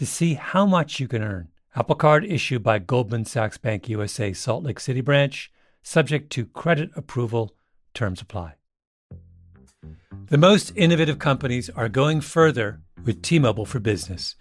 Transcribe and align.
to 0.00 0.06
see 0.06 0.32
how 0.32 0.64
much 0.64 0.98
you 0.98 1.06
can 1.06 1.22
earn. 1.22 1.48
Apple 1.76 1.94
Card 1.94 2.24
issued 2.24 2.62
by 2.62 2.78
Goldman 2.78 3.26
Sachs 3.26 3.58
Bank 3.58 3.86
USA 3.86 4.32
Salt 4.32 4.64
Lake 4.64 4.80
City 4.80 5.02
branch, 5.02 5.52
subject 5.82 6.32
to 6.32 6.46
credit 6.46 6.88
approval. 6.96 7.54
Terms 7.92 8.22
apply. 8.22 8.54
The 10.28 10.38
most 10.38 10.72
innovative 10.74 11.18
companies 11.18 11.68
are 11.68 11.90
going 11.90 12.22
further 12.22 12.80
with 13.04 13.20
T-Mobile 13.20 13.66
for 13.66 13.78
Business. 13.78 14.36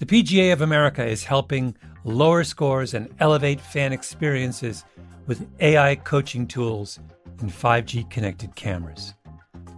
The 0.00 0.06
PGA 0.06 0.52
of 0.52 0.62
America 0.62 1.06
is 1.06 1.22
helping 1.22 1.76
lower 2.02 2.42
scores 2.42 2.92
and 2.92 3.08
elevate 3.20 3.60
fan 3.60 3.92
experiences 3.92 4.84
with 5.28 5.46
AI 5.60 5.94
coaching 5.94 6.44
tools 6.44 6.98
and 7.38 7.52
5G 7.52 8.10
connected 8.10 8.56
cameras. 8.56 9.14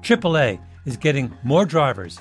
AAA 0.01 0.59
is 0.87 0.97
getting 0.97 1.31
more 1.45 1.67
drivers 1.67 2.21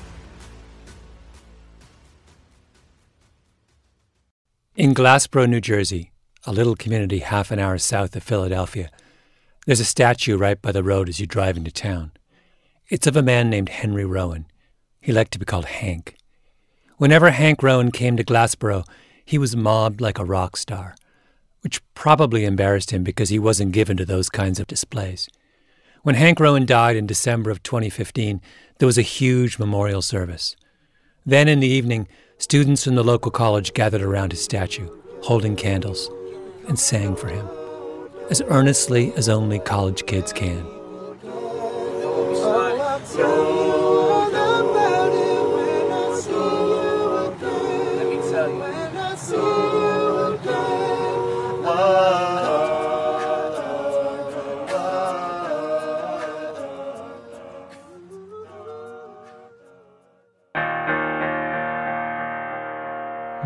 In 4.81 4.95
Glassboro, 4.95 5.47
New 5.47 5.61
Jersey, 5.61 6.11
a 6.43 6.51
little 6.51 6.75
community 6.75 7.19
half 7.19 7.51
an 7.51 7.59
hour 7.59 7.77
south 7.77 8.15
of 8.15 8.23
Philadelphia, 8.23 8.89
there's 9.67 9.79
a 9.79 9.85
statue 9.85 10.35
right 10.35 10.59
by 10.59 10.71
the 10.71 10.81
road 10.81 11.07
as 11.07 11.19
you 11.19 11.27
drive 11.27 11.55
into 11.55 11.69
town. 11.69 12.09
It's 12.89 13.05
of 13.05 13.15
a 13.15 13.21
man 13.21 13.47
named 13.47 13.69
Henry 13.69 14.05
Rowan. 14.05 14.47
He 14.99 15.11
liked 15.11 15.33
to 15.33 15.37
be 15.37 15.45
called 15.45 15.65
Hank. 15.65 16.15
Whenever 16.97 17.29
Hank 17.29 17.61
Rowan 17.61 17.91
came 17.91 18.17
to 18.17 18.23
Glassboro, 18.23 18.83
he 19.23 19.37
was 19.37 19.55
mobbed 19.55 20.01
like 20.01 20.17
a 20.17 20.25
rock 20.25 20.57
star, 20.57 20.95
which 21.61 21.83
probably 21.93 22.43
embarrassed 22.43 22.89
him 22.89 23.03
because 23.03 23.29
he 23.29 23.37
wasn't 23.37 23.73
given 23.73 23.97
to 23.97 24.05
those 24.05 24.31
kinds 24.31 24.59
of 24.59 24.65
displays. 24.65 25.29
When 26.01 26.15
Hank 26.15 26.39
Rowan 26.39 26.65
died 26.65 26.95
in 26.95 27.05
December 27.05 27.51
of 27.51 27.61
2015, 27.61 28.41
there 28.79 28.87
was 28.87 28.97
a 28.97 29.03
huge 29.03 29.59
memorial 29.59 30.01
service. 30.01 30.55
Then 31.23 31.47
in 31.47 31.59
the 31.59 31.67
evening, 31.67 32.07
students 32.41 32.83
from 32.83 32.95
the 32.95 33.03
local 33.03 33.29
college 33.29 33.71
gathered 33.75 34.01
around 34.01 34.31
his 34.31 34.43
statue, 34.43 34.89
holding 35.21 35.55
candles, 35.55 36.09
and 36.67 36.77
sang 36.77 37.15
for 37.15 37.27
him, 37.27 37.47
as 38.31 38.41
earnestly 38.47 39.13
as 39.13 39.29
only 39.29 39.59
college 39.59 40.07
kids 40.07 40.33
can. 40.33 40.80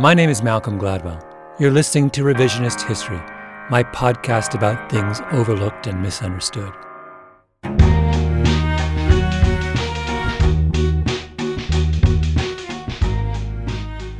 My 0.05 0.13
name 0.13 0.29
is 0.29 0.43
Malcolm 0.43 0.79
Gladwell. 0.79 1.19
You're 1.59 1.71
listening 1.71 2.11
to 2.11 2.21
Revisionist 2.21 2.87
History, 2.87 3.19
my 3.71 3.81
podcast 3.81 4.53
about 4.53 4.87
things 4.87 5.19
overlooked 5.31 5.87
and 5.87 5.99
misunderstood. 5.99 6.71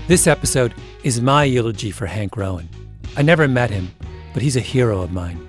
This 0.08 0.26
episode 0.26 0.74
is 1.04 1.22
my 1.22 1.44
eulogy 1.44 1.92
for 1.92 2.08
Hank 2.08 2.36
Rowan. 2.36 2.68
I 3.16 3.22
never 3.22 3.48
met 3.48 3.70
him, 3.70 3.94
but 4.34 4.42
he's 4.42 4.58
a 4.58 4.62
hero 4.62 5.04
of 5.04 5.12
mine. 5.12 5.48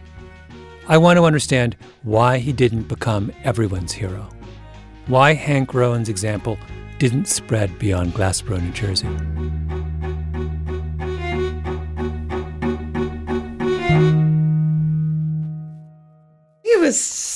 I 0.87 0.99
want 0.99 1.17
to 1.17 1.25
understand 1.25 1.79
why 2.03 2.37
he 2.41 2.53
didn't 2.53 2.89
become 2.89 3.33
everyone's 3.43 3.93
hero, 3.93 4.29
why 5.07 5.33
Hank 5.33 5.73
Rowan's 5.73 6.11
example 6.11 6.59
didn't 6.99 7.27
spread 7.27 7.79
beyond 7.79 8.13
Glassboro, 8.13 8.61
New 8.61 8.73
Jersey. 8.73 9.09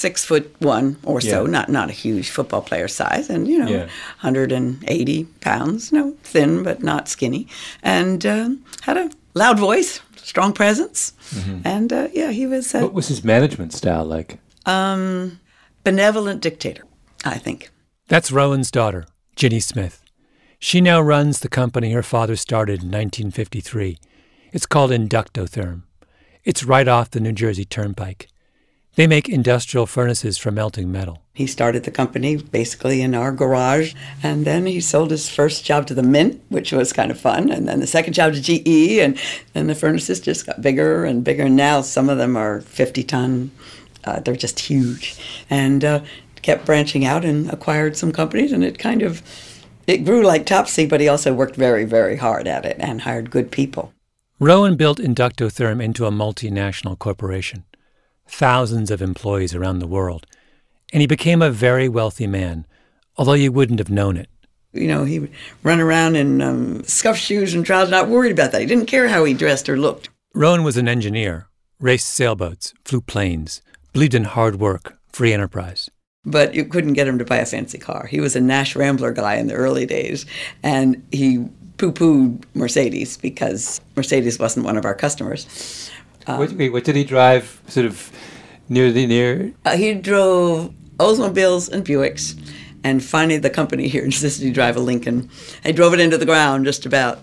Six 0.01 0.25
foot 0.25 0.47
one 0.61 0.97
or 1.05 1.21
so, 1.21 1.45
Yeah. 1.45 1.51
not 1.57 1.69
not 1.69 1.89
a 1.91 1.93
huge 2.05 2.29
football 2.31 2.63
player 2.63 2.89
size, 2.89 3.29
and 3.33 3.47
you 3.51 3.59
know, 3.59 3.69
Yeah. 3.69 3.87
180 4.23 5.25
pounds, 5.41 5.93
no, 5.93 6.15
thin 6.23 6.63
but 6.63 6.83
not 6.83 7.09
skinny, 7.09 7.47
and 7.83 8.25
um, 8.27 8.65
had 8.83 8.97
a 8.97 9.11
loud 9.35 9.59
voice, 9.59 10.01
strong 10.17 10.53
presence, 10.53 11.13
and 11.65 11.93
uh, 11.93 12.09
yeah, 12.13 12.31
he 12.33 12.47
was 12.47 12.75
a 12.75 12.81
What 12.81 12.95
was 12.95 13.09
his 13.09 13.23
management 13.25 13.73
style 13.73 14.05
like? 14.17 14.39
um, 14.67 15.39
benevolent 15.85 16.41
dictator, 16.43 16.85
I 17.25 17.39
think. 17.39 17.71
That's 18.09 18.33
Rowan's 18.33 18.71
daughter, 18.71 19.05
Ginny 19.37 19.61
Smith. 19.61 20.03
She 20.59 20.81
now 20.81 21.01
runs 21.01 21.39
the 21.41 21.49
company 21.49 21.93
her 21.93 22.03
father 22.03 22.37
started 22.37 22.83
in 22.83 22.89
1953. 22.91 23.99
It's 24.53 24.67
called 24.67 24.91
Inductotherm. 24.91 25.83
It's 26.45 26.65
right 26.65 26.89
off 26.89 27.11
the 27.11 27.21
New 27.21 27.33
Jersey 27.33 27.65
Turnpike. 27.65 28.29
They 29.01 29.07
make 29.07 29.31
industrial 29.31 29.87
furnaces 29.87 30.37
for 30.37 30.51
melting 30.51 30.93
metal. 30.93 31.23
He 31.33 31.47
started 31.47 31.85
the 31.85 31.91
company 31.91 32.37
basically 32.37 33.01
in 33.01 33.15
our 33.15 33.33
garage, 33.33 33.95
and 34.23 34.45
then 34.45 34.67
he 34.67 34.79
sold 34.79 35.11
his 35.11 35.27
first 35.27 35.65
job 35.65 35.87
to 35.87 35.95
the 35.95 36.03
Mint, 36.03 36.43
which 36.51 36.71
was 36.71 36.93
kind 36.93 37.11
of 37.11 37.19
fun, 37.19 37.51
and 37.51 37.67
then 37.67 37.81
the 37.81 37.87
second 37.87 38.13
job 38.13 38.35
to 38.35 38.43
GE, 38.43 38.99
and 38.99 39.19
then 39.55 39.69
the 39.69 39.75
furnaces 39.75 40.21
just 40.21 40.45
got 40.45 40.61
bigger 40.61 41.07
and 41.07 41.25
bigger. 41.25 41.49
Now 41.49 41.81
some 41.81 42.11
of 42.11 42.19
them 42.19 42.37
are 42.37 42.61
50 42.61 43.03
ton, 43.05 43.51
uh, 44.05 44.21
they're 44.21 44.37
just 44.37 44.61
huge, 44.61 45.19
and 45.49 45.83
uh, 45.83 46.01
kept 46.43 46.67
branching 46.67 47.07
out 47.07 47.25
and 47.25 47.51
acquired 47.51 47.97
some 47.97 48.13
companies, 48.13 48.53
and 48.53 48.63
it 48.63 48.79
kind 48.79 49.01
of 49.01 49.23
it 49.87 50.05
grew 50.05 50.23
like 50.23 50.45
Topsy, 50.45 50.85
but 50.85 51.01
he 51.01 51.09
also 51.09 51.33
worked 51.33 51.57
very, 51.57 51.87
very 51.87 52.17
hard 52.17 52.47
at 52.47 52.67
it 52.67 52.77
and 52.79 53.01
hired 53.01 53.31
good 53.31 53.51
people. 53.51 53.95
Rowan 54.39 54.77
built 54.77 54.99
Inductotherm 54.99 55.83
into 55.83 56.05
a 56.05 56.11
multinational 56.11 56.99
corporation, 56.99 57.65
thousands 58.31 58.91
of 58.91 59.03
employees 59.03 59.55
around 59.55 59.81
the 59.81 59.87
world, 59.87 60.27
and 60.93 61.01
he 61.01 61.07
became 61.07 61.43
a 61.43 61.51
very 61.51 61.89
wealthy 61.89 62.27
man, 62.27 62.67
although 63.17 63.35
you 63.35 63.53
wouldn't 63.53 63.79
have 63.79 63.91
known 63.91 64.17
it. 64.17 64.29
You 64.73 64.87
know, 64.87 65.05
he 65.05 65.19
would 65.19 65.33
run 65.63 65.81
around 65.81 66.17
in 66.17 66.41
um, 66.41 66.85
scuff 66.85 67.17
shoes 67.17 67.55
and 67.55 67.67
trousers, 67.67 67.91
not 67.91 68.09
worried 68.09 68.33
about 68.33 68.53
that. 68.53 68.61
He 68.61 68.67
didn't 68.67 68.87
care 68.87 69.09
how 69.09 69.25
he 69.25 69.35
dressed 69.35 69.69
or 69.69 69.77
looked. 69.77 70.09
Rowan 70.33 70.63
was 70.63 70.77
an 70.77 70.89
engineer, 70.89 71.49
raced 71.81 72.09
sailboats, 72.09 72.73
flew 72.85 73.01
planes, 73.01 73.63
believed 73.93 74.15
in 74.15 74.25
hard 74.25 74.61
work, 74.61 74.97
free 75.09 75.33
enterprise. 75.33 75.91
But 76.25 76.55
you 76.55 76.65
couldn't 76.65 76.93
get 76.93 77.09
him 77.09 77.19
to 77.19 77.25
buy 77.25 77.39
a 77.39 77.47
fancy 77.47 77.79
car. 77.79 78.07
He 78.07 78.21
was 78.21 78.37
a 78.37 78.41
Nash 78.41 78.77
Rambler 78.77 79.13
guy 79.13 79.37
in 79.37 79.49
the 79.49 79.55
early 79.55 79.87
days, 79.87 80.25
and 80.63 81.03
he 81.11 81.49
poo 81.79 81.93
pooed 81.93 82.45
Mercedes 82.55 83.17
because 83.17 83.81
Mercedes 83.97 84.39
wasn't 84.39 84.67
one 84.67 84.77
of 84.77 84.85
our 84.85 84.95
customers. 84.95 85.91
Um, 86.27 86.41
wait, 86.41 86.53
wait, 86.53 86.73
what 86.73 86.85
did 86.85 86.97
he 86.97 87.05
drive 87.05 87.61
sort 87.67 87.87
of 87.87 88.11
near 88.69 88.93
the 88.93 89.07
near? 89.07 89.53
Uh, 89.65 89.77
he 89.77 89.95
drove 89.95 90.75
Oldsmobiles 90.99 91.71
and 91.71 91.85
Buicks. 91.85 92.39
And 92.83 93.03
finally, 93.05 93.39
the 93.39 93.51
company 93.51 93.89
here 93.89 94.05
insisted 94.05 94.45
he 94.45 94.51
drive 94.51 94.77
a 94.77 94.81
Lincoln. 94.81 95.31
I 95.65 95.73
drove 95.73 95.95
it 95.95 96.01
into 96.01 96.19
the 96.19 96.27
ground 96.27 96.65
just 96.65 96.87
about. 96.87 97.21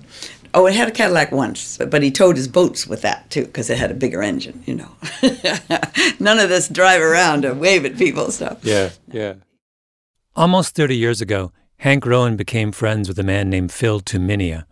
Oh, 0.54 0.66
it 0.66 0.74
had 0.74 0.88
a 0.88 0.92
Cadillac 0.92 1.32
once, 1.32 1.78
but 1.78 2.02
he 2.02 2.10
towed 2.10 2.38
his 2.38 2.48
boats 2.48 2.88
with 2.88 3.02
that 3.02 3.30
too 3.30 3.46
because 3.46 3.70
it 3.70 3.78
had 3.78 3.92
a 3.92 3.96
bigger 3.96 4.24
engine. 4.24 4.64
You 4.66 4.76
know, 4.76 4.92
none 6.20 6.40
of 6.40 6.50
this 6.50 6.68
drive 6.68 7.02
around 7.02 7.46
and 7.46 7.60
wave 7.60 7.86
at 7.86 7.98
people 7.98 8.32
stuff. 8.32 8.60
Yeah, 8.64 8.92
yeah. 9.12 9.36
Almost 10.36 10.74
thirty 10.74 10.96
years 10.96 11.22
ago, 11.22 11.52
Hank 11.80 12.06
Rowan 12.06 12.38
became 12.38 12.72
friends 12.72 13.08
with 13.08 13.20
a 13.20 13.24
man 13.24 13.50
named 13.50 13.72
Phil 13.72 14.00
Tumminia. 14.00 14.66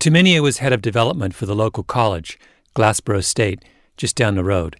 Tumminia 0.00 0.40
was 0.40 0.58
head 0.58 0.72
of 0.72 0.82
development 0.82 1.34
for 1.34 1.46
the 1.46 1.54
local 1.54 1.84
college, 1.84 2.38
Glassboro 2.74 3.22
State, 3.22 3.62
just 3.98 4.16
down 4.16 4.34
the 4.34 4.44
road, 4.44 4.76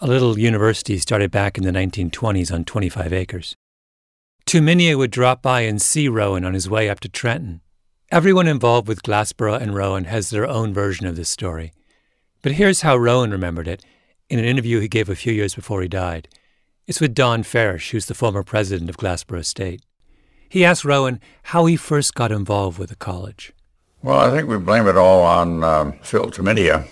a 0.00 0.06
little 0.06 0.38
university 0.38 0.98
started 0.98 1.30
back 1.30 1.58
in 1.58 1.64
the 1.64 1.70
1920s 1.70 2.52
on 2.52 2.64
25 2.64 3.12
acres. 3.12 3.54
Tumminia 4.46 4.96
would 4.96 5.10
drop 5.10 5.42
by 5.42 5.62
and 5.62 5.80
see 5.80 6.08
Rowan 6.08 6.44
on 6.44 6.54
his 6.54 6.70
way 6.70 6.88
up 6.88 7.00
to 7.00 7.08
Trenton. 7.08 7.60
Everyone 8.10 8.46
involved 8.46 8.88
with 8.88 9.02
Glassboro 9.02 9.60
and 9.60 9.74
Rowan 9.74 10.04
has 10.04 10.30
their 10.30 10.46
own 10.46 10.72
version 10.72 11.06
of 11.06 11.16
this 11.16 11.28
story. 11.28 11.72
But 12.40 12.52
here's 12.52 12.80
how 12.80 12.96
Rowan 12.96 13.30
remembered 13.30 13.68
it 13.68 13.84
in 14.30 14.38
an 14.38 14.44
interview 14.44 14.80
he 14.80 14.88
gave 14.88 15.10
a 15.10 15.14
few 15.14 15.32
years 15.32 15.54
before 15.54 15.82
he 15.82 15.88
died. 15.88 16.28
It's 16.86 17.00
with 17.00 17.14
Don 17.14 17.42
Farish, 17.42 17.90
who's 17.90 18.06
the 18.06 18.14
former 18.14 18.42
president 18.42 18.88
of 18.88 18.96
Glassboro 18.96 19.44
State. 19.44 19.82
He 20.48 20.64
asked 20.64 20.84
Rowan 20.84 21.20
how 21.44 21.66
he 21.66 21.76
first 21.76 22.14
got 22.14 22.32
involved 22.32 22.78
with 22.78 22.90
the 22.90 22.96
college. 22.96 23.52
Well, 24.02 24.18
I 24.18 24.30
think 24.30 24.48
we 24.48 24.58
blame 24.58 24.86
it 24.86 24.96
all 24.96 25.22
on 25.22 25.64
um, 25.64 25.92
Phil 26.02 26.30
Tumminia 26.30 26.86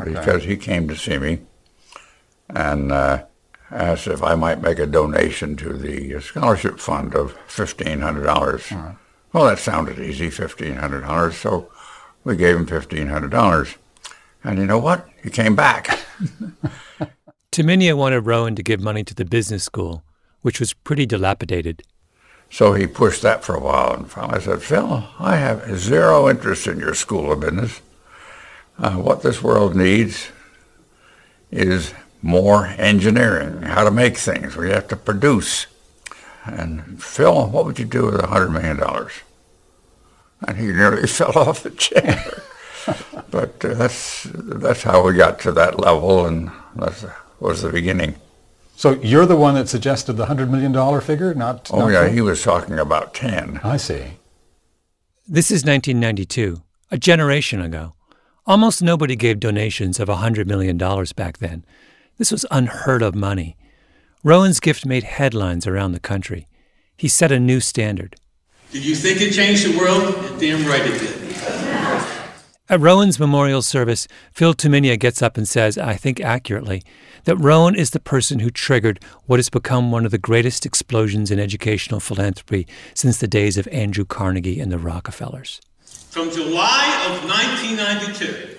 okay. 0.00 0.10
because 0.10 0.44
he 0.44 0.56
came 0.56 0.88
to 0.88 0.96
see 0.96 1.18
me 1.18 1.40
and 2.50 2.92
uh, 2.92 3.24
asked 3.70 4.06
if 4.06 4.22
I 4.22 4.34
might 4.34 4.60
make 4.60 4.78
a 4.78 4.86
donation 4.86 5.56
to 5.56 5.72
the 5.72 6.20
scholarship 6.20 6.78
fund 6.78 7.14
of 7.14 7.36
$1,500. 7.48 8.70
Right. 8.70 8.96
Well, 9.32 9.46
that 9.46 9.58
sounded 9.58 9.98
easy, 9.98 10.28
$1,500. 10.28 11.32
So 11.32 11.70
we 12.24 12.36
gave 12.36 12.56
him 12.56 12.66
$1,500. 12.66 13.76
And 14.44 14.58
you 14.58 14.66
know 14.66 14.78
what? 14.78 15.08
He 15.22 15.30
came 15.30 15.56
back. 15.56 15.98
Tumminia 17.52 17.96
wanted 17.96 18.20
Rowan 18.20 18.56
to 18.56 18.62
give 18.62 18.80
money 18.80 19.04
to 19.04 19.14
the 19.14 19.24
business 19.24 19.62
school, 19.62 20.02
which 20.42 20.58
was 20.58 20.72
pretty 20.72 21.06
dilapidated. 21.06 21.82
So 22.50 22.74
he 22.74 22.86
pushed 22.86 23.22
that 23.22 23.44
for 23.44 23.54
a 23.54 23.60
while, 23.60 23.94
and 23.94 24.10
finally 24.10 24.36
I 24.36 24.40
said, 24.40 24.62
Phil, 24.62 25.08
I 25.18 25.36
have 25.36 25.78
zero 25.78 26.28
interest 26.28 26.66
in 26.66 26.78
your 26.78 26.92
school 26.92 27.32
of 27.32 27.40
business. 27.40 27.80
Uh, 28.78 28.94
what 28.94 29.22
this 29.22 29.42
world 29.42 29.76
needs 29.76 30.28
is 31.50 31.94
more 32.22 32.66
engineering, 32.78 33.62
how 33.62 33.84
to 33.84 33.90
make 33.90 34.16
things. 34.16 34.56
We 34.56 34.70
have 34.70 34.88
to 34.88 34.96
produce. 34.96 35.66
And 36.44 37.02
Phil, 37.02 37.48
what 37.48 37.64
would 37.64 37.78
you 37.78 37.84
do 37.84 38.06
with 38.06 38.20
a 38.20 38.26
hundred 38.26 38.50
million 38.50 38.78
dollars? 38.78 39.12
And 40.46 40.56
he 40.56 40.66
nearly 40.66 41.06
fell 41.06 41.36
off 41.36 41.62
the 41.62 41.70
chair. 41.70 42.42
but 43.30 43.64
uh, 43.64 43.74
that's 43.74 44.26
that's 44.32 44.82
how 44.82 45.06
we 45.06 45.14
got 45.14 45.38
to 45.40 45.52
that 45.52 45.78
level, 45.78 46.26
and 46.26 46.50
that 46.76 47.12
was 47.38 47.62
the 47.62 47.70
beginning. 47.70 48.16
So 48.74 48.92
you're 49.02 49.26
the 49.26 49.36
one 49.36 49.54
that 49.54 49.68
suggested 49.68 50.14
the 50.14 50.26
hundred 50.26 50.50
million 50.50 50.72
dollar 50.72 51.00
figure, 51.00 51.34
not? 51.34 51.70
Oh 51.72 51.80
not 51.80 51.88
yeah, 51.88 52.04
Phil? 52.04 52.12
he 52.14 52.20
was 52.20 52.42
talking 52.42 52.78
about 52.78 53.14
ten. 53.14 53.60
I 53.62 53.76
see. 53.76 54.18
This 55.28 55.52
is 55.52 55.64
1992, 55.64 56.60
a 56.90 56.98
generation 56.98 57.60
ago. 57.60 57.94
Almost 58.44 58.82
nobody 58.82 59.14
gave 59.14 59.38
donations 59.38 60.00
of 60.00 60.08
$100 60.08 60.46
million 60.48 60.76
back 60.76 61.38
then. 61.38 61.64
This 62.18 62.32
was 62.32 62.44
unheard 62.50 63.00
of 63.00 63.14
money. 63.14 63.56
Rowan's 64.24 64.58
gift 64.58 64.84
made 64.84 65.04
headlines 65.04 65.64
around 65.64 65.92
the 65.92 66.00
country. 66.00 66.48
He 66.96 67.06
set 67.06 67.30
a 67.30 67.38
new 67.38 67.60
standard. 67.60 68.16
Did 68.72 68.84
you 68.84 68.96
think 68.96 69.20
it 69.20 69.32
changed 69.32 69.66
the 69.66 69.78
world? 69.78 70.40
Damn 70.40 70.66
right 70.66 70.82
it 70.84 70.98
did. 70.98 71.22
At 72.68 72.80
Rowan's 72.80 73.20
memorial 73.20 73.62
service, 73.62 74.08
Phil 74.32 74.54
Tumminia 74.54 74.98
gets 74.98 75.22
up 75.22 75.36
and 75.36 75.46
says, 75.46 75.78
I 75.78 75.94
think 75.94 76.20
accurately, 76.20 76.82
that 77.24 77.36
Rowan 77.36 77.76
is 77.76 77.90
the 77.90 78.00
person 78.00 78.40
who 78.40 78.50
triggered 78.50 78.98
what 79.26 79.38
has 79.38 79.50
become 79.50 79.92
one 79.92 80.04
of 80.04 80.10
the 80.10 80.18
greatest 80.18 80.66
explosions 80.66 81.30
in 81.30 81.38
educational 81.38 82.00
philanthropy 82.00 82.66
since 82.94 83.18
the 83.18 83.28
days 83.28 83.56
of 83.56 83.68
Andrew 83.68 84.04
Carnegie 84.04 84.58
and 84.58 84.72
the 84.72 84.78
Rockefellers. 84.78 85.60
From 86.12 86.30
July 86.30 87.08
of 87.08 87.24
1992 87.24 88.58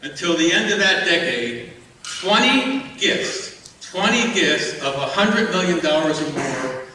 until 0.00 0.34
the 0.34 0.50
end 0.50 0.72
of 0.72 0.78
that 0.78 1.04
decade, 1.04 1.74
20 2.02 2.96
gifts, 2.96 3.90
20 3.92 4.32
gifts 4.32 4.80
of 4.82 4.94
$100 4.94 5.50
million 5.50 5.78
or 5.84 6.32
more 6.32 6.86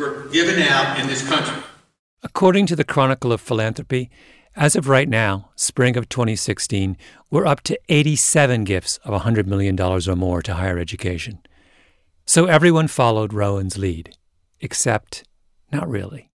were 0.00 0.28
given 0.30 0.62
out 0.62 0.98
in 0.98 1.06
this 1.08 1.28
country. 1.28 1.62
According 2.22 2.68
to 2.68 2.74
the 2.74 2.84
Chronicle 2.84 3.32
of 3.34 3.42
Philanthropy, 3.42 4.10
as 4.56 4.76
of 4.76 4.88
right 4.88 5.10
now, 5.10 5.50
spring 5.56 5.94
of 5.94 6.08
2016, 6.08 6.96
we're 7.30 7.46
up 7.46 7.60
to 7.64 7.78
87 7.90 8.64
gifts 8.64 8.96
of 9.04 9.20
$100 9.20 9.44
million 9.44 9.78
or 9.78 10.16
more 10.16 10.40
to 10.40 10.54
higher 10.54 10.78
education. 10.78 11.38
So 12.24 12.46
everyone 12.46 12.88
followed 12.88 13.34
Rowan's 13.34 13.76
lead, 13.76 14.16
except 14.62 15.24
not 15.70 15.86
really. 15.86 16.29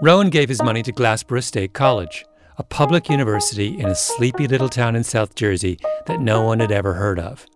Rowan 0.00 0.28
gave 0.28 0.48
his 0.48 0.60
money 0.62 0.82
to 0.82 0.92
Glassboro 0.92 1.40
State 1.42 1.72
College 1.72 2.24
a 2.58 2.64
public 2.64 3.08
university 3.08 3.78
in 3.78 3.86
a 3.86 3.94
sleepy 3.94 4.48
little 4.48 4.68
town 4.68 4.96
in 4.96 5.04
South 5.04 5.36
Jersey 5.36 5.78
that 6.06 6.20
no 6.20 6.42
one 6.42 6.58
had 6.60 6.72
ever 6.72 6.94
heard 6.94 7.20
of. 7.20 7.46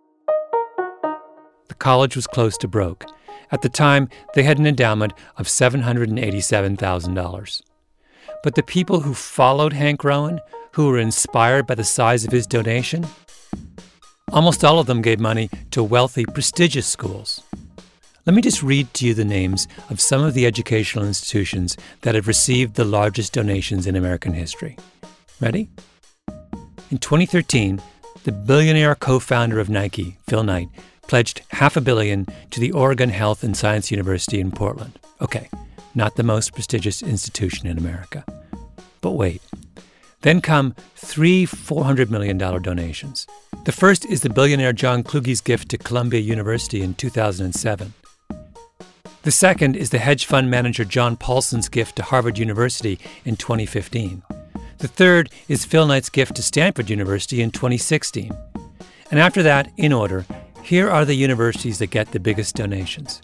The 1.69 1.75
college 1.79 2.17
was 2.17 2.29
close 2.29 2.57
to 2.59 2.69
broke. 2.69 3.05
At 3.51 3.63
the 3.63 3.69
time, 3.69 4.09
they 4.35 4.45
had 4.45 4.59
an 4.59 4.67
endowment 4.67 5.15
of 5.37 5.47
$787,000. 5.47 7.63
But 8.43 8.55
the 8.55 8.63
people 8.63 9.01
who 9.01 9.15
followed 9.15 9.73
Hank 9.73 10.05
Rowan, 10.05 10.41
who 10.73 10.89
were 10.89 10.99
inspired 10.99 11.67
by 11.67 11.75
the 11.75 11.85
size 11.85 12.25
of 12.25 12.33
his 12.33 12.47
donation, 12.47 13.07
almost 14.33 14.65
all 14.65 14.79
of 14.79 14.87
them 14.87 15.03
gave 15.03 15.19
money 15.19 15.51
to 15.73 15.83
wealthy, 15.83 16.25
prestigious 16.25 16.87
schools. 16.87 17.43
Let 18.29 18.35
me 18.35 18.43
just 18.43 18.63
read 18.63 18.93
to 18.93 19.07
you 19.07 19.15
the 19.15 19.25
names 19.25 19.67
of 19.89 20.03
some 20.03 20.23
of 20.23 20.35
the 20.35 20.45
educational 20.45 21.07
institutions 21.07 21.79
that 22.03 22.15
have 22.15 22.29
received 22.29 22.75
the 22.75 22.85
largest 22.85 23.33
donations 23.33 23.87
in 23.87 23.97
American 23.97 24.35
history. 24.35 24.77
Ready? 25.41 25.71
In 26.91 26.99
2013, 26.99 27.81
the 28.25 28.33
billionaire 28.33 28.95
co 28.97 29.19
founder 29.19 29.59
of 29.59 29.71
Nike, 29.71 30.19
Phil 30.29 30.43
Knight, 30.43 30.69
pledged 31.07 31.41
half 31.53 31.75
a 31.75 31.81
billion 31.81 32.27
to 32.51 32.61
the 32.61 32.71
Oregon 32.73 33.09
Health 33.09 33.43
and 33.43 33.57
Science 33.57 33.91
University 33.91 34.41
in 34.41 34.51
Portland. 34.51 34.99
Okay, 35.23 35.49
not 35.95 36.17
the 36.17 36.23
most 36.23 36.53
prestigious 36.53 37.03
institution 37.03 37.67
in 37.67 37.79
America. 37.79 38.27
But 39.01 39.13
wait. 39.13 39.41
Then 40.21 40.43
come 40.43 40.75
three 40.97 41.47
$400 41.47 42.11
million 42.11 42.37
donations. 42.37 43.27
The 43.65 43.73
first 43.73 44.05
is 44.05 44.21
the 44.21 44.29
billionaire 44.29 44.75
John 44.75 45.03
Kluge's 45.03 45.41
gift 45.41 45.71
to 45.71 45.79
Columbia 45.79 46.21
University 46.21 46.83
in 46.83 46.93
2007. 46.93 47.95
The 49.29 49.33
second 49.33 49.77
is 49.77 49.91
the 49.91 49.99
hedge 49.99 50.25
fund 50.25 50.51
manager 50.51 50.87
John 50.87 51.15
Paulson's 51.15 51.69
gift 51.69 51.97
to 51.97 52.03
Harvard 52.03 52.39
University 52.39 52.99
in 53.27 53.37
2015. 53.37 54.23
The 54.79 54.89
third 54.89 55.29
is 55.49 55.67
Phil 55.67 55.87
Knight's 55.87 56.09
gift 56.09 56.37
to 56.37 56.43
Stanford 56.43 56.89
University 56.89 57.43
in 57.43 57.51
2016. 57.51 58.33
And 59.11 59.21
after 59.21 59.43
that, 59.43 59.71
in 59.77 59.93
order, 59.93 60.25
here 60.63 60.89
are 60.89 61.05
the 61.05 61.13
universities 61.13 61.79
that 61.79 61.89
get 61.89 62.11
the 62.11 62.19
biggest 62.19 62.57
donations 62.57 63.21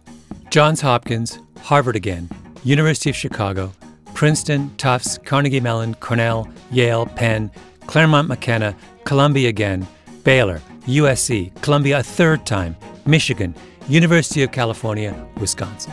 Johns 0.50 0.82
Hopkins, 0.82 1.38
Harvard 1.62 1.96
again, 1.96 2.28
University 2.64 3.08
of 3.08 3.16
Chicago, 3.16 3.72
Princeton, 4.12 4.76
Tufts, 4.76 5.16
Carnegie 5.16 5.58
Mellon, 5.58 5.94
Cornell, 5.94 6.46
Yale, 6.70 7.06
Penn, 7.06 7.50
Claremont 7.86 8.28
McKenna, 8.28 8.76
Columbia 9.04 9.48
again, 9.48 9.86
Baylor, 10.22 10.60
USC, 10.86 11.58
Columbia 11.62 12.00
a 12.00 12.02
third 12.02 12.44
time, 12.44 12.76
Michigan, 13.06 13.54
University 13.88 14.42
of 14.42 14.50
California, 14.50 15.14
Wisconsin. 15.38 15.92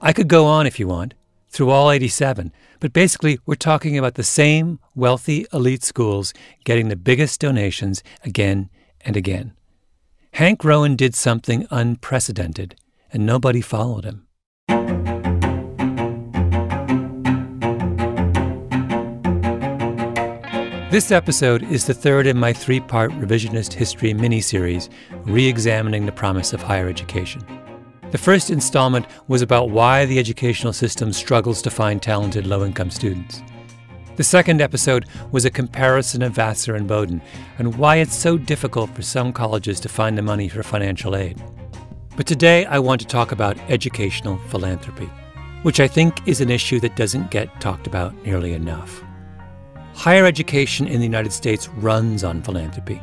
I 0.00 0.12
could 0.14 0.28
go 0.28 0.46
on 0.46 0.66
if 0.66 0.80
you 0.80 0.88
want, 0.88 1.12
through 1.48 1.68
all 1.68 1.90
87, 1.90 2.52
but 2.80 2.94
basically 2.94 3.38
we're 3.44 3.54
talking 3.54 3.98
about 3.98 4.14
the 4.14 4.22
same 4.22 4.78
wealthy 4.94 5.46
elite 5.52 5.84
schools 5.84 6.32
getting 6.64 6.88
the 6.88 6.96
biggest 6.96 7.38
donations 7.38 8.02
again 8.24 8.70
and 9.02 9.14
again. 9.14 9.52
Hank 10.32 10.64
Rowan 10.64 10.96
did 10.96 11.14
something 11.14 11.66
unprecedented, 11.70 12.76
and 13.12 13.26
nobody 13.26 13.60
followed 13.60 14.04
him. 14.04 14.26
This 20.94 21.10
episode 21.10 21.64
is 21.72 21.86
the 21.86 21.92
third 21.92 22.24
in 22.24 22.38
my 22.38 22.52
three 22.52 22.78
part 22.78 23.10
revisionist 23.14 23.72
history 23.72 24.14
mini 24.14 24.40
series, 24.40 24.88
re 25.24 25.44
examining 25.44 26.06
the 26.06 26.12
promise 26.12 26.52
of 26.52 26.62
higher 26.62 26.88
education. 26.88 27.42
The 28.12 28.18
first 28.18 28.48
installment 28.48 29.06
was 29.26 29.42
about 29.42 29.70
why 29.70 30.04
the 30.04 30.20
educational 30.20 30.72
system 30.72 31.12
struggles 31.12 31.62
to 31.62 31.70
find 31.70 32.00
talented 32.00 32.46
low 32.46 32.64
income 32.64 32.92
students. 32.92 33.42
The 34.14 34.22
second 34.22 34.60
episode 34.60 35.06
was 35.32 35.44
a 35.44 35.50
comparison 35.50 36.22
of 36.22 36.34
Vassar 36.34 36.76
and 36.76 36.86
Bowdoin 36.86 37.20
and 37.58 37.76
why 37.76 37.96
it's 37.96 38.14
so 38.14 38.38
difficult 38.38 38.88
for 38.90 39.02
some 39.02 39.32
colleges 39.32 39.80
to 39.80 39.88
find 39.88 40.16
the 40.16 40.22
money 40.22 40.48
for 40.48 40.62
financial 40.62 41.16
aid. 41.16 41.42
But 42.16 42.28
today 42.28 42.66
I 42.66 42.78
want 42.78 43.00
to 43.00 43.06
talk 43.08 43.32
about 43.32 43.58
educational 43.68 44.38
philanthropy, 44.48 45.10
which 45.64 45.80
I 45.80 45.88
think 45.88 46.28
is 46.28 46.40
an 46.40 46.52
issue 46.52 46.78
that 46.78 46.94
doesn't 46.94 47.32
get 47.32 47.60
talked 47.60 47.88
about 47.88 48.14
nearly 48.24 48.52
enough. 48.52 49.02
Higher 49.94 50.26
education 50.26 50.86
in 50.86 50.98
the 50.98 51.06
United 51.06 51.32
States 51.32 51.68
runs 51.68 52.24
on 52.24 52.42
philanthropy. 52.42 53.00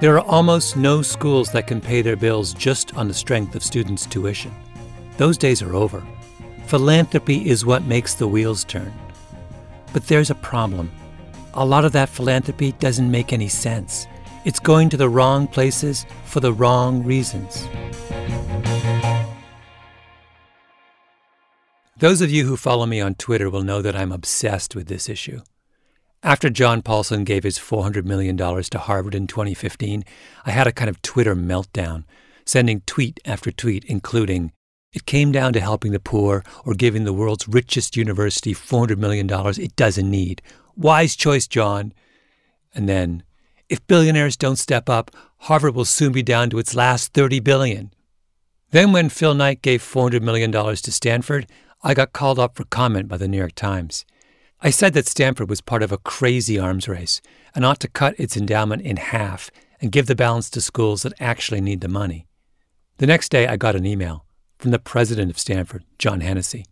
There 0.00 0.16
are 0.16 0.24
almost 0.24 0.76
no 0.76 1.02
schools 1.02 1.52
that 1.52 1.66
can 1.66 1.80
pay 1.80 2.02
their 2.02 2.16
bills 2.16 2.54
just 2.54 2.96
on 2.96 3.08
the 3.08 3.14
strength 3.14 3.54
of 3.54 3.62
students' 3.62 4.06
tuition. 4.06 4.54
Those 5.18 5.36
days 5.36 5.60
are 5.60 5.74
over. 5.74 6.06
Philanthropy 6.66 7.48
is 7.48 7.66
what 7.66 7.84
makes 7.84 8.14
the 8.14 8.26
wheels 8.26 8.64
turn. 8.64 8.92
But 9.92 10.06
there's 10.06 10.30
a 10.30 10.34
problem. 10.36 10.90
A 11.54 11.64
lot 11.64 11.84
of 11.84 11.92
that 11.92 12.08
philanthropy 12.08 12.72
doesn't 12.72 13.10
make 13.10 13.32
any 13.32 13.48
sense. 13.48 14.06
It's 14.44 14.58
going 14.58 14.88
to 14.90 14.96
the 14.96 15.08
wrong 15.08 15.46
places 15.46 16.06
for 16.24 16.40
the 16.40 16.52
wrong 16.52 17.04
reasons. 17.04 17.68
Those 21.98 22.20
of 22.20 22.30
you 22.30 22.46
who 22.46 22.56
follow 22.56 22.86
me 22.86 23.00
on 23.00 23.14
Twitter 23.14 23.48
will 23.48 23.62
know 23.62 23.82
that 23.82 23.94
I'm 23.94 24.12
obsessed 24.12 24.74
with 24.74 24.88
this 24.88 25.08
issue. 25.08 25.42
After 26.24 26.48
John 26.48 26.80
Paulson 26.80 27.24
gave 27.24 27.44
his 27.44 27.58
$400 27.58 28.06
million 28.06 28.34
to 28.34 28.78
Harvard 28.78 29.14
in 29.14 29.26
2015, 29.26 30.04
I 30.46 30.50
had 30.52 30.66
a 30.66 30.72
kind 30.72 30.88
of 30.88 31.02
Twitter 31.02 31.36
meltdown, 31.36 32.04
sending 32.46 32.80
tweet 32.86 33.20
after 33.26 33.52
tweet, 33.52 33.84
including, 33.84 34.50
It 34.94 35.04
came 35.04 35.32
down 35.32 35.52
to 35.52 35.60
helping 35.60 35.92
the 35.92 36.00
poor 36.00 36.42
or 36.64 36.72
giving 36.72 37.04
the 37.04 37.12
world's 37.12 37.46
richest 37.46 37.94
university 37.94 38.54
$400 38.54 38.96
million 38.96 39.28
it 39.30 39.76
doesn't 39.76 40.10
need. 40.10 40.40
Wise 40.74 41.14
choice, 41.14 41.46
John. 41.46 41.92
And 42.74 42.88
then, 42.88 43.22
if 43.68 43.86
billionaires 43.86 44.38
don't 44.38 44.56
step 44.56 44.88
up, 44.88 45.10
Harvard 45.40 45.74
will 45.74 45.84
soon 45.84 46.12
be 46.12 46.22
down 46.22 46.48
to 46.48 46.58
its 46.58 46.74
last 46.74 47.12
30 47.12 47.40
billion. 47.40 47.92
Then 48.70 48.92
when 48.92 49.10
Phil 49.10 49.34
Knight 49.34 49.60
gave 49.60 49.82
$400 49.82 50.22
million 50.22 50.50
to 50.50 50.90
Stanford, 50.90 51.46
I 51.82 51.92
got 51.92 52.14
called 52.14 52.38
up 52.38 52.56
for 52.56 52.64
comment 52.64 53.08
by 53.08 53.18
the 53.18 53.28
New 53.28 53.36
York 53.36 53.54
Times. 53.54 54.06
I 54.66 54.70
said 54.70 54.94
that 54.94 55.06
Stanford 55.06 55.50
was 55.50 55.60
part 55.60 55.82
of 55.82 55.92
a 55.92 55.98
crazy 55.98 56.58
arms 56.58 56.88
race 56.88 57.20
and 57.54 57.66
ought 57.66 57.80
to 57.80 57.88
cut 57.88 58.18
its 58.18 58.34
endowment 58.34 58.80
in 58.80 58.96
half 58.96 59.50
and 59.78 59.92
give 59.92 60.06
the 60.06 60.14
balance 60.14 60.48
to 60.50 60.62
schools 60.62 61.02
that 61.02 61.12
actually 61.20 61.60
need 61.60 61.82
the 61.82 61.88
money. 61.88 62.26
The 62.96 63.06
next 63.06 63.28
day, 63.28 63.46
I 63.46 63.58
got 63.58 63.76
an 63.76 63.84
email 63.84 64.24
from 64.58 64.70
the 64.70 64.78
president 64.78 65.30
of 65.30 65.38
Stanford, 65.38 65.84
John 65.98 66.22
Hennessy. 66.22 66.64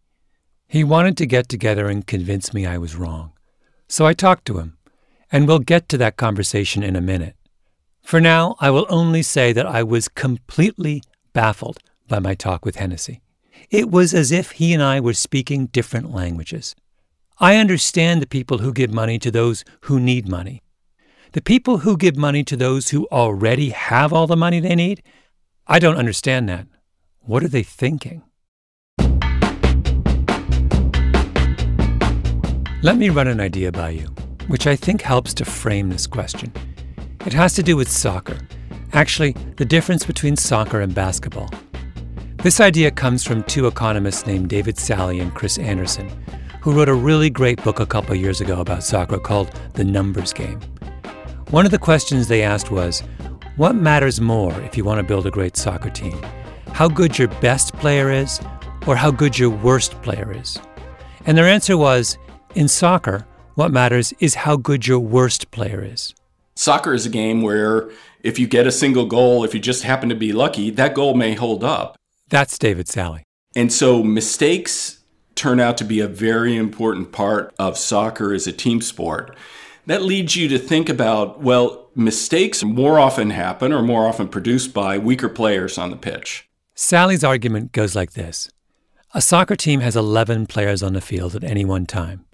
He 0.67 0.83
wanted 0.83 1.19
to 1.19 1.27
get 1.27 1.51
together 1.51 1.89
and 1.89 2.07
convince 2.07 2.55
me 2.55 2.65
I 2.65 2.79
was 2.79 2.97
wrong. 2.97 3.33
So 3.89 4.07
I 4.07 4.15
talked 4.15 4.47
to 4.47 4.59
him, 4.59 4.79
and 5.31 5.47
we'll 5.47 5.59
get 5.59 5.91
to 5.91 5.99
that 5.99 6.17
conversation 6.17 6.83
in 6.83 6.97
a 6.97 7.03
minute. 7.03 7.37
For 8.01 8.23
now, 8.23 8.57
I 8.59 8.71
will 8.71 8.87
only 8.89 9.21
say 9.21 9.53
that 9.53 9.67
I 9.67 9.83
was 9.83 10.09
completely 10.09 11.03
baffled 11.35 11.79
by 12.09 12.21
my 12.21 12.35
talk 12.35 12.65
with 12.65 12.77
Hennessy. 12.77 13.21
It 13.69 13.91
was 13.91 14.15
as 14.15 14.33
if 14.33 14.53
he 14.53 14.73
and 14.73 14.83
I 14.83 14.99
were 14.99 15.13
speaking 15.13 15.67
different 15.67 16.11
languages. 16.11 16.75
I 17.39 17.57
understand 17.57 18.21
the 18.21 18.27
people 18.27 18.59
who 18.59 18.73
give 18.73 18.93
money 18.93 19.19
to 19.19 19.31
those 19.31 19.65
who 19.83 19.99
need 19.99 20.29
money. 20.29 20.63
The 21.33 21.41
people 21.41 21.79
who 21.79 21.97
give 21.97 22.17
money 22.17 22.45
to 22.45 22.57
those 22.57 22.91
who 22.91 23.09
already 23.11 23.71
have 23.71 24.13
all 24.13 24.27
the 24.27 24.37
money 24.37 24.61
they 24.61 24.75
need, 24.75 25.03
I 25.67 25.79
don't 25.79 25.97
understand 25.97 26.49
that. 26.49 26.67
What 27.21 27.43
are 27.43 27.49
they 27.49 27.63
thinking? 27.63 28.23
Let 32.83 32.97
me 32.97 33.11
run 33.11 33.29
an 33.29 33.41
idea 33.41 33.73
by 33.73 33.91
you, 33.91 34.09
which 34.49 34.67
I 34.67 34.77
think 34.77 35.03
helps 35.03 35.33
to 35.35 35.45
frame 35.45 35.89
this 35.89 36.07
question. 36.07 36.53
It 37.25 37.33
has 37.33 37.55
to 37.55 37.63
do 37.63 37.77
with 37.77 37.89
soccer. 37.91 38.37
Actually, 38.93 39.33
the 39.57 39.65
difference 39.65 40.05
between 40.05 40.37
soccer 40.37 40.81
and 40.81 40.95
basketball. 40.95 41.49
This 42.43 42.61
idea 42.61 42.91
comes 42.91 43.25
from 43.25 43.45
two 43.45 43.69
economists 43.69 44.27
named 44.27 44.49
David 44.49 44.77
Sally 44.77 45.21
and 45.21 45.33
Chris 45.33 45.59
Anderson, 45.59 46.11
who 46.63 46.73
wrote 46.73 46.89
a 46.89 46.95
really 46.95 47.29
great 47.29 47.61
book 47.65 47.81
a 47.81 47.87
couple 47.87 48.15
years 48.15 48.41
ago 48.41 48.61
about 48.61 48.85
soccer 48.85 49.19
called 49.19 49.51
The 49.75 49.83
Numbers 49.83 50.33
Game. 50.33 50.61
One 51.51 51.65
of 51.65 51.73
the 51.73 51.79
questions 51.79 52.29
they 52.29 52.43
asked 52.43 52.71
was 52.71 53.03
what 53.57 53.75
matters 53.75 54.21
more 54.21 54.59
if 54.61 54.77
you 54.77 54.85
want 54.85 54.99
to 54.99 55.03
build 55.03 55.27
a 55.27 55.31
great 55.31 55.57
soccer 55.57 55.91
team? 55.91 56.17
How 56.69 56.87
good 56.87 57.19
your 57.19 57.27
best 57.41 57.75
player 57.75 58.13
is, 58.13 58.41
or 58.87 58.95
how 58.95 59.11
good 59.11 59.37
your 59.37 59.51
worst 59.51 60.01
player 60.03 60.33
is? 60.33 60.57
And 61.27 61.37
their 61.37 61.49
answer 61.49 61.77
was 61.77 62.17
in 62.55 62.69
soccer, 62.69 63.27
what 63.57 63.73
matters 63.73 64.15
is 64.21 64.37
how 64.37 64.57
good 64.57 64.87
your 64.87 65.01
worst 65.01 65.51
player 65.51 65.85
is. 65.85 66.15
Soccer 66.55 66.95
is 66.95 67.05
a 67.05 67.11
game 67.11 67.43
where 67.43 67.91
if 68.23 68.39
you 68.39 68.47
get 68.47 68.69
a 68.69 68.73
single 68.73 69.07
goal, 69.07 69.43
if 69.43 69.53
you 69.53 69.59
just 69.59 69.83
happen 69.83 70.09
to 70.11 70.15
be 70.15 70.33
lucky, 70.33 70.71
that 70.71 70.95
goal 70.95 71.15
may 71.15 71.35
hold 71.35 71.65
up. 71.65 71.97
That's 72.29 72.57
David 72.57 72.87
Sally. 72.87 73.25
And 73.57 73.73
so 73.73 74.05
mistakes 74.05 75.02
turn 75.35 75.61
out 75.61 75.77
to 75.79 75.85
be 75.85 76.01
a 76.01 76.09
very 76.09 76.57
important 76.57 77.13
part 77.13 77.55
of 77.59 77.79
soccer 77.79 78.33
as 78.33 78.47
a 78.47 78.53
team 78.53 78.81
sport. 78.81 79.37
That 79.87 80.03
leads 80.03 80.37
you 80.37 80.49
to 80.49 80.59
think 80.59 80.89
about 80.89 81.41
well, 81.41 81.89
mistakes 81.95 82.63
more 82.63 82.99
often 82.99 83.31
happen 83.31 83.73
or 83.73 83.83
more 83.83 84.07
often 84.07 84.29
produced 84.29 84.73
by 84.73 84.99
weaker 84.99 85.29
players 85.29 85.79
on 85.79 85.91
the 85.91 85.97
pitch. 85.97 86.49
Sally's 86.75 87.25
argument 87.25 87.73
goes 87.73 87.95
like 87.95 88.13
this 88.13 88.51
A 89.15 89.21
soccer 89.21 89.57
team 89.57 89.81
has 89.81 89.97
11 89.97 90.47
players 90.47 90.83
on 90.83 90.93
the 90.93 91.01
field 91.01 91.35
at 91.35 91.45
any 91.45 91.65
one 91.65 91.87
time. 91.87 92.25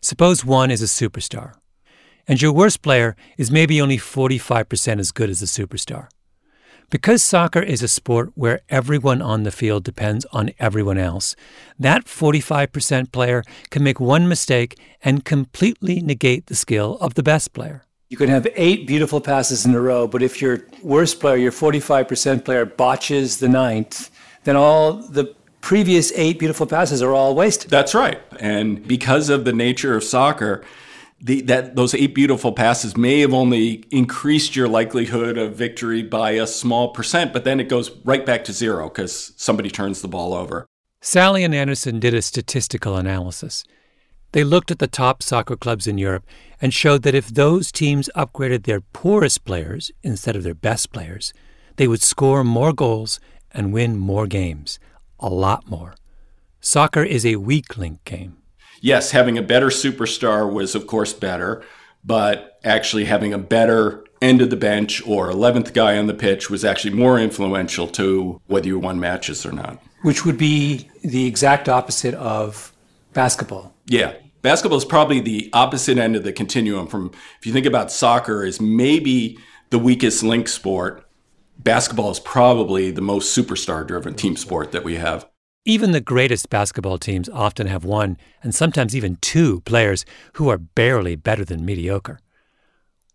Suppose 0.00 0.44
one 0.44 0.70
is 0.70 0.82
a 0.82 0.86
superstar, 0.86 1.54
and 2.26 2.40
your 2.40 2.52
worst 2.52 2.82
player 2.82 3.16
is 3.38 3.50
maybe 3.50 3.80
only 3.80 3.98
45% 3.98 4.98
as 4.98 5.12
good 5.12 5.30
as 5.30 5.40
the 5.40 5.46
superstar. 5.46 6.08
Because 6.90 7.22
soccer 7.22 7.60
is 7.60 7.82
a 7.82 7.88
sport 7.88 8.30
where 8.34 8.60
everyone 8.68 9.20
on 9.22 9.42
the 9.42 9.50
field 9.50 9.84
depends 9.84 10.24
on 10.32 10.50
everyone 10.58 10.98
else, 10.98 11.34
that 11.78 12.04
45% 12.04 13.12
player 13.12 13.42
can 13.70 13.82
make 13.82 14.00
one 14.00 14.28
mistake 14.28 14.78
and 15.02 15.24
completely 15.24 16.00
negate 16.00 16.46
the 16.46 16.54
skill 16.54 16.98
of 17.00 17.14
the 17.14 17.22
best 17.22 17.52
player. 17.52 17.84
You 18.10 18.16
can 18.16 18.28
have 18.28 18.46
eight 18.54 18.86
beautiful 18.86 19.20
passes 19.20 19.66
in 19.66 19.74
a 19.74 19.80
row, 19.80 20.06
but 20.06 20.22
if 20.22 20.40
your 20.40 20.60
worst 20.82 21.20
player, 21.20 21.36
your 21.36 21.52
45% 21.52 22.44
player, 22.44 22.64
botches 22.64 23.38
the 23.38 23.48
ninth, 23.48 24.10
then 24.44 24.56
all 24.56 24.92
the 24.92 25.34
previous 25.60 26.12
eight 26.14 26.38
beautiful 26.38 26.66
passes 26.66 27.02
are 27.02 27.14
all 27.14 27.34
wasted. 27.34 27.70
That's 27.70 27.94
right. 27.94 28.20
And 28.38 28.86
because 28.86 29.30
of 29.30 29.46
the 29.46 29.52
nature 29.52 29.96
of 29.96 30.04
soccer, 30.04 30.62
the, 31.24 31.40
that 31.42 31.74
those 31.74 31.94
eight 31.94 32.14
beautiful 32.14 32.52
passes 32.52 32.98
may 32.98 33.20
have 33.20 33.32
only 33.32 33.82
increased 33.90 34.54
your 34.54 34.68
likelihood 34.68 35.38
of 35.38 35.56
victory 35.56 36.02
by 36.02 36.32
a 36.32 36.46
small 36.46 36.88
percent, 36.88 37.32
but 37.32 37.44
then 37.44 37.58
it 37.60 37.70
goes 37.70 37.90
right 38.04 38.26
back 38.26 38.44
to 38.44 38.52
zero 38.52 38.90
because 38.90 39.32
somebody 39.36 39.70
turns 39.70 40.02
the 40.02 40.08
ball 40.08 40.34
over. 40.34 40.66
Sally 41.00 41.42
and 41.42 41.54
Anderson 41.54 41.98
did 41.98 42.12
a 42.12 42.20
statistical 42.20 42.96
analysis. 42.96 43.64
They 44.32 44.44
looked 44.44 44.70
at 44.70 44.80
the 44.80 44.86
top 44.86 45.22
soccer 45.22 45.56
clubs 45.56 45.86
in 45.86 45.96
Europe 45.96 46.26
and 46.60 46.74
showed 46.74 47.02
that 47.04 47.14
if 47.14 47.28
those 47.28 47.72
teams 47.72 48.10
upgraded 48.14 48.64
their 48.64 48.82
poorest 48.82 49.46
players 49.46 49.90
instead 50.02 50.36
of 50.36 50.42
their 50.42 50.54
best 50.54 50.92
players, 50.92 51.32
they 51.76 51.88
would 51.88 52.02
score 52.02 52.44
more 52.44 52.74
goals 52.74 53.18
and 53.50 53.72
win 53.72 53.96
more 53.96 54.26
games, 54.26 54.78
a 55.18 55.30
lot 55.30 55.70
more. 55.70 55.94
Soccer 56.60 57.02
is 57.02 57.24
a 57.24 57.36
weak 57.36 57.78
link 57.78 58.04
game 58.04 58.36
yes, 58.84 59.12
having 59.12 59.38
a 59.38 59.42
better 59.42 59.68
superstar 59.68 60.52
was, 60.52 60.74
of 60.74 60.86
course, 60.86 61.14
better, 61.14 61.64
but 62.04 62.58
actually 62.62 63.06
having 63.06 63.32
a 63.32 63.38
better 63.38 64.04
end 64.20 64.42
of 64.42 64.50
the 64.50 64.56
bench 64.56 65.04
or 65.06 65.30
11th 65.30 65.72
guy 65.72 65.96
on 65.96 66.06
the 66.06 66.14
pitch 66.14 66.50
was 66.50 66.64
actually 66.64 66.94
more 66.94 67.18
influential 67.18 67.88
to 67.88 68.40
whether 68.46 68.66
you 68.66 68.78
won 68.78 69.00
matches 69.00 69.46
or 69.46 69.52
not. 69.52 69.82
Which 70.02 70.26
would 70.26 70.36
be 70.36 70.88
the 71.02 71.26
exact 71.26 71.66
opposite 71.66 72.14
of 72.14 72.72
basketball. 73.14 73.74
Yeah. 73.86 74.14
Basketball 74.42 74.76
is 74.76 74.84
probably 74.84 75.20
the 75.20 75.48
opposite 75.54 75.96
end 75.96 76.14
of 76.14 76.22
the 76.22 76.32
continuum 76.32 76.86
from, 76.86 77.10
if 77.40 77.46
you 77.46 77.54
think 77.54 77.64
about 77.64 77.90
soccer 77.90 78.44
as 78.44 78.60
maybe 78.60 79.38
the 79.70 79.78
weakest 79.78 80.22
link 80.22 80.46
sport, 80.46 81.08
basketball 81.58 82.10
is 82.10 82.20
probably 82.20 82.90
the 82.90 83.00
most 83.00 83.34
superstar 83.36 83.86
driven 83.86 84.12
team 84.12 84.36
sport 84.36 84.72
that 84.72 84.84
we 84.84 84.96
have. 84.96 85.26
Even 85.66 85.92
the 85.92 86.00
greatest 86.00 86.50
basketball 86.50 86.98
teams 86.98 87.26
often 87.30 87.66
have 87.66 87.86
one, 87.86 88.18
and 88.42 88.54
sometimes 88.54 88.94
even 88.94 89.16
two, 89.16 89.60
players 89.62 90.04
who 90.34 90.50
are 90.50 90.58
barely 90.58 91.16
better 91.16 91.42
than 91.42 91.64
mediocre. 91.64 92.20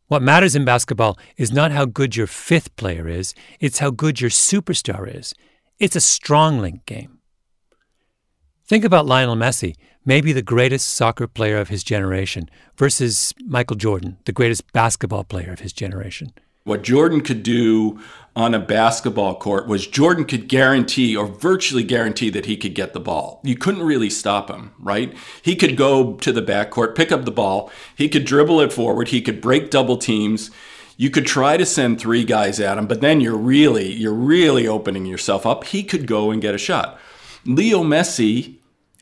What 0.07 0.23
matters 0.23 0.55
in 0.55 0.65
basketball 0.65 1.19
is 1.37 1.51
not 1.51 1.71
how 1.71 1.85
good 1.85 2.15
your 2.15 2.25
fifth 2.25 2.75
player 2.75 3.07
is, 3.07 3.35
it's 3.59 3.77
how 3.77 3.91
good 3.91 4.19
your 4.19 4.31
superstar 4.31 5.07
is. 5.15 5.35
It's 5.77 5.95
a 5.95 6.01
strong 6.01 6.59
link 6.59 6.87
game. 6.87 7.19
Think 8.65 8.83
about 8.83 9.05
Lionel 9.05 9.35
Messi, 9.35 9.75
maybe 10.03 10.33
the 10.33 10.41
greatest 10.41 10.89
soccer 10.89 11.27
player 11.27 11.57
of 11.57 11.69
his 11.69 11.83
generation, 11.83 12.49
versus 12.75 13.31
Michael 13.45 13.77
Jordan, 13.77 14.17
the 14.25 14.31
greatest 14.31 14.71
basketball 14.73 15.23
player 15.23 15.51
of 15.51 15.59
his 15.59 15.73
generation. 15.73 16.33
What 16.69 16.83
Jordan 16.83 17.21
could 17.21 17.41
do 17.41 17.99
on 18.35 18.53
a 18.53 18.59
basketball 18.59 19.33
court 19.33 19.67
was 19.67 19.87
Jordan 19.87 20.23
could 20.23 20.47
guarantee 20.47 21.17
or 21.17 21.25
virtually 21.25 21.83
guarantee 21.83 22.29
that 22.29 22.45
he 22.45 22.57
could 22.57 22.75
get 22.75 22.93
the 22.93 22.99
ball. 22.99 23.41
You 23.43 23.55
couldn't 23.55 23.81
really 23.81 24.11
stop 24.11 24.51
him, 24.51 24.73
right? 24.77 25.17
He 25.41 25.55
could 25.55 25.75
go 25.75 26.13
to 26.17 26.31
the 26.31 26.43
backcourt, 26.43 26.93
pick 26.93 27.11
up 27.11 27.25
the 27.25 27.31
ball, 27.31 27.71
he 27.95 28.07
could 28.07 28.23
dribble 28.23 28.61
it 28.61 28.71
forward, 28.71 29.07
he 29.07 29.19
could 29.19 29.41
break 29.41 29.71
double 29.71 29.97
teams. 29.97 30.51
You 30.95 31.09
could 31.09 31.25
try 31.25 31.57
to 31.57 31.65
send 31.65 31.99
three 31.99 32.23
guys 32.23 32.59
at 32.59 32.77
him, 32.77 32.85
but 32.85 33.01
then 33.01 33.19
you're 33.19 33.35
really 33.35 33.91
you're 33.91 34.13
really 34.13 34.67
opening 34.67 35.07
yourself 35.07 35.47
up. 35.47 35.63
He 35.63 35.81
could 35.81 36.05
go 36.05 36.29
and 36.29 36.39
get 36.39 36.53
a 36.53 36.59
shot. 36.59 36.99
Leo 37.45 37.81
Messi 37.81 38.57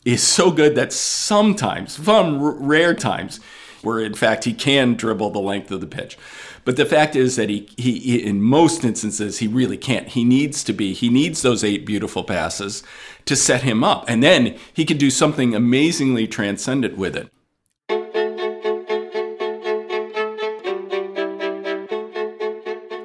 is 0.06 0.24
so 0.24 0.52
good 0.52 0.76
that 0.76 0.94
sometimes, 0.94 1.98
some 1.98 2.42
rare 2.42 2.94
times, 2.94 3.42
where 3.82 4.00
in 4.00 4.14
fact 4.14 4.46
he 4.46 4.54
can 4.54 4.94
dribble 4.94 5.32
the 5.32 5.40
length 5.40 5.70
of 5.70 5.82
the 5.82 5.88
pitch. 5.88 6.18
But 6.68 6.76
the 6.76 6.86
fact 6.86 7.16
is 7.16 7.38
that 7.38 7.48
he, 7.48 7.66
he, 7.78 8.22
in 8.22 8.42
most 8.42 8.84
instances, 8.84 9.38
he 9.38 9.48
really 9.48 9.78
can't. 9.78 10.10
He 10.10 10.26
needs 10.26 10.66
to 10.66 10.74
be, 10.74 10.92
he 10.92 11.08
needs 11.08 11.42
those 11.42 11.64
eight 11.64 11.86
beautiful 11.86 12.26
passes 12.26 12.84
to 13.24 13.38
set 13.38 13.62
him 13.62 13.86
up. 13.86 14.04
And 14.10 14.22
then 14.22 14.58
he 14.74 14.84
can 14.84 14.98
do 14.98 15.10
something 15.10 15.56
amazingly 15.56 16.28
transcendent 16.28 16.98
with 16.98 17.16
it. 17.16 17.30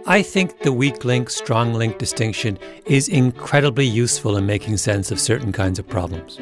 I 0.08 0.22
think 0.22 0.58
the 0.62 0.72
weak 0.72 1.04
link, 1.04 1.30
strong 1.30 1.72
link 1.72 1.98
distinction 1.98 2.58
is 2.86 3.08
incredibly 3.08 3.86
useful 3.86 4.38
in 4.38 4.44
making 4.44 4.78
sense 4.78 5.12
of 5.12 5.20
certain 5.20 5.52
kinds 5.52 5.78
of 5.78 5.86
problems. 5.86 6.40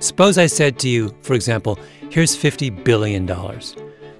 Suppose 0.00 0.36
I 0.36 0.46
said 0.46 0.80
to 0.80 0.88
you, 0.88 1.14
for 1.22 1.34
example, 1.34 1.78
here's 2.10 2.36
$50 2.36 2.82
billion 2.82 3.24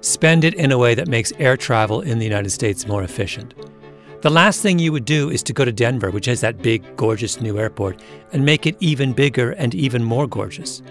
spend 0.01 0.45
it 0.45 0.55
in 0.55 0.73
a 0.73 0.79
way 0.79 0.95
that 0.95 1.09
makes 1.09 1.33
air 1.39 1.57
travel 1.57 2.01
in 2.01 2.19
the 2.19 2.25
United 2.25 2.51
States 2.51 2.87
more 2.87 3.03
efficient. 3.03 3.55
The 4.23 4.31
last 4.31 4.61
thing 4.61 4.79
you 4.79 4.93
would 4.93 5.07
do 5.07 5.31
is 5.31 5.43
to 5.45 5.55
go 5.55 5.65
to 5.65 5.73
Denver, 5.73 6.11
which 6.11 6.27
has 6.27 6.43
that 6.43 6.61
big, 6.61 6.85
gorgeous 6.97 7.41
new 7.41 7.59
airport, 7.59 8.03
and 8.33 8.45
make 8.45 8.67
it 8.67 8.77
even 8.81 9.15
bigger 9.15 9.53
and 9.53 9.75
even 9.75 10.05
more 10.05 10.27
gorgeous. 10.27 10.83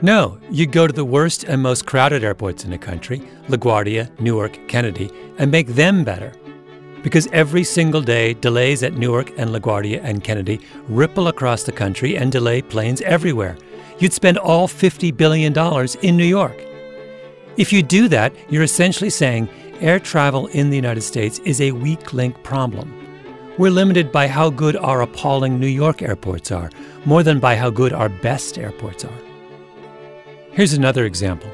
No, 0.00 0.38
you'd 0.48 0.70
go 0.70 0.86
to 0.86 0.92
the 0.92 1.04
worst 1.04 1.42
and 1.42 1.60
most 1.60 1.86
crowded 1.86 2.22
airports 2.22 2.62
in 2.62 2.70
the 2.70 2.78
country, 2.78 3.20
LaGuardia, 3.48 4.08
Newark, 4.20 4.56
Kennedy, 4.68 5.10
and 5.38 5.50
make 5.50 5.66
them 5.66 6.04
better. 6.04 6.32
Because 7.02 7.26
every 7.32 7.64
single 7.64 8.00
day, 8.00 8.34
delays 8.34 8.84
at 8.84 8.94
Newark 8.94 9.36
and 9.36 9.50
LaGuardia 9.50 10.00
and 10.04 10.22
Kennedy 10.22 10.60
ripple 10.88 11.26
across 11.26 11.64
the 11.64 11.72
country 11.72 12.16
and 12.16 12.30
delay 12.30 12.62
planes 12.62 13.00
everywhere. 13.00 13.56
You'd 13.98 14.12
spend 14.12 14.38
all 14.38 14.68
$50 14.68 15.16
billion 15.16 15.52
in 16.02 16.16
New 16.16 16.24
York. 16.24 16.67
If 17.58 17.72
you 17.72 17.82
do 17.82 18.06
that, 18.06 18.32
you're 18.48 18.62
essentially 18.62 19.10
saying 19.10 19.48
air 19.80 19.98
travel 19.98 20.46
in 20.46 20.70
the 20.70 20.76
United 20.76 21.00
States 21.00 21.40
is 21.40 21.60
a 21.60 21.72
weak 21.72 22.12
link 22.12 22.40
problem. 22.44 22.94
We're 23.58 23.72
limited 23.72 24.12
by 24.12 24.28
how 24.28 24.50
good 24.50 24.76
our 24.76 25.00
appalling 25.00 25.58
New 25.58 25.66
York 25.66 26.00
airports 26.00 26.52
are, 26.52 26.70
more 27.04 27.24
than 27.24 27.40
by 27.40 27.56
how 27.56 27.70
good 27.70 27.92
our 27.92 28.08
best 28.08 28.58
airports 28.58 29.04
are. 29.04 29.18
Here's 30.52 30.72
another 30.72 31.04
example. 31.04 31.50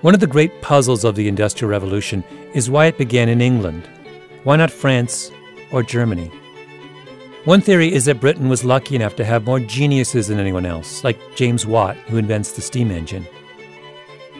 One 0.00 0.14
of 0.14 0.20
the 0.20 0.26
great 0.26 0.62
puzzles 0.62 1.04
of 1.04 1.16
the 1.16 1.28
Industrial 1.28 1.70
Revolution 1.70 2.24
is 2.54 2.70
why 2.70 2.86
it 2.86 2.96
began 2.96 3.28
in 3.28 3.42
England. 3.42 3.86
Why 4.44 4.56
not 4.56 4.70
France 4.70 5.30
or 5.70 5.82
Germany? 5.82 6.30
One 7.44 7.60
theory 7.60 7.92
is 7.92 8.06
that 8.06 8.20
Britain 8.20 8.48
was 8.48 8.64
lucky 8.64 8.96
enough 8.96 9.16
to 9.16 9.24
have 9.26 9.44
more 9.44 9.60
geniuses 9.60 10.28
than 10.28 10.38
anyone 10.38 10.64
else, 10.64 11.04
like 11.04 11.18
James 11.34 11.66
Watt, 11.66 11.98
who 12.08 12.16
invents 12.16 12.52
the 12.52 12.62
steam 12.62 12.90
engine. 12.90 13.26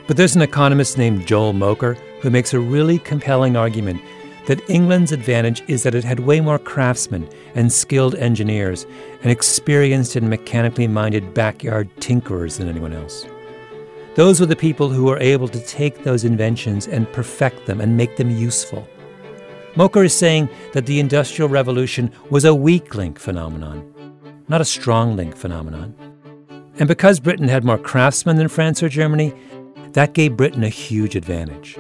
But 0.07 0.17
there's 0.17 0.37
an 0.37 0.43
economist 0.43 0.99
named 0.99 1.27
Joel 1.27 1.53
Mokyr 1.53 1.97
who 2.21 2.31
makes 2.31 2.55
a 2.55 2.61
really 2.61 2.99
compelling 3.01 3.57
argument 3.57 4.01
that 4.47 4.69
England's 4.71 5.11
advantage 5.11 5.63
is 5.67 5.83
that 5.83 5.95
it 5.95 6.05
had 6.05 6.21
way 6.21 6.41
more 6.41 6.59
craftsmen 6.59 7.29
and 7.57 7.73
skilled 7.73 8.15
engineers 8.15 8.87
and 9.23 9.31
experienced 9.33 10.15
and 10.15 10.31
mechanically 10.31 10.87
minded 10.87 11.35
backyard 11.35 11.89
tinkerers 11.97 12.59
than 12.59 12.69
anyone 12.69 12.93
else. 12.93 13.27
Those 14.15 14.41
were 14.41 14.47
the 14.47 14.57
people 14.57 14.89
who 14.89 15.05
were 15.05 15.19
able 15.19 15.49
to 15.49 15.61
take 15.67 16.05
those 16.05 16.25
inventions 16.25 16.87
and 16.87 17.13
perfect 17.13 17.67
them 17.67 17.81
and 17.81 17.97
make 17.97 18.17
them 18.17 18.31
useful. 18.31 18.89
Mokyr 19.75 20.07
is 20.07 20.17
saying 20.17 20.49
that 20.73 20.87
the 20.87 21.01
Industrial 21.01 21.49
Revolution 21.49 22.11
was 22.31 22.45
a 22.45 22.55
weak 22.55 22.95
link 22.95 23.19
phenomenon, 23.19 23.93
not 24.49 24.61
a 24.61 24.65
strong 24.65 25.17
link 25.17 25.37
phenomenon. 25.37 25.95
And 26.79 26.89
because 26.89 27.21
Britain 27.21 27.49
had 27.49 27.65
more 27.65 27.77
craftsmen 27.77 28.37
than 28.37 28.49
France 28.49 28.83
or 28.83 28.89
Germany, 28.89 29.35
that 29.97 30.13
gave 30.13 30.37
Britain 30.37 30.63
a 30.63 30.69
huge 30.69 31.17
advantage. 31.17 31.75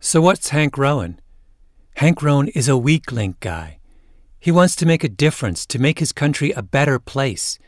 So, 0.00 0.20
what's 0.20 0.48
Hank 0.48 0.76
Rowan? 0.76 1.20
Hank 1.94 2.20
Rowan 2.20 2.48
is 2.48 2.68
a 2.68 2.76
weak 2.76 3.12
link 3.12 3.38
guy. 3.38 3.78
He 4.40 4.50
wants 4.50 4.74
to 4.76 4.86
make 4.86 5.04
a 5.04 5.08
difference, 5.08 5.64
to 5.66 5.78
make 5.78 6.00
his 6.00 6.10
country 6.10 6.50
a 6.50 6.62
better 6.62 6.98
place. 6.98 7.60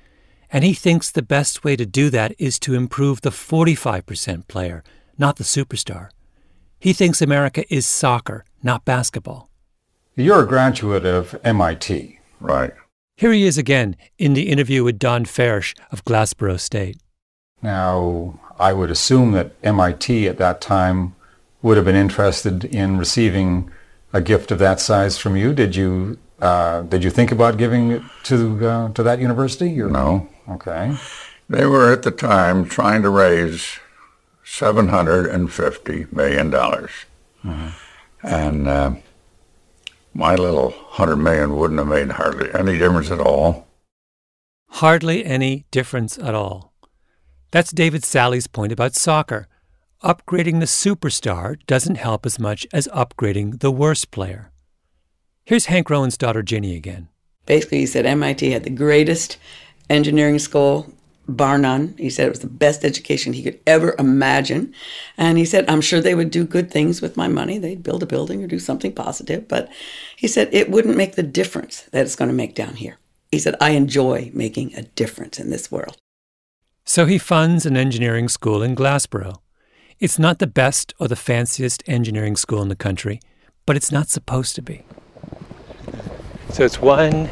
And 0.50 0.64
he 0.64 0.74
thinks 0.74 1.08
the 1.08 1.22
best 1.22 1.62
way 1.62 1.76
to 1.76 1.86
do 1.86 2.10
that 2.10 2.34
is 2.36 2.58
to 2.60 2.74
improve 2.74 3.20
the 3.20 3.30
45% 3.30 4.48
player, 4.48 4.82
not 5.16 5.36
the 5.36 5.44
superstar. 5.44 6.08
He 6.80 6.92
thinks 6.92 7.22
America 7.22 7.62
is 7.72 7.86
soccer, 7.86 8.44
not 8.60 8.84
basketball. 8.84 9.48
You're 10.16 10.42
a 10.42 10.48
graduate 10.48 11.06
of 11.06 11.38
MIT. 11.44 12.18
Right. 12.40 12.72
Here 13.16 13.32
he 13.32 13.44
is 13.44 13.56
again 13.56 13.94
in 14.18 14.34
the 14.34 14.48
interview 14.48 14.82
with 14.82 14.98
Don 14.98 15.24
Farish 15.24 15.74
of 15.92 16.04
Glassboro 16.04 16.58
State. 16.58 16.96
Now, 17.62 18.40
I 18.58 18.72
would 18.72 18.90
assume 18.90 19.32
that 19.32 19.52
MIT 19.62 20.26
at 20.26 20.38
that 20.38 20.60
time 20.60 21.14
would 21.62 21.76
have 21.76 21.86
been 21.86 21.94
interested 21.94 22.64
in 22.64 22.98
receiving 22.98 23.70
a 24.12 24.20
gift 24.20 24.50
of 24.50 24.58
that 24.58 24.80
size 24.80 25.16
from 25.16 25.36
you. 25.36 25.54
Did 25.54 25.76
you 25.76 26.18
uh, 26.40 26.82
did 26.82 27.04
you 27.04 27.10
think 27.10 27.30
about 27.30 27.56
giving 27.56 27.92
it 27.92 28.02
to 28.24 28.68
uh, 28.68 28.92
to 28.92 29.02
that 29.04 29.20
university? 29.20 29.80
Or? 29.80 29.88
No. 29.88 30.28
Okay. 30.48 30.96
They 31.48 31.66
were 31.66 31.92
at 31.92 32.02
the 32.02 32.10
time 32.10 32.68
trying 32.68 33.02
to 33.02 33.10
raise 33.10 33.78
seven 34.44 34.88
hundred 34.88 35.26
and 35.26 35.52
fifty 35.52 36.06
million 36.10 36.50
dollars, 36.50 36.90
mm-hmm. 37.44 37.68
and 38.26 38.68
uh, 38.68 38.94
my 40.14 40.34
little 40.36 40.70
hundred 40.70 41.16
million 41.16 41.56
wouldn't 41.56 41.78
have 41.78 41.88
made 41.88 42.12
hardly 42.12 42.52
any 42.54 42.78
difference 42.78 43.10
at 43.10 43.20
all. 43.20 43.66
Hardly 44.68 45.24
any 45.24 45.66
difference 45.70 46.18
at 46.18 46.34
all. 46.34 46.72
That's 47.50 47.72
David 47.72 48.04
Sally's 48.04 48.46
point 48.46 48.72
about 48.72 48.94
soccer. 48.94 49.48
Upgrading 50.02 50.60
the 50.60 50.66
superstar 50.66 51.56
doesn't 51.66 51.96
help 51.96 52.26
as 52.26 52.38
much 52.38 52.66
as 52.72 52.88
upgrading 52.88 53.60
the 53.60 53.70
worst 53.70 54.10
player. 54.10 54.50
Here's 55.44 55.66
Hank 55.66 55.90
Rowan's 55.90 56.16
daughter 56.16 56.42
Ginny 56.42 56.76
again. 56.76 57.08
Basically, 57.46 57.78
he 57.78 57.86
said 57.86 58.06
MIT 58.06 58.50
had 58.50 58.64
the 58.64 58.70
greatest 58.70 59.36
engineering 59.90 60.38
school 60.38 60.92
bar 61.28 61.58
none. 61.58 61.94
He 61.98 62.10
said 62.10 62.26
it 62.26 62.30
was 62.30 62.40
the 62.40 62.46
best 62.46 62.84
education 62.84 63.32
he 63.32 63.42
could 63.42 63.60
ever 63.66 63.94
imagine. 63.98 64.74
And 65.16 65.38
he 65.38 65.44
said, 65.44 65.68
I'm 65.68 65.80
sure 65.80 66.00
they 66.00 66.14
would 66.14 66.30
do 66.30 66.44
good 66.44 66.70
things 66.70 67.00
with 67.00 67.16
my 67.16 67.28
money. 67.28 67.58
They'd 67.58 67.82
build 67.82 68.02
a 68.02 68.06
building 68.06 68.42
or 68.42 68.46
do 68.46 68.58
something 68.58 68.92
positive. 68.92 69.48
But 69.48 69.70
he 70.16 70.28
said 70.28 70.48
it 70.52 70.70
wouldn't 70.70 70.96
make 70.96 71.14
the 71.14 71.22
difference 71.22 71.82
that 71.92 72.04
it's 72.04 72.16
going 72.16 72.30
to 72.30 72.34
make 72.34 72.54
down 72.54 72.74
here. 72.74 72.98
He 73.30 73.38
said, 73.38 73.56
I 73.60 73.70
enjoy 73.70 74.30
making 74.32 74.74
a 74.74 74.82
difference 74.82 75.40
in 75.40 75.50
this 75.50 75.70
world. 75.70 75.96
So 76.84 77.06
he 77.06 77.18
funds 77.18 77.64
an 77.64 77.76
engineering 77.76 78.28
school 78.28 78.62
in 78.62 78.76
Glassboro. 78.76 79.38
It's 79.98 80.18
not 80.18 80.38
the 80.38 80.46
best 80.46 80.92
or 81.00 81.08
the 81.08 81.16
fanciest 81.16 81.82
engineering 81.86 82.36
school 82.36 82.60
in 82.60 82.68
the 82.68 82.76
country, 82.76 83.20
but 83.64 83.76
it's 83.76 83.90
not 83.90 84.08
supposed 84.08 84.54
to 84.56 84.62
be. 84.62 84.84
So 86.50 86.64
it's 86.64 86.80
one 86.80 87.30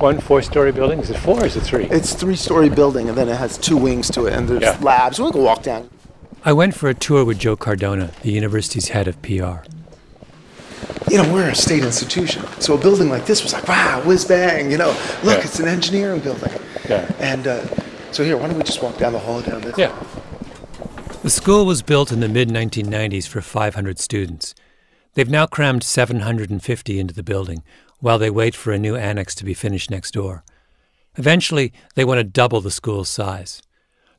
one 0.00 0.20
four-story 0.20 0.72
building? 0.72 0.98
Is 0.98 1.10
it 1.10 1.18
four 1.18 1.42
or 1.42 1.46
is 1.46 1.56
it 1.56 1.60
three? 1.60 1.84
It's 1.86 2.14
three-story 2.14 2.68
building, 2.68 3.08
and 3.08 3.16
then 3.16 3.28
it 3.28 3.36
has 3.36 3.58
two 3.58 3.76
wings 3.76 4.10
to 4.12 4.26
it, 4.26 4.34
and 4.34 4.48
there's 4.48 4.62
yeah. 4.62 4.78
labs. 4.80 5.20
We 5.20 5.30
can 5.32 5.42
walk 5.42 5.62
down. 5.62 5.90
I 6.44 6.52
went 6.52 6.74
for 6.74 6.88
a 6.88 6.94
tour 6.94 7.24
with 7.24 7.38
Joe 7.38 7.56
Cardona, 7.56 8.12
the 8.22 8.30
university's 8.30 8.88
head 8.88 9.08
of 9.08 9.20
PR. 9.22 9.64
You 11.10 11.22
know, 11.22 11.32
we're 11.32 11.48
a 11.48 11.54
state 11.54 11.84
institution, 11.84 12.44
so 12.60 12.74
a 12.74 12.78
building 12.78 13.08
like 13.08 13.26
this 13.26 13.42
was 13.42 13.52
like, 13.52 13.66
wow, 13.66 14.02
whiz 14.04 14.24
bang. 14.24 14.70
You 14.70 14.78
know, 14.78 14.88
look, 15.24 15.38
yeah. 15.38 15.44
it's 15.44 15.58
an 15.58 15.68
engineering 15.68 16.20
building. 16.20 16.52
Yeah. 16.88 17.10
And 17.18 17.46
uh, 17.46 17.66
so 18.12 18.24
here, 18.24 18.36
why 18.36 18.46
don't 18.46 18.56
we 18.56 18.62
just 18.62 18.82
walk 18.82 18.98
down 18.98 19.12
the 19.12 19.18
hall 19.18 19.40
down 19.40 19.62
this? 19.62 19.76
Yeah. 19.76 19.94
The 21.22 21.30
school 21.30 21.66
was 21.66 21.82
built 21.82 22.12
in 22.12 22.20
the 22.20 22.28
mid 22.28 22.48
1990s 22.48 23.26
for 23.26 23.40
500 23.40 23.98
students. 23.98 24.54
They've 25.14 25.28
now 25.28 25.46
crammed 25.46 25.82
750 25.82 27.00
into 27.00 27.12
the 27.12 27.24
building, 27.24 27.64
while 28.00 28.18
they 28.18 28.30
wait 28.30 28.54
for 28.54 28.72
a 28.72 28.78
new 28.78 28.96
annex 28.96 29.34
to 29.36 29.44
be 29.44 29.54
finished 29.54 29.90
next 29.90 30.12
door. 30.12 30.44
Eventually, 31.16 31.72
they 31.94 32.04
want 32.04 32.18
to 32.18 32.24
double 32.24 32.60
the 32.60 32.70
school's 32.70 33.08
size. 33.08 33.60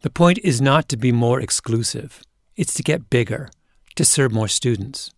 The 0.02 0.10
point 0.10 0.40
is 0.44 0.62
not 0.62 0.90
to 0.90 0.98
be 0.98 1.12
more 1.12 1.40
exclusive, 1.40 2.22
it's 2.56 2.74
to 2.76 2.84
get 2.84 3.10
bigger, 3.10 3.50
to 3.96 4.06
serve 4.06 4.32
more 4.32 4.48
students. 4.48 5.12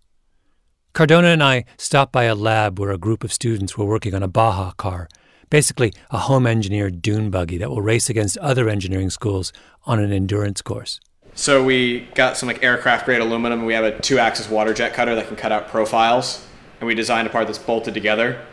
Cardona 0.93 1.30
and 1.30 1.41
I 1.41 1.65
stopped 1.78 2.12
by 2.12 2.26
a 2.26 2.36
lab 2.36 2.80
where 2.80 2.91
a 2.91 2.97
group 2.97 3.24
of 3.24 3.32
students 3.32 3.78
were 3.78 3.86
working 3.86 4.13
on 4.13 4.24
a 4.24 4.28
Baja 4.28 4.71
car, 4.71 5.08
basically 5.50 5.93
a 6.10 6.17
home 6.17 6.45
engineered 6.45 7.02
dune 7.02 7.30
buggy 7.30 7.58
that 7.58 7.69
will 7.69 7.82
race 7.82 8.10
against 8.10 8.38
other 8.39 8.67
engineering 8.69 9.10
schools 9.10 9.54
on 9.86 10.00
an 10.00 10.12
endurance 10.12 10.62
course. 10.62 11.00
So 11.34 11.63
we 11.63 12.02
got 12.13 12.36
some 12.38 12.47
like 12.47 12.62
aircraft 12.62 13.06
grade 13.06 13.21
aluminum 13.21 13.60
and 13.60 13.67
we 13.67 13.74
have 13.74 13.86
a 13.86 14.00
two 14.00 14.19
axis 14.19 14.50
water 14.50 14.74
jet 14.74 14.93
cutter 14.93 15.15
that 15.15 15.28
can 15.28 15.38
cut 15.38 15.52
out 15.52 15.69
profiles 15.69 16.45
and 16.80 16.88
we 16.88 16.93
designed 16.93 17.28
a 17.28 17.32
part 17.32 17.47
that's 17.47 17.60
bolted 17.60 17.93
together. 17.93 18.45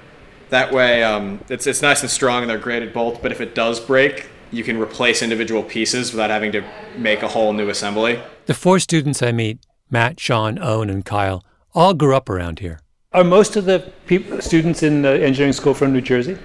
That 0.51 0.73
way 0.73 1.03
um, 1.03 1.41
it's, 1.49 1.67
it's 1.67 1.83
nice 1.83 2.03
and 2.03 2.11
strong 2.11 2.43
and 2.43 2.51
they're 2.51 2.59
graded 2.59 2.93
bolt, 2.93 3.21
but 3.23 3.33
if 3.33 3.41
it 3.41 3.55
does 3.55 3.81
break, 3.81 4.29
you 4.51 4.65
can 4.65 4.81
replace 4.81 5.23
individual 5.23 5.63
pieces 5.63 6.13
without 6.13 6.31
having 6.31 6.53
to 6.53 6.65
make 6.97 7.23
a 7.23 7.29
whole 7.29 7.53
new 7.53 7.69
assembly. 7.69 8.21
The 8.47 8.55
four 8.55 8.79
students 8.79 9.23
I 9.23 9.33
meet, 9.33 9.59
Matt, 9.91 10.19
Sean, 10.19 10.59
Owen, 10.59 10.89
and 10.89 11.05
Kyle, 11.05 11.45
all 11.75 11.95
grew 11.95 12.17
up 12.17 12.29
around 12.31 12.61
here. 12.61 12.81
Are 13.13 13.25
most 13.25 13.57
of 13.57 13.65
the 13.65 13.91
peop- 14.07 14.43
students 14.43 14.83
in 14.83 15.03
the 15.03 15.23
engineering 15.23 15.53
school 15.53 15.75
from 15.75 15.93
New 15.93 16.01
Jersey? 16.01 16.39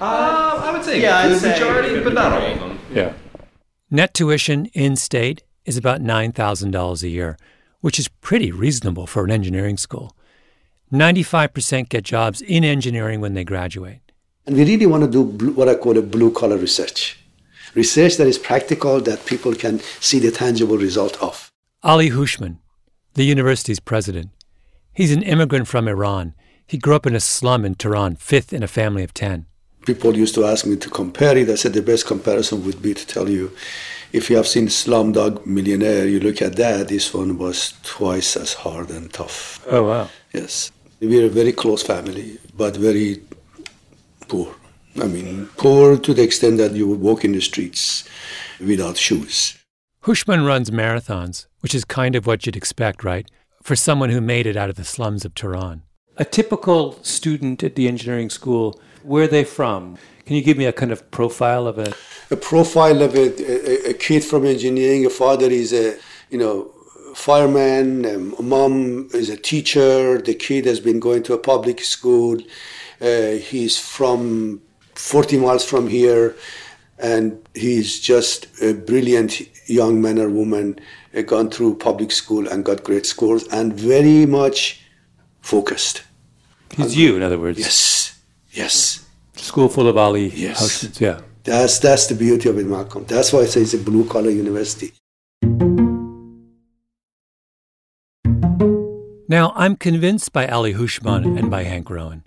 Uh, 0.00 0.60
I 0.64 0.72
would 0.72 0.84
say 0.84 1.00
yeah, 1.00 1.22
good 1.22 1.36
I'd 1.36 1.38
say 1.40 1.52
majority, 1.52 2.02
but 2.02 2.12
not 2.12 2.32
all 2.32 2.52
of 2.52 2.58
them. 2.58 2.78
Yeah. 2.92 3.12
Net 3.90 4.14
tuition 4.14 4.66
in 4.66 4.96
state 4.96 5.42
is 5.64 5.76
about 5.76 6.00
$9,000 6.00 7.02
a 7.02 7.08
year, 7.08 7.36
which 7.80 7.98
is 7.98 8.08
pretty 8.08 8.50
reasonable 8.50 9.06
for 9.06 9.24
an 9.24 9.30
engineering 9.30 9.76
school. 9.76 10.15
95% 10.92 11.88
get 11.88 12.04
jobs 12.04 12.40
in 12.42 12.64
engineering 12.64 13.20
when 13.20 13.34
they 13.34 13.44
graduate. 13.44 14.00
And 14.46 14.56
we 14.56 14.64
really 14.64 14.86
want 14.86 15.02
to 15.02 15.10
do 15.10 15.24
blue, 15.24 15.52
what 15.52 15.68
I 15.68 15.74
call 15.74 15.98
a 15.98 16.02
blue 16.02 16.30
collar 16.30 16.56
research. 16.56 17.18
Research 17.74 18.16
that 18.16 18.26
is 18.26 18.38
practical, 18.38 19.00
that 19.00 19.26
people 19.26 19.54
can 19.54 19.80
see 20.00 20.18
the 20.18 20.30
tangible 20.30 20.78
result 20.78 21.20
of. 21.20 21.50
Ali 21.82 22.10
Houshmand, 22.10 22.58
the 23.14 23.24
university's 23.24 23.80
president. 23.80 24.30
He's 24.94 25.12
an 25.12 25.22
immigrant 25.22 25.68
from 25.68 25.88
Iran. 25.88 26.34
He 26.66 26.78
grew 26.78 26.94
up 26.94 27.06
in 27.06 27.14
a 27.14 27.20
slum 27.20 27.64
in 27.64 27.74
Tehran, 27.74 28.16
fifth 28.16 28.52
in 28.52 28.62
a 28.62 28.68
family 28.68 29.02
of 29.04 29.12
10. 29.12 29.46
People 29.84 30.16
used 30.16 30.34
to 30.36 30.44
ask 30.44 30.66
me 30.66 30.76
to 30.76 30.88
compare 30.88 31.36
it. 31.36 31.48
I 31.48 31.54
said 31.56 31.74
the 31.74 31.82
best 31.82 32.06
comparison 32.06 32.64
would 32.64 32.80
be 32.80 32.94
to 32.94 33.06
tell 33.06 33.28
you 33.28 33.52
if 34.12 34.30
you 34.30 34.36
have 34.36 34.46
seen 34.46 34.66
Slumdog 34.68 35.44
Millionaire, 35.44 36.06
you 36.06 36.20
look 36.20 36.40
at 36.40 36.56
that, 36.56 36.88
this 36.88 37.12
one 37.12 37.38
was 37.38 37.74
twice 37.82 38.36
as 38.36 38.54
hard 38.54 38.90
and 38.90 39.12
tough. 39.12 39.64
Oh, 39.68 39.82
wow. 39.82 40.08
Yes. 40.32 40.72
We're 41.00 41.26
a 41.26 41.30
very 41.30 41.52
close 41.52 41.82
family, 41.82 42.38
but 42.56 42.76
very 42.76 43.22
poor. 44.28 44.54
I 45.00 45.06
mean, 45.06 45.48
poor 45.56 45.98
to 45.98 46.14
the 46.14 46.22
extent 46.22 46.56
that 46.58 46.72
you 46.72 46.88
would 46.88 47.00
walk 47.00 47.24
in 47.24 47.32
the 47.32 47.40
streets 47.40 48.08
without 48.60 48.96
shoes. 48.96 49.58
Houshmand 50.04 50.46
runs 50.46 50.70
marathons, 50.70 51.46
which 51.60 51.74
is 51.74 51.84
kind 51.84 52.16
of 52.16 52.26
what 52.26 52.46
you'd 52.46 52.56
expect, 52.56 53.04
right? 53.04 53.28
For 53.62 53.76
someone 53.76 54.10
who 54.10 54.20
made 54.20 54.46
it 54.46 54.56
out 54.56 54.70
of 54.70 54.76
the 54.76 54.84
slums 54.84 55.24
of 55.24 55.34
Tehran. 55.34 55.82
A 56.16 56.24
typical 56.24 57.02
student 57.02 57.62
at 57.62 57.74
the 57.74 57.88
engineering 57.88 58.30
school, 58.30 58.80
where 59.02 59.24
are 59.24 59.28
they 59.28 59.44
from? 59.44 59.98
Can 60.24 60.36
you 60.36 60.42
give 60.42 60.56
me 60.56 60.64
a 60.64 60.72
kind 60.72 60.92
of 60.92 61.10
profile 61.10 61.66
of 61.66 61.78
a 61.78 61.92
a 62.30 62.36
profile 62.36 63.02
of 63.02 63.14
a, 63.14 63.88
a, 63.88 63.90
a 63.90 63.94
kid 63.94 64.24
from 64.24 64.44
engineering. 64.44 65.06
A 65.06 65.10
father 65.10 65.46
is 65.46 65.72
a 65.72 65.96
you 66.30 66.38
know 66.38 66.72
fireman. 67.16 68.04
A 68.04 68.42
mom 68.42 69.08
is 69.14 69.30
a 69.30 69.36
teacher. 69.36 70.18
The 70.18 70.34
kid 70.34 70.66
has 70.66 70.80
been 70.80 71.00
going 71.00 71.22
to 71.24 71.32
a 71.34 71.38
public 71.38 71.80
school. 71.80 72.38
Uh, 73.00 73.32
he's 73.32 73.78
from 73.78 74.60
40 74.94 75.38
miles 75.38 75.64
from 75.64 75.88
here, 75.88 76.36
and 76.98 77.42
he's 77.54 78.00
just 78.00 78.46
a 78.62 78.74
brilliant 78.74 79.40
young 79.68 80.00
man 80.00 80.18
or 80.18 80.28
woman. 80.28 80.78
Uh, 81.16 81.22
gone 81.22 81.50
through 81.50 81.74
public 81.76 82.12
school 82.12 82.46
and 82.48 82.64
got 82.64 82.84
great 82.84 83.06
scores, 83.06 83.46
and 83.48 83.72
very 83.72 84.26
much 84.26 84.82
focused. 85.40 86.02
He's 86.76 86.96
you, 86.96 87.16
in 87.16 87.22
other 87.22 87.38
words. 87.38 87.58
Yes, 87.58 88.20
yes. 88.52 89.06
School 89.36 89.68
full 89.68 89.88
of 89.88 89.96
Ali. 89.96 90.28
Yes. 90.28 90.60
Houshmands, 90.60 91.00
yeah. 91.00 91.20
That's 91.44 91.78
that's 91.78 92.06
the 92.08 92.14
beauty 92.14 92.48
of 92.48 92.58
it, 92.58 92.66
Malcolm. 92.66 93.04
That's 93.06 93.32
why 93.32 93.40
I 93.40 93.46
say 93.46 93.62
it's 93.62 93.74
a 93.74 93.78
blue 93.78 94.04
collar 94.06 94.30
university. 94.30 94.92
Now, 99.28 99.52
I'm 99.56 99.74
convinced 99.74 100.32
by 100.32 100.46
Ali 100.46 100.74
Houshmand 100.74 101.36
and 101.36 101.50
by 101.50 101.64
Hank 101.64 101.90
Rowan. 101.90 102.22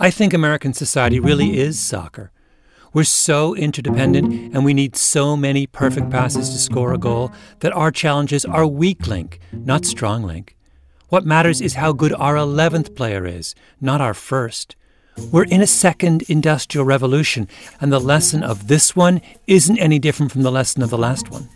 I 0.00 0.10
think 0.10 0.34
American 0.34 0.74
society 0.74 1.20
really 1.20 1.56
is 1.56 1.78
soccer. 1.78 2.32
We're 2.92 3.04
so 3.04 3.54
interdependent 3.54 4.52
and 4.52 4.64
we 4.64 4.74
need 4.74 4.96
so 4.96 5.36
many 5.36 5.68
perfect 5.68 6.10
passes 6.10 6.50
to 6.50 6.58
score 6.58 6.92
a 6.92 6.98
goal 6.98 7.30
that 7.60 7.72
our 7.72 7.92
challenges 7.92 8.44
are 8.44 8.66
weak 8.66 9.06
link, 9.06 9.38
not 9.52 9.84
strong 9.84 10.24
link. 10.24 10.56
What 11.10 11.24
matters 11.24 11.60
is 11.60 11.74
how 11.74 11.92
good 11.92 12.12
our 12.14 12.34
11th 12.34 12.96
player 12.96 13.24
is, 13.24 13.54
not 13.80 14.00
our 14.00 14.14
first. 14.14 14.74
We're 15.30 15.44
in 15.44 15.60
a 15.60 15.66
second 15.66 16.22
industrial 16.22 16.84
revolution, 16.84 17.46
and 17.80 17.92
the 17.92 18.00
lesson 18.00 18.42
of 18.42 18.66
this 18.66 18.96
one 18.96 19.20
isn't 19.46 19.78
any 19.78 20.00
different 20.00 20.32
from 20.32 20.42
the 20.42 20.50
lesson 20.50 20.82
of 20.82 20.90
the 20.90 20.98
last 20.98 21.30
one. 21.30 21.48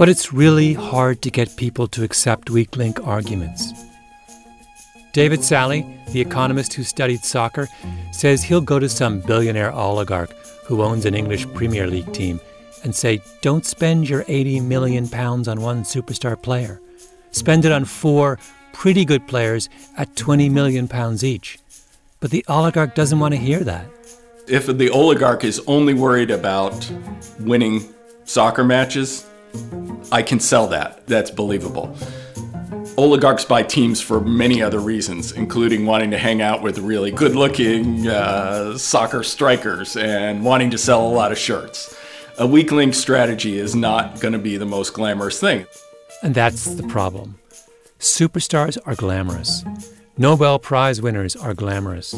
But 0.00 0.08
it's 0.08 0.32
really 0.32 0.72
hard 0.72 1.20
to 1.20 1.30
get 1.30 1.58
people 1.58 1.86
to 1.88 2.02
accept 2.02 2.48
weak 2.48 2.74
link 2.74 3.06
arguments. 3.06 3.74
David 5.12 5.44
Sally, 5.44 5.84
the 6.12 6.22
economist 6.22 6.72
who 6.72 6.84
studied 6.84 7.22
soccer, 7.22 7.68
says 8.10 8.42
he'll 8.42 8.62
go 8.62 8.78
to 8.78 8.88
some 8.88 9.20
billionaire 9.20 9.70
oligarch 9.70 10.30
who 10.64 10.82
owns 10.82 11.04
an 11.04 11.14
English 11.14 11.46
Premier 11.52 11.86
League 11.86 12.10
team 12.14 12.40
and 12.82 12.94
say, 12.94 13.20
Don't 13.42 13.66
spend 13.66 14.08
your 14.08 14.24
80 14.26 14.60
million 14.60 15.06
pounds 15.06 15.48
on 15.48 15.60
one 15.60 15.82
superstar 15.82 16.40
player. 16.40 16.80
Spend 17.30 17.66
it 17.66 17.72
on 17.72 17.84
four 17.84 18.38
pretty 18.72 19.04
good 19.04 19.28
players 19.28 19.68
at 19.98 20.16
20 20.16 20.48
million 20.48 20.88
pounds 20.88 21.22
each. 21.22 21.58
But 22.20 22.30
the 22.30 22.42
oligarch 22.48 22.94
doesn't 22.94 23.18
want 23.18 23.34
to 23.34 23.38
hear 23.38 23.60
that. 23.64 23.84
If 24.48 24.66
the 24.66 24.88
oligarch 24.88 25.44
is 25.44 25.60
only 25.66 25.92
worried 25.92 26.30
about 26.30 26.90
winning 27.38 27.84
soccer 28.24 28.64
matches, 28.64 29.26
I 30.12 30.22
can 30.22 30.40
sell 30.40 30.66
that. 30.68 31.06
That's 31.06 31.30
believable. 31.30 31.96
Oligarchs 32.96 33.44
buy 33.44 33.62
teams 33.62 34.00
for 34.00 34.20
many 34.20 34.62
other 34.62 34.80
reasons, 34.80 35.32
including 35.32 35.86
wanting 35.86 36.10
to 36.10 36.18
hang 36.18 36.42
out 36.42 36.62
with 36.62 36.78
really 36.78 37.10
good 37.10 37.34
looking 37.34 38.06
uh, 38.06 38.76
soccer 38.76 39.22
strikers 39.22 39.96
and 39.96 40.44
wanting 40.44 40.70
to 40.70 40.78
sell 40.78 41.06
a 41.06 41.08
lot 41.08 41.32
of 41.32 41.38
shirts. 41.38 41.96
A 42.38 42.46
weak 42.46 42.72
link 42.72 42.94
strategy 42.94 43.58
is 43.58 43.74
not 43.74 44.20
going 44.20 44.32
to 44.32 44.38
be 44.38 44.56
the 44.56 44.66
most 44.66 44.92
glamorous 44.92 45.40
thing. 45.40 45.66
And 46.22 46.34
that's 46.34 46.66
the 46.74 46.82
problem. 46.84 47.38
Superstars 47.98 48.78
are 48.86 48.94
glamorous. 48.94 49.64
Nobel 50.18 50.58
Prize 50.58 51.00
winners 51.00 51.36
are 51.36 51.54
glamorous. 51.54 52.14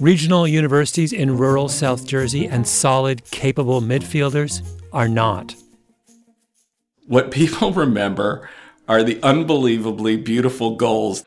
Regional 0.00 0.48
universities 0.48 1.12
in 1.12 1.36
rural 1.36 1.68
South 1.68 2.06
Jersey 2.06 2.46
and 2.46 2.66
solid, 2.66 3.28
capable 3.30 3.80
midfielders 3.80 4.62
are 4.92 5.08
not. 5.08 5.54
What 7.06 7.30
people 7.30 7.72
remember 7.72 8.48
are 8.88 9.02
the 9.02 9.20
unbelievably 9.22 10.18
beautiful 10.18 10.76
goals. 10.76 11.24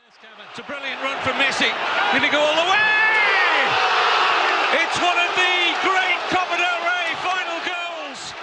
It's 0.50 0.58
a 0.58 0.62
brilliant 0.62 1.02
run 1.02 1.22
from 1.22 1.32
Messi. 1.32 1.70
Did 2.12 2.22
he 2.22 2.28
go 2.30 2.38
all 2.38 2.54
the 2.54 2.70
way? 2.70 2.76
It's 4.82 4.98
one 5.00 5.18
of 5.18 5.32
the 5.34 5.56
great 5.82 6.18
Copa 6.28 6.56
del 6.56 6.80
Rey 6.84 7.14
final 7.22 7.60
goals. 7.64 8.34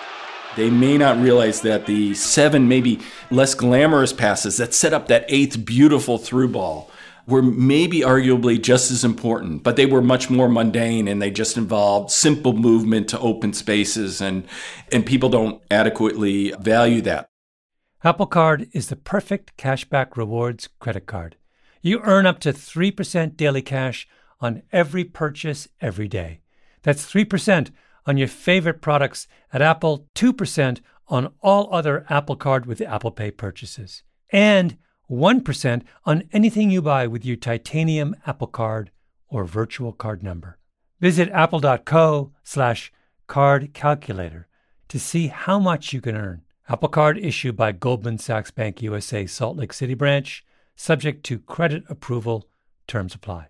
They 0.55 0.69
may 0.69 0.97
not 0.97 1.19
realize 1.19 1.61
that 1.61 1.85
the 1.85 2.13
seven, 2.15 2.67
maybe 2.67 2.99
less 3.29 3.53
glamorous 3.53 4.13
passes 4.13 4.57
that 4.57 4.73
set 4.73 4.93
up 4.93 5.07
that 5.07 5.25
eighth 5.27 5.63
beautiful 5.65 6.17
through 6.17 6.49
ball 6.49 6.89
were 7.27 7.41
maybe 7.41 7.99
arguably 7.99 8.59
just 8.59 8.89
as 8.89 9.03
important, 9.03 9.61
but 9.61 9.75
they 9.75 9.85
were 9.85 10.01
much 10.01 10.29
more 10.29 10.47
mundane 10.47 11.07
and 11.07 11.21
they 11.21 11.29
just 11.29 11.57
involved 11.57 12.09
simple 12.09 12.53
movement 12.53 13.09
to 13.09 13.19
open 13.19 13.53
spaces 13.53 14.21
and 14.21 14.47
and 14.91 15.05
people 15.05 15.29
don't 15.29 15.61
adequately 15.69 16.51
value 16.59 17.01
that. 17.01 17.29
Apple 18.03 18.27
Card 18.27 18.69
is 18.71 18.87
the 18.87 18.95
perfect 18.95 19.57
cashback 19.57 20.15
rewards 20.15 20.69
credit 20.79 21.05
card. 21.05 21.35
You 21.81 21.99
earn 22.03 22.25
up 22.25 22.39
to 22.39 22.53
3% 22.53 23.35
daily 23.35 23.61
cash 23.61 24.07
on 24.39 24.63
every 24.71 25.03
purchase 25.03 25.67
every 25.81 26.07
day. 26.07 26.41
That's 26.83 27.11
3% 27.11 27.71
on 28.05 28.17
your 28.17 28.27
favorite 28.27 28.81
products 28.81 29.27
at 29.51 29.61
Apple, 29.61 30.07
2% 30.15 30.79
on 31.09 31.33
all 31.41 31.73
other 31.73 32.05
Apple 32.09 32.35
Card 32.35 32.65
with 32.65 32.81
Apple 32.81 33.11
Pay 33.11 33.31
purchases. 33.31 34.03
And 34.31 34.77
1% 35.09 35.83
on 36.05 36.23
anything 36.33 36.69
you 36.69 36.81
buy 36.81 37.07
with 37.07 37.25
your 37.25 37.37
titanium 37.37 38.15
Apple 38.25 38.47
Card 38.47 38.91
or 39.29 39.45
virtual 39.45 39.93
card 39.93 40.23
number. 40.23 40.57
Visit 40.99 41.29
apple.co 41.29 42.31
slash 42.43 42.91
card 43.27 43.73
calculator 43.73 44.47
to 44.87 44.99
see 44.99 45.27
how 45.27 45.59
much 45.59 45.93
you 45.93 46.01
can 46.01 46.15
earn. 46.15 46.41
Apple 46.69 46.89
Card 46.89 47.17
issued 47.17 47.55
by 47.55 47.71
Goldman 47.71 48.17
Sachs 48.17 48.51
Bank 48.51 48.81
USA 48.81 49.25
Salt 49.25 49.57
Lake 49.57 49.73
City 49.73 49.93
branch, 49.93 50.45
subject 50.75 51.25
to 51.25 51.39
credit 51.39 51.83
approval, 51.87 52.49
terms 52.87 53.15
apply. 53.15 53.47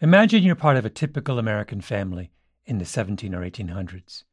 Imagine 0.00 0.42
you're 0.42 0.56
part 0.56 0.76
of 0.76 0.84
a 0.84 0.90
typical 0.90 1.38
American 1.38 1.80
family 1.80 2.32
in 2.64 2.78
the 2.78 2.84
17 2.84 3.34
or 3.34 3.40
1800s. 3.40 4.24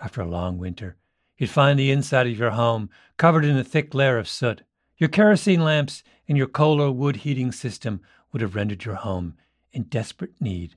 After 0.00 0.20
a 0.20 0.28
long 0.28 0.58
winter, 0.58 0.96
you'd 1.36 1.50
find 1.50 1.78
the 1.78 1.90
inside 1.90 2.26
of 2.26 2.38
your 2.38 2.50
home 2.50 2.90
covered 3.16 3.44
in 3.44 3.56
a 3.56 3.64
thick 3.64 3.94
layer 3.94 4.18
of 4.18 4.28
soot. 4.28 4.62
Your 5.02 5.08
kerosene 5.08 5.64
lamps 5.64 6.04
and 6.28 6.38
your 6.38 6.46
coal 6.46 6.80
or 6.80 6.92
wood 6.92 7.16
heating 7.16 7.50
system 7.50 8.02
would 8.30 8.40
have 8.40 8.54
rendered 8.54 8.84
your 8.84 8.94
home 8.94 9.34
in 9.72 9.82
desperate 9.82 10.40
need 10.40 10.76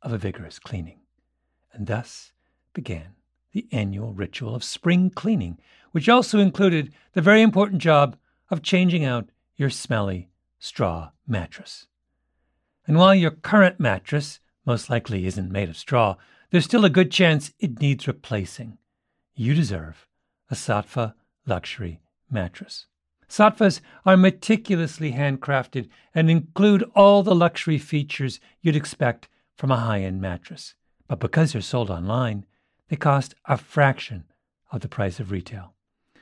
of 0.00 0.14
a 0.14 0.16
vigorous 0.16 0.58
cleaning. 0.58 1.00
And 1.74 1.86
thus 1.86 2.32
began 2.72 3.16
the 3.52 3.68
annual 3.72 4.14
ritual 4.14 4.54
of 4.54 4.64
spring 4.64 5.10
cleaning, 5.10 5.58
which 5.92 6.08
also 6.08 6.38
included 6.38 6.94
the 7.12 7.20
very 7.20 7.42
important 7.42 7.82
job 7.82 8.16
of 8.50 8.62
changing 8.62 9.04
out 9.04 9.28
your 9.56 9.68
smelly 9.68 10.30
straw 10.58 11.10
mattress. 11.26 11.86
And 12.86 12.96
while 12.96 13.14
your 13.14 13.30
current 13.30 13.78
mattress 13.78 14.40
most 14.64 14.88
likely 14.88 15.26
isn't 15.26 15.52
made 15.52 15.68
of 15.68 15.76
straw, 15.76 16.16
there's 16.48 16.64
still 16.64 16.86
a 16.86 16.88
good 16.88 17.10
chance 17.10 17.52
it 17.58 17.78
needs 17.78 18.08
replacing. 18.08 18.78
You 19.34 19.52
deserve 19.52 20.08
a 20.50 20.54
Saatva 20.54 21.12
luxury 21.44 22.00
mattress. 22.30 22.86
Saatvas 23.28 23.80
are 24.04 24.16
meticulously 24.16 25.12
handcrafted 25.12 25.88
and 26.14 26.30
include 26.30 26.84
all 26.94 27.22
the 27.22 27.34
luxury 27.34 27.78
features 27.78 28.40
you'd 28.60 28.76
expect 28.76 29.28
from 29.56 29.70
a 29.70 29.76
high 29.76 30.02
end 30.02 30.20
mattress. 30.20 30.74
But 31.08 31.20
because 31.20 31.52
they're 31.52 31.62
sold 31.62 31.90
online, 31.90 32.46
they 32.88 32.96
cost 32.96 33.34
a 33.46 33.56
fraction 33.56 34.24
of 34.70 34.80
the 34.80 34.88
price 34.88 35.18
of 35.18 35.30
retail. 35.30 35.74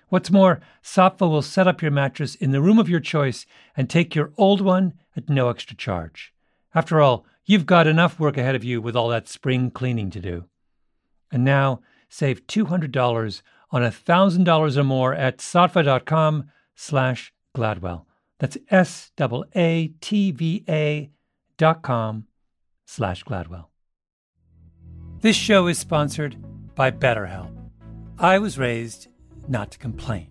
What's 0.09 0.31
more, 0.31 0.61
Saatva 0.83 1.29
will 1.29 1.43
set 1.43 1.67
up 1.67 1.83
your 1.83 1.91
mattress 1.91 2.35
in 2.35 2.53
the 2.53 2.61
room 2.61 2.79
of 2.79 2.89
your 2.89 3.01
choice 3.01 3.47
and 3.77 3.89
take 3.89 4.15
your 4.15 4.33
old 4.37 4.61
one 4.61 4.95
at 5.17 5.29
no 5.29 5.49
extra 5.49 5.77
charge. 5.77 6.33
After 6.75 7.01
all, 7.01 7.27
you've 7.45 7.67
got 7.67 7.87
enough 7.87 8.21
work 8.21 8.37
ahead 8.37 8.55
of 8.55 8.65
you 8.65 8.81
with 8.81 8.97
all 8.97 9.09
that 9.09 9.29
spring 9.29 9.71
cleaning 9.71 10.11
to 10.11 10.21
do. 10.21 10.45
And 11.33 11.45
now, 11.45 11.81
save 12.09 12.47
$200 12.47 13.43
on 13.71 13.83
$1,000 13.83 14.77
or 14.77 14.85
more 14.85 15.15
at 15.15 15.39
saatva.com 15.39 16.51
slash 16.75 17.33
Gladwell. 17.57 18.05
That's 18.39 18.59
S-A-A-T-V-A 18.71 19.11
dot 21.57 21.83
com 21.83 22.27
slash 22.85 23.25
Gladwell. 23.25 23.67
This 25.21 25.37
show 25.37 25.69
is 25.69 25.79
sponsored 25.79 26.37
by 26.75 26.91
BetterHelp. 26.91 27.51
I 28.19 28.39
was 28.39 28.59
raised 28.59 29.09
not 29.49 29.71
to 29.71 29.79
complain. 29.79 30.29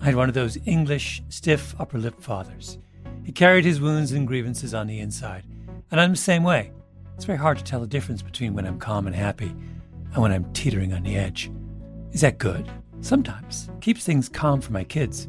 I 0.00 0.06
had 0.06 0.16
one 0.16 0.28
of 0.28 0.34
those 0.34 0.58
English, 0.66 1.22
stiff 1.28 1.74
upper 1.80 1.98
lip 1.98 2.20
fathers. 2.20 2.78
He 3.24 3.32
carried 3.32 3.64
his 3.64 3.80
wounds 3.80 4.12
and 4.12 4.26
grievances 4.26 4.74
on 4.74 4.86
the 4.86 5.00
inside, 5.00 5.44
and 5.90 6.00
I'm 6.00 6.10
the 6.10 6.16
same 6.16 6.44
way. 6.44 6.72
It's 7.14 7.24
very 7.24 7.38
hard 7.38 7.58
to 7.58 7.64
tell 7.64 7.80
the 7.80 7.86
difference 7.86 8.20
between 8.20 8.52
when 8.54 8.66
I'm 8.66 8.78
calm 8.78 9.06
and 9.06 9.16
happy 9.16 9.54
and 10.12 10.16
when 10.16 10.32
I'm 10.32 10.52
teetering 10.52 10.92
on 10.92 11.02
the 11.02 11.16
edge. 11.16 11.50
Is 12.12 12.20
that 12.20 12.38
good? 12.38 12.70
Sometimes. 13.00 13.70
Keeps 13.80 14.04
things 14.04 14.28
calm 14.28 14.60
for 14.60 14.72
my 14.72 14.84
kids. 14.84 15.28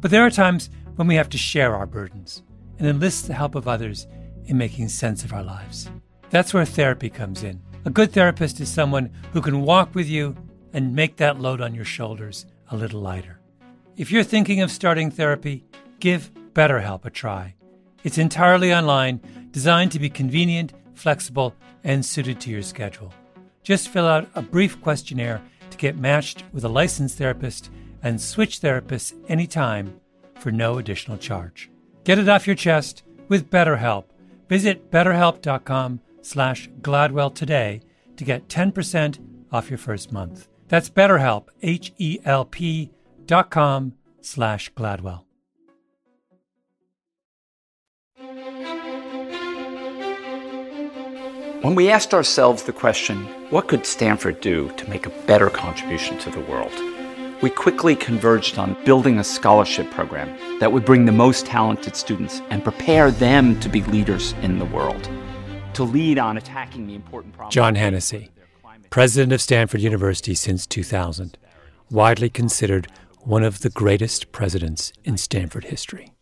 But 0.00 0.10
there 0.10 0.24
are 0.24 0.30
times 0.30 0.70
when 0.96 1.08
we 1.08 1.14
have 1.16 1.28
to 1.30 1.38
share 1.38 1.74
our 1.74 1.86
burdens 1.86 2.42
and 2.78 2.86
enlist 2.86 3.26
the 3.26 3.34
help 3.34 3.54
of 3.54 3.68
others 3.68 4.06
in 4.46 4.58
making 4.58 4.88
sense 4.88 5.24
of 5.24 5.32
our 5.32 5.42
lives. 5.42 5.90
That's 6.30 6.52
where 6.52 6.64
therapy 6.64 7.10
comes 7.10 7.42
in. 7.42 7.62
A 7.84 7.90
good 7.90 8.12
therapist 8.12 8.60
is 8.60 8.68
someone 8.68 9.10
who 9.32 9.40
can 9.40 9.62
walk 9.62 9.94
with 9.94 10.08
you 10.08 10.36
and 10.72 10.94
make 10.94 11.16
that 11.16 11.38
load 11.40 11.60
on 11.60 11.74
your 11.74 11.84
shoulders 11.84 12.46
a 12.70 12.76
little 12.76 13.00
lighter. 13.00 13.40
If 13.96 14.10
you're 14.10 14.24
thinking 14.24 14.60
of 14.60 14.70
starting 14.70 15.10
therapy, 15.10 15.64
give 16.00 16.32
BetterHelp 16.52 17.04
a 17.04 17.10
try. 17.10 17.54
It's 18.02 18.18
entirely 18.18 18.74
online, 18.74 19.20
designed 19.50 19.92
to 19.92 20.00
be 20.00 20.10
convenient, 20.10 20.72
flexible, 20.94 21.54
and 21.84 22.04
suited 22.04 22.40
to 22.40 22.50
your 22.50 22.62
schedule. 22.62 23.12
Just 23.62 23.88
fill 23.88 24.06
out 24.06 24.28
a 24.34 24.42
brief 24.42 24.80
questionnaire 24.80 25.42
to 25.70 25.78
get 25.78 25.96
matched 25.96 26.42
with 26.52 26.64
a 26.64 26.68
licensed 26.68 27.18
therapist 27.18 27.70
and 28.04 28.20
switch 28.20 28.60
therapists 28.60 29.14
anytime 29.28 29.98
for 30.38 30.52
no 30.52 30.78
additional 30.78 31.18
charge. 31.18 31.70
Get 32.04 32.18
it 32.18 32.28
off 32.28 32.46
your 32.46 32.54
chest 32.54 33.02
with 33.28 33.50
BetterHelp. 33.50 34.04
Visit 34.48 34.90
betterhelp.com 34.90 36.00
slash 36.20 36.68
Gladwell 36.82 37.34
today 37.34 37.80
to 38.16 38.24
get 38.24 38.48
10% 38.48 39.18
off 39.50 39.70
your 39.70 39.78
first 39.78 40.12
month. 40.12 40.48
That's 40.68 40.90
BetterHelp, 40.90 41.48
H-E-L-P 41.62 42.90
dot 43.26 43.50
com 43.50 43.94
slash 44.20 44.72
Gladwell. 44.74 45.22
When 51.62 51.74
we 51.74 51.88
asked 51.88 52.12
ourselves 52.12 52.64
the 52.64 52.74
question, 52.74 53.24
what 53.48 53.68
could 53.68 53.86
Stanford 53.86 54.42
do 54.42 54.70
to 54.76 54.90
make 54.90 55.06
a 55.06 55.10
better 55.26 55.48
contribution 55.48 56.18
to 56.18 56.30
the 56.30 56.40
world? 56.40 56.93
We 57.44 57.50
quickly 57.50 57.94
converged 57.94 58.56
on 58.56 58.74
building 58.86 59.18
a 59.18 59.22
scholarship 59.22 59.90
program 59.90 60.34
that 60.60 60.72
would 60.72 60.86
bring 60.86 61.04
the 61.04 61.12
most 61.12 61.44
talented 61.44 61.94
students 61.94 62.40
and 62.48 62.64
prepare 62.64 63.10
them 63.10 63.60
to 63.60 63.68
be 63.68 63.82
leaders 63.82 64.32
in 64.40 64.58
the 64.58 64.64
world, 64.64 65.10
to 65.74 65.84
lead 65.84 66.18
on 66.18 66.38
attacking 66.38 66.86
the 66.86 66.94
important 66.94 67.34
problems. 67.34 67.52
John 67.52 67.74
Hennessy, 67.74 68.30
president 68.88 69.34
of 69.34 69.42
Stanford 69.42 69.82
University 69.82 70.34
since 70.34 70.66
2000, 70.66 71.36
widely 71.90 72.30
considered 72.30 72.88
one 73.18 73.44
of 73.44 73.60
the 73.60 73.68
greatest 73.68 74.32
presidents 74.32 74.94
in 75.04 75.18
Stanford 75.18 75.64
history. 75.64 76.14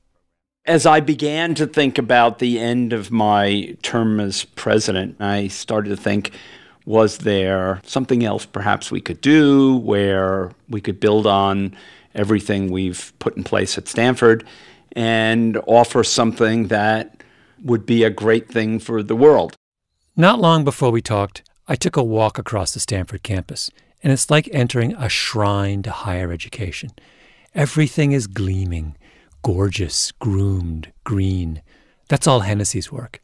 As 0.67 0.87
I 0.87 0.99
began 0.99 1.55
to 1.55 1.69
think 1.69 1.99
about 1.99 2.41
the 2.41 2.59
end 2.59 2.93
of 2.93 3.13
my 3.13 3.77
term 3.83 4.19
as 4.19 4.45
president, 4.45 5.19
I 5.21 5.47
started 5.47 5.91
to 5.91 5.97
think 5.97 6.33
was 6.85 7.19
there 7.19 7.81
something 7.85 8.25
else 8.25 8.47
perhaps 8.47 8.91
we 8.91 9.01
could 9.01 9.21
do 9.21 9.77
where 9.77 10.53
we 10.69 10.81
could 10.81 11.01
build 11.01 11.27
on 11.27 11.77
everything 12.15 12.71
we've 12.71 13.13
put 13.19 13.37
in 13.37 13.45
place 13.45 13.79
at 13.79 13.89
Stanford 13.89 14.45
and 14.93 15.57
offer 15.67 16.05
something 16.05 16.69
that 16.69 17.23
would 17.63 17.87
be 17.87 18.05
a 18.05 18.11
great 18.11 18.49
thing 18.49 18.79
for 18.79 19.03
the 19.03 19.17
world? 19.17 19.55
Not 20.17 20.41
long 20.41 20.65
before 20.65 20.91
we 20.91 21.01
talked, 21.01 21.43
I 21.69 21.77
took 21.77 21.97
a 21.97 22.03
walk 22.03 22.39
across 22.39 22.75
the 22.75 22.81
Stanford 22.81 23.23
campus, 23.23 23.71
and 24.03 24.13
it's 24.13 24.31
like 24.31 24.49
entering 24.53 24.95
a 24.95 25.09
shrine 25.09 25.83
to 25.85 25.91
higher 25.91 26.33
education. 26.33 26.91
Everything 27.55 28.13
is 28.13 28.27
gleaming 28.27 28.97
gorgeous, 29.43 30.13
groomed, 30.13 30.93
green. 31.05 31.63
That's 32.09 32.27
all 32.27 32.41
Hennessy's 32.41 32.91
work. 32.91 33.21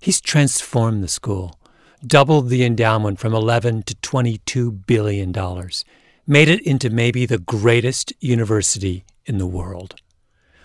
He's 0.00 0.20
transformed 0.20 1.02
the 1.02 1.08
school, 1.08 1.57
doubled 2.06 2.48
the 2.48 2.64
endowment 2.64 3.18
from 3.18 3.34
11 3.34 3.82
to 3.84 3.94
22 3.96 4.70
billion 4.72 5.32
dollars, 5.32 5.84
made 6.26 6.48
it 6.48 6.60
into 6.62 6.90
maybe 6.90 7.26
the 7.26 7.38
greatest 7.38 8.12
university 8.20 9.04
in 9.26 9.38
the 9.38 9.46
world. 9.46 9.96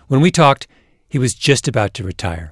When 0.08 0.22
we 0.22 0.32
talked, 0.32 0.68
he 1.08 1.18
was 1.18 1.34
just 1.34 1.68
about 1.68 1.94
to 1.96 2.04
retire 2.04 2.52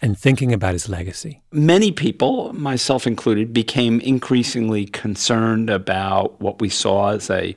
and 0.00 0.18
thinking 0.18 0.52
about 0.52 0.72
his 0.72 0.88
legacy. 0.88 1.42
Many 1.52 1.92
people, 1.92 2.52
myself 2.52 3.06
included, 3.06 3.52
became 3.52 4.00
increasingly 4.00 4.86
concerned 4.86 5.70
about 5.70 6.40
what 6.40 6.60
we 6.60 6.68
saw 6.68 7.10
as 7.10 7.30
a 7.30 7.54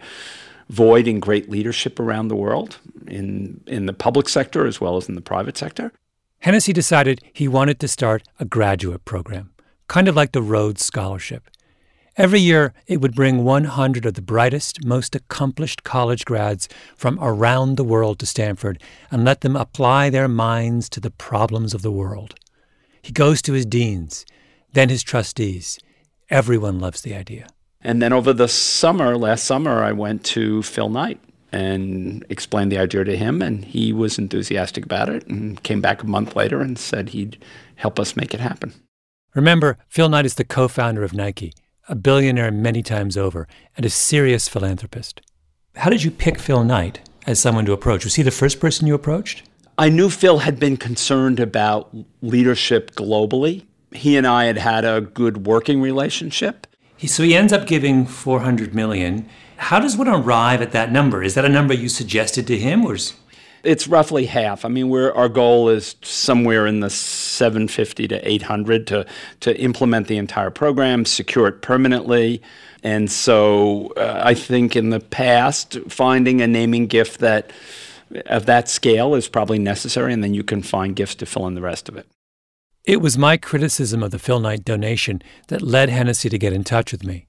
void 0.70 1.08
in 1.08 1.20
great 1.20 1.50
leadership 1.50 2.00
around 2.00 2.28
the 2.28 2.36
world, 2.36 2.78
in, 3.08 3.62
in 3.68 3.88
the 3.88 3.94
public 3.94 4.30
sector 4.30 4.66
as 4.66 4.80
well 4.80 4.98
as 4.98 5.10
in 5.10 5.16
the 5.16 5.22
private 5.22 5.58
sector. 5.58 5.92
Hennessy 6.40 6.74
decided 6.74 7.22
he 7.34 7.48
wanted 7.48 7.80
to 7.80 7.88
start 7.88 8.24
a 8.40 8.46
graduate 8.46 9.04
program, 9.06 9.52
kind 9.88 10.08
of 10.08 10.16
like 10.16 10.32
the 10.32 10.42
Rhodes 10.42 10.84
Scholarship. 10.84 11.50
Every 12.18 12.40
year, 12.40 12.74
it 12.88 13.02
would 13.02 13.14
bring 13.14 13.44
100 13.44 14.06
of 14.06 14.14
the 14.14 14.22
brightest, 14.22 14.86
most 14.86 15.16
accomplished 15.16 15.84
college 15.84 16.24
grads 16.24 16.70
from 16.96 17.20
around 17.22 17.76
the 17.76 17.84
world 17.84 18.20
to 18.20 18.26
Stanford 18.26 18.82
and 19.12 19.26
let 19.26 19.42
them 19.42 19.58
apply 19.58 20.10
their 20.10 20.30
minds 20.30 20.88
to 20.90 21.02
the 21.02 21.12
problems 21.12 21.74
of 21.74 21.82
the 21.82 21.92
world. 21.92 22.36
He 23.02 23.12
goes 23.12 23.42
to 23.42 23.54
his 23.54 23.66
deans, 23.66 24.26
then 24.72 24.88
his 24.88 25.04
trustees. 25.04 25.78
Everyone 26.30 26.80
loves 26.80 27.02
the 27.02 27.14
idea. 27.14 27.48
And 27.82 28.02
then 28.02 28.14
over 28.14 28.32
the 28.32 28.48
summer, 28.48 29.18
last 29.18 29.44
summer, 29.44 29.84
I 29.84 29.92
went 29.92 30.24
to 30.26 30.64
Phil 30.64 30.90
Knight 30.90 31.20
and 31.52 32.26
explained 32.30 32.72
the 32.72 32.78
idea 32.78 33.04
to 33.04 33.18
him, 33.18 33.42
and 33.42 33.64
he 33.64 33.92
was 33.92 34.18
enthusiastic 34.18 34.86
about 34.86 35.10
it 35.10 35.28
and 35.28 35.62
came 35.64 35.82
back 35.82 36.02
a 36.02 36.08
month 36.08 36.36
later 36.36 36.62
and 36.62 36.80
said 36.80 37.10
he'd 37.10 37.38
help 37.76 38.00
us 38.00 38.16
make 38.16 38.34
it 38.34 38.40
happen. 38.40 38.74
Remember, 39.36 39.78
Phil 39.90 40.08
Knight 40.08 40.26
is 40.26 40.36
the 40.36 40.46
co 40.46 40.70
founder 40.70 41.04
of 41.04 41.14
Nike, 41.14 41.54
a 41.90 41.96
billionaire 41.96 42.52
many 42.52 42.82
times 42.82 43.18
over, 43.18 43.50
and 43.76 43.86
a 43.86 43.90
serious 43.90 44.48
philanthropist. 44.48 45.20
How 45.76 45.90
did 45.90 46.04
you 46.04 46.10
pick 46.10 46.40
Phil 46.40 46.64
Knight 46.64 47.02
as 47.28 47.38
someone 47.38 47.66
to 47.66 47.74
approach? 47.74 48.06
Was 48.06 48.16
he 48.16 48.24
the 48.24 48.32
first 48.32 48.62
person 48.62 48.88
you 48.88 48.96
approached? 48.96 49.44
I 49.78 49.90
knew 49.90 50.10
Phil 50.10 50.40
had 50.40 50.58
been 50.58 50.78
concerned 50.78 51.42
about 51.42 51.94
leadership 52.22 52.96
globally. 52.96 53.66
He 53.92 54.16
and 54.16 54.26
I 54.26 54.46
had 54.46 54.58
had 54.58 54.86
a 54.86 55.02
good 55.02 55.46
working 55.46 55.82
relationship. 55.82 56.66
He, 56.96 57.08
so 57.08 57.22
he 57.22 57.36
ends 57.36 57.52
up 57.52 57.68
giving 57.68 58.06
400 58.06 58.74
million. 58.74 59.28
How 59.58 59.82
does 59.82 59.98
one 59.98 60.08
arrive 60.08 60.62
at 60.62 60.72
that 60.72 60.94
number? 60.94 61.22
Is 61.22 61.34
that 61.34 61.44
a 61.44 61.50
number 61.50 61.74
you 61.74 61.90
suggested 61.90 62.48
to 62.48 62.58
him 62.58 62.86
or 62.86 62.96
is 62.96 63.14
it's 63.66 63.88
roughly 63.88 64.26
half. 64.26 64.64
I 64.66 64.70
mean, 64.70 64.92
our 64.94 65.30
goal 65.30 65.70
is 65.70 65.96
somewhere 66.02 66.66
in 66.68 66.80
the 66.80 66.90
750 66.90 68.08
to 68.08 68.28
800 68.28 68.88
to 68.88 69.06
to 69.42 69.60
implement 69.60 70.08
the 70.08 70.18
entire 70.18 70.52
program, 70.52 71.06
secure 71.06 71.48
it 71.48 71.62
permanently. 71.62 72.42
And 72.84 73.12
so, 73.12 73.94
uh, 73.98 74.22
I 74.24 74.36
think 74.36 74.76
in 74.76 74.92
the 74.92 75.00
past, 75.00 75.80
finding 75.90 76.42
a 76.42 76.48
naming 76.48 76.88
gift 76.88 77.20
that 77.20 77.52
of 78.28 78.46
that 78.46 78.70
scale 78.70 79.16
is 79.16 79.28
probably 79.28 79.58
necessary, 79.58 80.14
and 80.14 80.24
then 80.24 80.34
you 80.34 80.44
can 80.44 80.62
find 80.62 80.96
gifts 80.96 81.16
to 81.16 81.26
fill 81.26 81.48
in 81.48 81.56
the 81.56 81.62
rest 81.62 81.90
of 81.90 81.98
it. 81.98 82.08
It 82.84 83.02
was 83.02 83.18
my 83.18 83.38
criticism 83.38 84.04
of 84.04 84.12
the 84.12 84.20
Phil 84.20 84.40
Knight 84.40 84.64
donation 84.64 85.24
that 85.48 85.64
led 85.64 85.90
Hennessy 85.90 86.30
to 86.30 86.38
get 86.38 86.54
in 86.54 86.64
touch 86.64 86.92
with 86.92 87.04
me. 87.04 87.26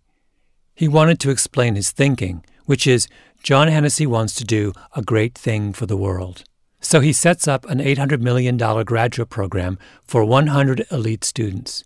He 0.75 0.87
wanted 0.87 1.19
to 1.21 1.31
explain 1.31 1.77
his 1.77 1.91
thinking, 1.91 2.45
which 2.67 2.87
is 2.87 3.09
John 3.43 3.69
Hennessy 3.69 4.07
wants 4.07 4.35
to 4.35 4.45
do 4.45 4.73
a 4.95 5.03
great 5.03 5.35
thing 5.35 5.73
for 5.73 5.87
the 5.87 5.97
world. 5.97 6.45
So 6.81 7.01
he 7.01 7.13
sets 7.13 7.49
up 7.49 7.65
an 7.67 7.79
$800 7.79 8.21
million 8.21 8.57
graduate 8.57 9.31
program 9.31 9.79
for 10.05 10.25
100 10.25 10.87
elite 10.91 11.25
students. 11.25 11.83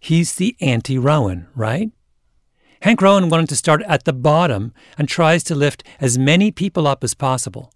He's 0.00 0.34
the 0.34 0.56
anti 0.60 0.98
Rowan, 0.98 1.46
right? 1.54 1.90
Hank 2.80 3.00
Rowan 3.00 3.28
wanted 3.28 3.48
to 3.50 3.56
start 3.56 3.82
at 3.82 4.04
the 4.04 4.12
bottom 4.12 4.72
and 4.98 5.08
tries 5.08 5.44
to 5.44 5.54
lift 5.54 5.84
as 6.00 6.18
many 6.18 6.50
people 6.50 6.88
up 6.88 7.04
as 7.04 7.14
possible. 7.14 7.72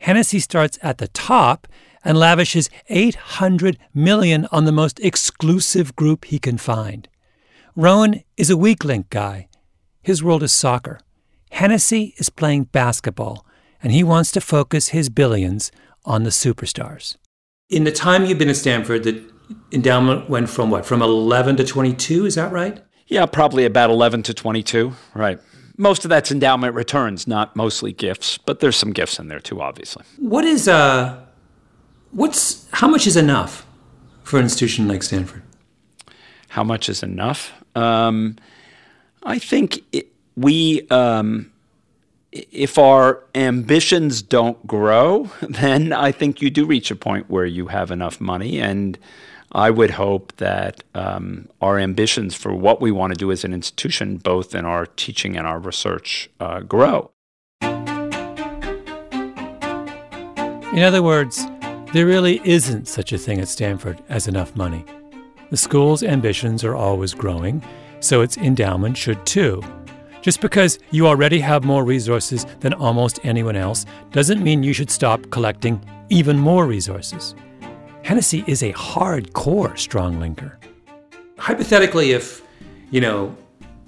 Hennessy 0.00 0.40
starts 0.40 0.78
at 0.82 0.98
the 0.98 1.08
top 1.08 1.66
and 2.04 2.18
lavishes 2.18 2.68
800 2.88 3.78
million 3.94 4.46
on 4.52 4.66
the 4.66 4.72
most 4.72 5.00
exclusive 5.00 5.96
group 5.96 6.26
he 6.26 6.38
can 6.38 6.58
find. 6.58 7.08
Rowan 7.74 8.22
is 8.36 8.50
a 8.50 8.56
weak 8.56 8.84
link 8.84 9.08
guy. 9.08 9.48
His 10.02 10.22
world 10.22 10.42
is 10.42 10.52
soccer. 10.52 11.00
Hennessy 11.54 12.14
is 12.18 12.30
playing 12.30 12.64
basketball, 12.64 13.46
and 13.80 13.92
he 13.92 14.02
wants 14.02 14.32
to 14.32 14.40
focus 14.40 14.88
his 14.88 15.08
billions 15.08 15.70
on 16.04 16.24
the 16.24 16.30
superstars. 16.30 17.16
In 17.70 17.84
the 17.84 17.92
time 17.92 18.24
you've 18.24 18.38
been 18.38 18.48
at 18.48 18.56
Stanford, 18.56 19.04
the 19.04 19.22
endowment 19.70 20.28
went 20.28 20.50
from 20.50 20.70
what? 20.70 20.84
From 20.84 21.00
11 21.00 21.54
to 21.58 21.64
22, 21.64 22.26
is 22.26 22.34
that 22.34 22.50
right? 22.50 22.82
Yeah, 23.06 23.24
probably 23.26 23.64
about 23.66 23.90
11 23.90 24.24
to 24.24 24.34
22. 24.34 24.94
Right. 25.14 25.38
Most 25.76 26.04
of 26.04 26.08
that's 26.08 26.32
endowment 26.32 26.74
returns, 26.74 27.28
not 27.28 27.54
mostly 27.54 27.92
gifts, 27.92 28.36
but 28.36 28.58
there's 28.58 28.76
some 28.76 28.90
gifts 28.90 29.20
in 29.20 29.28
there 29.28 29.38
too, 29.38 29.62
obviously. 29.62 30.04
What 30.18 30.44
is 30.44 30.66
uh 30.66 31.24
what's 32.10 32.68
how 32.72 32.88
much 32.88 33.06
is 33.06 33.16
enough 33.16 33.64
for 34.24 34.38
an 34.38 34.44
institution 34.44 34.88
like 34.88 35.04
Stanford? 35.04 35.42
How 36.48 36.64
much 36.64 36.88
is 36.88 37.02
enough? 37.02 37.52
Um, 37.76 38.36
I 39.22 39.38
think 39.38 39.80
it, 39.92 40.13
we 40.36 40.86
um, 40.88 41.52
if 42.34 42.78
our 42.78 43.22
ambitions 43.34 44.20
don't 44.22 44.66
grow, 44.66 45.30
then 45.42 45.92
I 45.92 46.12
think 46.12 46.42
you 46.42 46.50
do 46.50 46.66
reach 46.66 46.90
a 46.90 46.96
point 46.96 47.30
where 47.30 47.46
you 47.46 47.68
have 47.68 47.90
enough 47.90 48.20
money. 48.20 48.60
And 48.60 48.98
I 49.52 49.70
would 49.70 49.92
hope 49.92 50.34
that 50.36 50.82
um, 50.94 51.48
our 51.60 51.78
ambitions 51.78 52.34
for 52.34 52.52
what 52.54 52.80
we 52.80 52.90
want 52.90 53.12
to 53.12 53.18
do 53.18 53.30
as 53.30 53.44
an 53.44 53.54
institution, 53.54 54.16
both 54.16 54.52
in 54.54 54.64
our 54.64 54.86
teaching 54.86 55.36
and 55.36 55.46
our 55.46 55.60
research, 55.60 56.28
uh, 56.40 56.60
grow. 56.60 57.12
In 60.72 60.82
other 60.82 61.04
words, 61.04 61.46
there 61.92 62.06
really 62.06 62.40
isn't 62.42 62.88
such 62.88 63.12
a 63.12 63.18
thing 63.18 63.38
at 63.38 63.46
Stanford 63.46 64.02
as 64.08 64.26
enough 64.26 64.56
money. 64.56 64.84
The 65.50 65.56
school's 65.56 66.02
ambitions 66.02 66.64
are 66.64 66.74
always 66.74 67.14
growing, 67.14 67.62
so 68.00 68.22
its 68.22 68.36
endowment 68.36 68.96
should 68.96 69.24
too. 69.24 69.62
Just 70.24 70.40
because 70.40 70.78
you 70.90 71.06
already 71.06 71.38
have 71.40 71.64
more 71.64 71.84
resources 71.84 72.46
than 72.60 72.72
almost 72.72 73.20
anyone 73.24 73.56
else 73.56 73.84
doesn't 74.10 74.42
mean 74.42 74.62
you 74.62 74.72
should 74.72 74.90
stop 74.90 75.30
collecting 75.30 75.78
even 76.08 76.38
more 76.38 76.64
resources. 76.64 77.34
Hennessy 78.02 78.42
is 78.46 78.62
a 78.62 78.72
hardcore 78.72 79.76
strong 79.76 80.14
linker. 80.14 80.54
Hypothetically, 81.36 82.12
if, 82.12 82.40
you 82.90 83.02
know, 83.02 83.36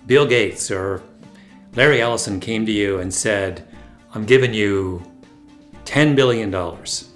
Bill 0.07 0.27
Gates 0.27 0.71
or 0.71 1.03
Larry 1.75 2.03
Ellison 2.03 2.39
came 2.39 2.67
to 2.67 2.73
you 2.73 3.01
and 3.01 3.15
said, 3.15 3.67
I'm 4.13 4.27
giving 4.27 4.53
you 4.53 5.03
$10 5.87 6.15
billion. 6.15 6.55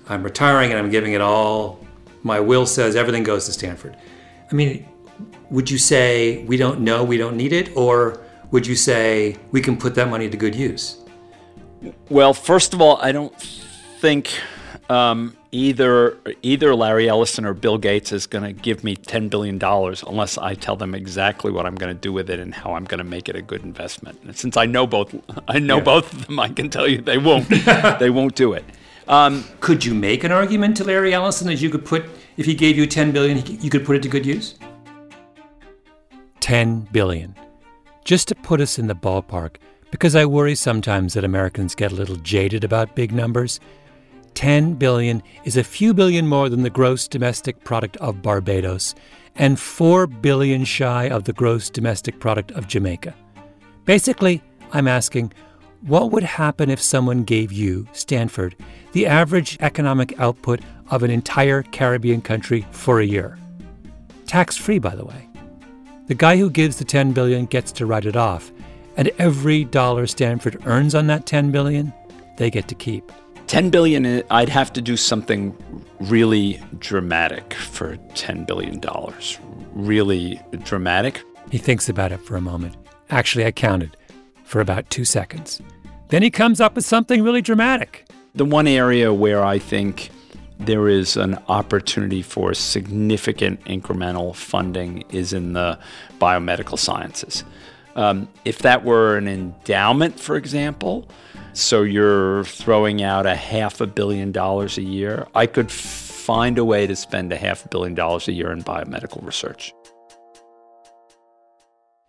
I'm 0.08 0.22
retiring 0.22 0.70
and 0.70 0.78
I'm 0.78 0.90
giving 0.90 1.12
it 1.12 1.20
all. 1.20 1.86
My 2.22 2.40
will 2.40 2.64
says 2.64 2.96
everything 2.96 3.24
goes 3.24 3.44
to 3.44 3.52
Stanford. 3.52 3.98
I 4.50 4.54
mean, 4.54 4.88
would 5.50 5.70
you 5.70 5.76
say 5.76 6.42
we 6.44 6.56
don't 6.56 6.80
know, 6.80 7.04
we 7.04 7.18
don't 7.18 7.36
need 7.36 7.52
it? 7.52 7.76
Or 7.76 8.24
would 8.50 8.66
you 8.66 8.74
say 8.74 9.36
we 9.50 9.60
can 9.60 9.76
put 9.76 9.94
that 9.94 10.08
money 10.08 10.28
to 10.28 10.36
good 10.36 10.54
use? 10.54 10.98
Well, 12.08 12.34
first 12.34 12.74
of 12.74 12.80
all, 12.80 12.98
I 13.00 13.12
don't 13.12 13.34
think 14.00 14.30
um, 14.88 15.36
either 15.52 16.18
either 16.42 16.74
Larry 16.74 17.08
Ellison 17.08 17.44
or 17.44 17.54
Bill 17.54 17.78
Gates 17.78 18.12
is 18.12 18.26
going 18.26 18.44
to 18.44 18.52
give 18.52 18.84
me 18.84 18.96
ten 18.96 19.28
billion 19.28 19.56
dollars 19.56 20.02
unless 20.06 20.36
I 20.36 20.54
tell 20.54 20.76
them 20.76 20.94
exactly 20.94 21.50
what 21.50 21.64
I'm 21.64 21.76
going 21.76 21.94
to 21.94 22.00
do 22.00 22.12
with 22.12 22.28
it 22.28 22.38
and 22.38 22.54
how 22.54 22.74
I'm 22.74 22.84
going 22.84 22.98
to 22.98 23.04
make 23.04 23.28
it 23.28 23.36
a 23.36 23.42
good 23.42 23.62
investment. 23.62 24.20
And 24.24 24.36
since 24.36 24.56
I 24.56 24.66
know 24.66 24.86
both, 24.86 25.14
I 25.48 25.58
know 25.58 25.78
yeah. 25.78 25.84
both 25.84 26.12
of 26.12 26.26
them. 26.26 26.38
I 26.38 26.48
can 26.48 26.68
tell 26.68 26.88
you 26.88 27.00
they 27.00 27.18
won't. 27.18 27.48
they 27.98 28.10
won't 28.10 28.34
do 28.34 28.52
it. 28.52 28.64
Um, 29.08 29.44
could 29.60 29.84
you 29.84 29.94
make 29.94 30.22
an 30.22 30.32
argument 30.32 30.76
to 30.76 30.84
Larry 30.84 31.14
Ellison 31.14 31.46
that 31.48 31.60
you 31.60 31.70
could 31.70 31.84
put 31.84 32.04
if 32.36 32.46
he 32.46 32.54
gave 32.54 32.76
you 32.76 32.86
ten 32.86 33.12
billion, 33.12 33.44
you 33.62 33.70
could 33.70 33.86
put 33.86 33.96
it 33.96 34.02
to 34.02 34.08
good 34.08 34.26
use? 34.26 34.56
Ten 36.40 36.80
billion 36.92 37.34
just 38.04 38.28
to 38.28 38.34
put 38.34 38.60
us 38.60 38.78
in 38.78 38.86
the 38.86 38.94
ballpark, 38.94 39.56
because 39.90 40.14
I 40.14 40.24
worry 40.24 40.54
sometimes 40.54 41.14
that 41.14 41.24
Americans 41.24 41.74
get 41.74 41.92
a 41.92 41.96
little 41.96 42.16
jaded 42.16 42.64
about 42.64 42.94
big 42.94 43.12
numbers. 43.12 43.60
10 44.34 44.74
billion 44.74 45.22
is 45.44 45.56
a 45.56 45.64
few 45.64 45.92
billion 45.92 46.26
more 46.26 46.48
than 46.48 46.62
the 46.62 46.70
gross 46.70 47.08
domestic 47.08 47.64
product 47.64 47.96
of 47.98 48.22
Barbados 48.22 48.94
and 49.34 49.58
4 49.58 50.06
billion 50.06 50.64
shy 50.64 51.08
of 51.08 51.24
the 51.24 51.32
gross 51.32 51.70
domestic 51.70 52.20
product 52.20 52.52
of 52.52 52.68
Jamaica. 52.68 53.14
Basically, 53.84 54.42
I'm 54.72 54.86
asking, 54.86 55.32
what 55.82 56.10
would 56.12 56.22
happen 56.22 56.70
if 56.70 56.80
someone 56.80 57.24
gave 57.24 57.52
you, 57.52 57.88
Stanford, 57.92 58.54
the 58.92 59.06
average 59.06 59.56
economic 59.60 60.18
output 60.20 60.60
of 60.90 61.02
an 61.02 61.10
entire 61.10 61.62
Caribbean 61.62 62.20
country 62.20 62.66
for 62.70 63.00
a 63.00 63.06
year? 63.06 63.38
Tax 64.26 64.56
free, 64.56 64.78
by 64.78 64.94
the 64.94 65.04
way. 65.04 65.29
The 66.10 66.16
guy 66.16 66.38
who 66.38 66.50
gives 66.50 66.78
the 66.78 66.84
10 66.84 67.12
billion 67.12 67.46
gets 67.46 67.70
to 67.70 67.86
write 67.86 68.04
it 68.04 68.16
off, 68.16 68.50
and 68.96 69.12
every 69.20 69.62
dollar 69.62 70.08
Stanford 70.08 70.60
earns 70.66 70.92
on 70.92 71.06
that 71.06 71.24
10 71.24 71.52
billion, 71.52 71.92
they 72.36 72.50
get 72.50 72.66
to 72.66 72.74
keep. 72.74 73.12
10 73.46 73.70
billion 73.70 74.04
eh, 74.04 74.22
I'd 74.28 74.48
have 74.48 74.72
to 74.72 74.82
do 74.82 74.96
something 74.96 75.56
really 76.00 76.60
dramatic 76.80 77.54
for 77.54 77.96
10 78.16 78.44
billion 78.44 78.80
dollars. 78.80 79.38
Really 79.72 80.40
dramatic. 80.64 81.22
He 81.52 81.58
thinks 81.58 81.88
about 81.88 82.10
it 82.10 82.20
for 82.22 82.34
a 82.34 82.40
moment. 82.40 82.74
Actually, 83.10 83.46
I 83.46 83.52
counted 83.52 83.96
for 84.42 84.60
about 84.60 84.90
2 84.90 85.04
seconds. 85.04 85.62
Then 86.08 86.24
he 86.24 86.30
comes 86.32 86.60
up 86.60 86.74
with 86.74 86.84
something 86.84 87.22
really 87.22 87.40
dramatic. 87.40 88.10
The 88.34 88.44
one 88.44 88.66
area 88.66 89.14
where 89.14 89.44
I 89.44 89.60
think 89.60 90.10
there 90.60 90.88
is 90.88 91.16
an 91.16 91.38
opportunity 91.48 92.22
for 92.22 92.52
significant 92.52 93.64
incremental 93.64 94.34
funding 94.34 95.04
is 95.10 95.32
in 95.32 95.54
the 95.54 95.78
biomedical 96.18 96.78
sciences. 96.78 97.44
Um, 97.96 98.28
if 98.44 98.58
that 98.58 98.84
were 98.84 99.16
an 99.16 99.26
endowment, 99.26 100.20
for 100.20 100.36
example, 100.36 101.08
so 101.54 101.82
you're 101.82 102.44
throwing 102.44 103.02
out 103.02 103.26
a 103.26 103.34
half 103.34 103.80
a 103.80 103.86
billion 103.86 104.32
dollars 104.32 104.78
a 104.78 104.82
year, 104.82 105.26
I 105.34 105.46
could 105.46 105.70
find 105.72 106.58
a 106.58 106.64
way 106.64 106.86
to 106.86 106.94
spend 106.94 107.32
a 107.32 107.36
half 107.36 107.64
a 107.64 107.68
billion 107.68 107.94
dollars 107.94 108.28
a 108.28 108.32
year 108.32 108.52
in 108.52 108.62
biomedical 108.62 109.24
research. 109.24 109.72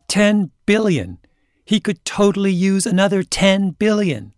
10 0.10 0.52
billion. 0.66 1.20
He 1.64 1.80
could 1.80 2.04
totally 2.04 2.52
use 2.52 2.86
another 2.86 3.24
10 3.24 3.72
billion. 3.72 4.34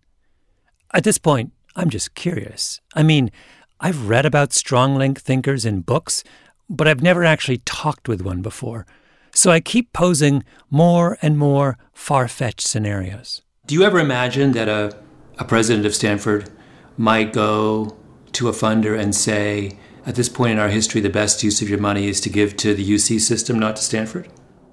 At 0.94 1.02
this 1.02 1.18
point, 1.18 1.52
I'm 1.74 1.90
just 1.90 2.14
curious. 2.14 2.80
I 2.94 3.02
mean, 3.02 3.32
I've 3.80 4.08
read 4.08 4.24
about 4.24 4.52
strong 4.52 4.96
link 4.96 5.20
thinkers 5.20 5.64
in 5.64 5.80
books, 5.80 6.22
but 6.70 6.86
I've 6.86 7.02
never 7.02 7.24
actually 7.24 7.58
talked 7.58 8.08
with 8.08 8.22
one 8.22 8.40
before. 8.40 8.86
So 9.32 9.50
I 9.50 9.60
keep 9.60 9.92
posing 9.92 10.44
more 10.70 11.18
and 11.20 11.36
more 11.36 11.76
far 11.92 12.28
fetched 12.28 12.66
scenarios. 12.66 13.42
Do 13.66 13.74
you 13.74 13.82
ever 13.82 13.98
imagine 13.98 14.52
that 14.52 14.68
a, 14.68 14.96
a 15.38 15.44
president 15.44 15.86
of 15.86 15.94
Stanford 15.94 16.50
might 16.96 17.32
go 17.32 17.96
to 18.32 18.48
a 18.48 18.52
funder 18.52 18.98
and 18.98 19.14
say, 19.14 19.76
at 20.06 20.14
this 20.14 20.28
point 20.28 20.52
in 20.52 20.58
our 20.58 20.68
history, 20.68 21.00
the 21.00 21.10
best 21.10 21.42
use 21.42 21.60
of 21.60 21.68
your 21.68 21.80
money 21.80 22.06
is 22.06 22.20
to 22.20 22.30
give 22.30 22.56
to 22.58 22.74
the 22.74 22.88
UC 22.88 23.20
system, 23.20 23.58
not 23.58 23.76
to 23.76 23.82
Stanford? 23.82 24.28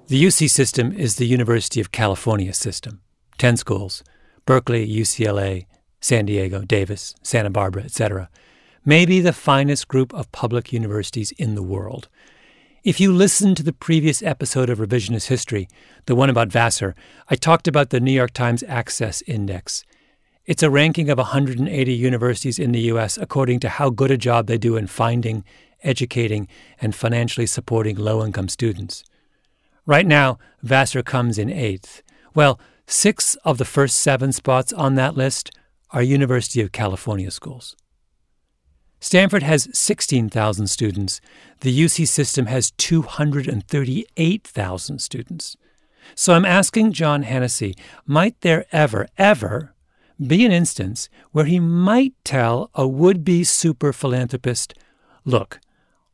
The 0.06 0.22
UC 0.22 0.50
system 0.50 0.92
is 0.92 1.16
the 1.16 1.26
University 1.26 1.80
of 1.80 1.90
California 1.90 2.52
system 2.52 3.00
10 3.38 3.56
schools 3.56 4.04
Berkeley, 4.46 4.86
UCLA, 4.86 5.66
San 6.00 6.26
Diego, 6.26 6.62
Davis, 6.62 7.14
Santa 7.22 7.50
Barbara, 7.50 7.82
etc 7.82 8.28
maybe 8.84 9.20
the 9.20 9.32
finest 9.32 9.88
group 9.88 10.12
of 10.14 10.30
public 10.32 10.72
universities 10.72 11.32
in 11.32 11.54
the 11.54 11.62
world. 11.62 12.08
If 12.84 12.98
you 12.98 13.12
listened 13.12 13.56
to 13.58 13.62
the 13.62 13.72
previous 13.72 14.22
episode 14.22 14.68
of 14.68 14.78
Revisionist 14.78 15.28
History, 15.28 15.68
the 16.06 16.16
one 16.16 16.28
about 16.28 16.48
Vassar, 16.48 16.96
I 17.28 17.36
talked 17.36 17.68
about 17.68 17.90
the 17.90 18.00
New 18.00 18.10
York 18.10 18.32
Times 18.32 18.64
Access 18.64 19.22
Index. 19.22 19.84
It's 20.46 20.64
a 20.64 20.70
ranking 20.70 21.08
of 21.08 21.18
180 21.18 21.92
universities 21.92 22.58
in 22.58 22.72
the 22.72 22.80
U.S. 22.80 23.16
according 23.16 23.60
to 23.60 23.68
how 23.68 23.90
good 23.90 24.10
a 24.10 24.16
job 24.16 24.48
they 24.48 24.58
do 24.58 24.76
in 24.76 24.88
finding, 24.88 25.44
educating, 25.84 26.48
and 26.80 26.92
financially 26.92 27.46
supporting 27.46 27.96
low 27.96 28.24
income 28.24 28.48
students. 28.48 29.04
Right 29.86 30.06
now, 30.06 30.38
Vassar 30.62 31.04
comes 31.04 31.38
in 31.38 31.50
eighth. 31.50 32.02
Well, 32.34 32.58
six 32.88 33.36
of 33.44 33.58
the 33.58 33.64
first 33.64 33.98
seven 33.98 34.32
spots 34.32 34.72
on 34.72 34.96
that 34.96 35.16
list 35.16 35.52
are 35.90 36.02
University 36.02 36.60
of 36.60 36.72
California 36.72 37.30
schools. 37.30 37.76
Stanford 39.02 39.42
has 39.42 39.68
16,000 39.72 40.68
students. 40.68 41.20
The 41.58 41.76
UC 41.76 42.06
system 42.06 42.46
has 42.46 42.70
238,000 42.78 45.00
students. 45.00 45.56
So 46.14 46.34
I'm 46.34 46.44
asking 46.44 46.92
John 46.92 47.24
Hennessy 47.24 47.74
might 48.06 48.40
there 48.42 48.64
ever, 48.70 49.08
ever 49.18 49.74
be 50.24 50.46
an 50.46 50.52
instance 50.52 51.08
where 51.32 51.46
he 51.46 51.58
might 51.58 52.14
tell 52.22 52.70
a 52.76 52.86
would 52.86 53.24
be 53.24 53.42
super 53.42 53.92
philanthropist, 53.92 54.72
look, 55.24 55.58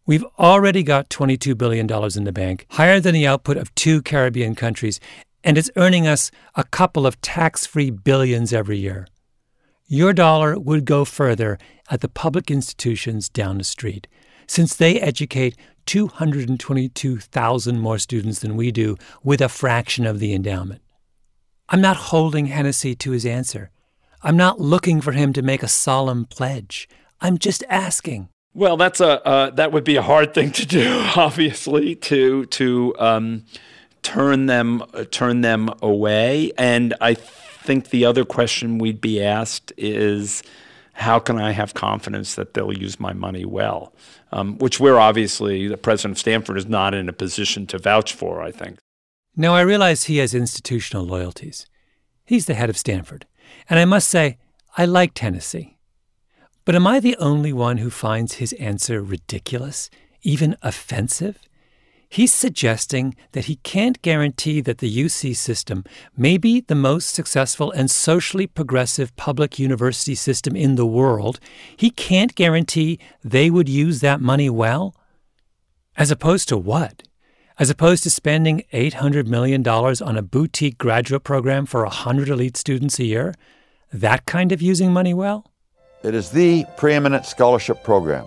we've 0.07 0.25
already 0.39 0.83
got 0.83 1.11
$22 1.11 1.59
billion 1.59 1.87
in 2.17 2.25
the 2.25 2.33
bank, 2.33 2.65
higher 2.71 3.01
than 3.01 3.13
the 3.13 3.27
output 3.27 3.59
of 3.59 3.75
two 3.75 4.01
Caribbean 4.01 4.55
countries, 4.55 4.99
and 5.45 5.59
it's 5.59 5.71
earning 5.77 6.07
us 6.07 6.31
a 6.55 6.65
couple 6.65 7.07
of 7.07 7.21
tax 7.21 7.67
free 7.67 7.91
billions 7.91 8.51
every 8.51 8.79
year. 8.79 9.07
Your 9.91 10.13
dollar 10.13 10.59
would 10.59 10.85
go 10.85 11.07
further 11.07 11.59
at 11.91 12.03
the 12.03 12.11
public 12.11 12.51
institutions 12.51 13.31
down 13.31 13.57
the 13.57 13.65
street, 13.65 14.07
since 14.47 14.77
they 14.77 15.01
educate 15.01 15.57
222,000 15.87 17.79
more 17.79 17.99
students 17.99 18.41
than 18.41 18.55
we 18.55 18.71
do 18.71 18.99
with 19.25 19.41
a 19.41 19.49
fraction 19.49 20.05
of 20.05 20.19
the 20.19 20.35
endowment. 20.35 20.83
I'm 21.71 21.81
not 21.81 21.97
holding 21.97 22.47
Hennessy 22.47 22.95
to 22.97 23.13
his 23.13 23.25
answer. 23.25 23.71
I'm 24.23 24.37
not 24.37 24.61
looking 24.61 25.01
for 25.01 25.13
him 25.13 25.33
to 25.33 25.41
make 25.41 25.63
a 25.63 25.69
solemn 25.69 26.27
pledge. 26.27 26.87
I'm 27.23 27.39
just 27.39 27.65
asking. 27.71 28.29
Well, 28.53 28.77
that's 28.77 29.01
a 29.01 29.27
uh, 29.27 29.51
that 29.53 29.73
would 29.73 29.85
be 29.85 29.97
a 29.97 30.03
hard 30.03 30.35
thing 30.35 30.53
to 30.53 30.67
do, 30.67 30.87
obviously, 31.17 31.95
to 31.95 32.45
to 32.45 32.95
um, 32.99 33.45
turn 34.03 34.45
them 34.47 34.83
uh, 34.93 35.05
turn 35.11 35.41
them 35.41 35.71
away. 35.81 36.53
And 36.59 36.93
I 37.01 37.17
think 37.69 37.91
the 37.91 38.07
other 38.07 38.25
question 38.25 38.79
we'd 38.79 39.03
be 39.03 39.23
asked 39.23 39.75
is, 39.77 40.43
how 40.95 41.19
can 41.19 41.39
I 41.39 41.51
have 41.51 41.75
confidence 41.75 42.35
that 42.35 42.55
they'll 42.55 42.73
use 42.73 42.99
my 42.99 43.13
money 43.13 43.45
well? 43.45 43.93
Um, 44.33 44.57
which 44.57 44.81
we're 44.81 44.99
obviously 44.99 45.69
the 45.69 45.77
president 45.77 46.17
of 46.17 46.19
Stanford 46.19 46.57
is 46.57 46.67
not 46.67 46.95
in 46.95 47.11
a 47.11 47.13
position 47.13 47.67
to 47.67 47.79
vouch 47.79 48.15
for. 48.15 48.43
I 48.43 48.51
think. 48.51 48.79
Now 49.37 49.55
I 49.55 49.61
realize 49.61 50.05
he 50.05 50.17
has 50.17 50.35
institutional 50.35 51.05
loyalties. 51.05 51.67
He's 52.25 52.47
the 52.47 52.55
head 52.55 52.71
of 52.71 52.79
Stanford. 52.79 53.27
And 53.69 53.79
I 53.79 53.85
must 53.85 54.09
say, 54.09 54.39
I 54.79 54.87
like 54.87 55.17
Hennessy. 55.19 55.77
But 56.65 56.75
am 56.75 56.87
I 56.87 57.01
the 57.01 57.17
only 57.19 57.53
one 57.53 57.79
who 57.79 57.91
finds 57.91 58.35
his 58.35 58.55
answer 58.55 59.03
ridiculous, 59.03 59.91
even 60.23 60.57
offensive? 60.63 61.39
He's 62.11 62.33
suggesting 62.33 63.15
that 63.33 63.45
he 63.45 63.57
can't 63.57 64.01
guarantee 64.01 64.63
that 64.63 64.79
the 64.79 64.91
UC 64.91 65.37
system 65.37 65.85
may 66.17 66.39
be 66.39 66.63
the 66.63 66.75
most 66.75 67.11
successful 67.11 67.71
and 67.73 67.91
socially 67.91 68.47
progressive 68.47 69.15
public 69.17 69.59
university 69.59 70.15
system 70.15 70.57
in 70.57 70.77
the 70.77 70.87
world. 70.87 71.39
He 71.77 71.91
can't 71.91 72.35
guarantee 72.35 72.99
they 73.23 73.51
would 73.51 73.69
use 73.69 74.01
that 74.01 74.23
money 74.23 74.49
well? 74.49 74.95
As 75.99 76.11
opposed 76.11 76.49
to 76.49 76.57
what? 76.57 77.03
As 77.59 77.69
opposed 77.69 78.05
to 78.05 78.11
spending 78.11 78.65
$800 78.73 79.27
million 79.27 79.67
on 79.67 80.17
a 80.17 80.23
boutique 80.23 80.79
graduate 80.79 81.25
program 81.25 81.67
for 81.67 81.83
100 81.83 82.31
elite 82.31 82.57
students 82.57 82.99
a 82.99 83.05
year? 83.05 83.35
That 83.93 84.25
kind 84.25 84.51
of 84.51 84.63
using 84.63 84.93
money 84.93 85.13
well? 85.13 85.45
It 86.03 86.15
is 86.15 86.31
the 86.31 86.65
preeminent 86.77 87.27
scholarship 87.27 87.83
program. 87.83 88.27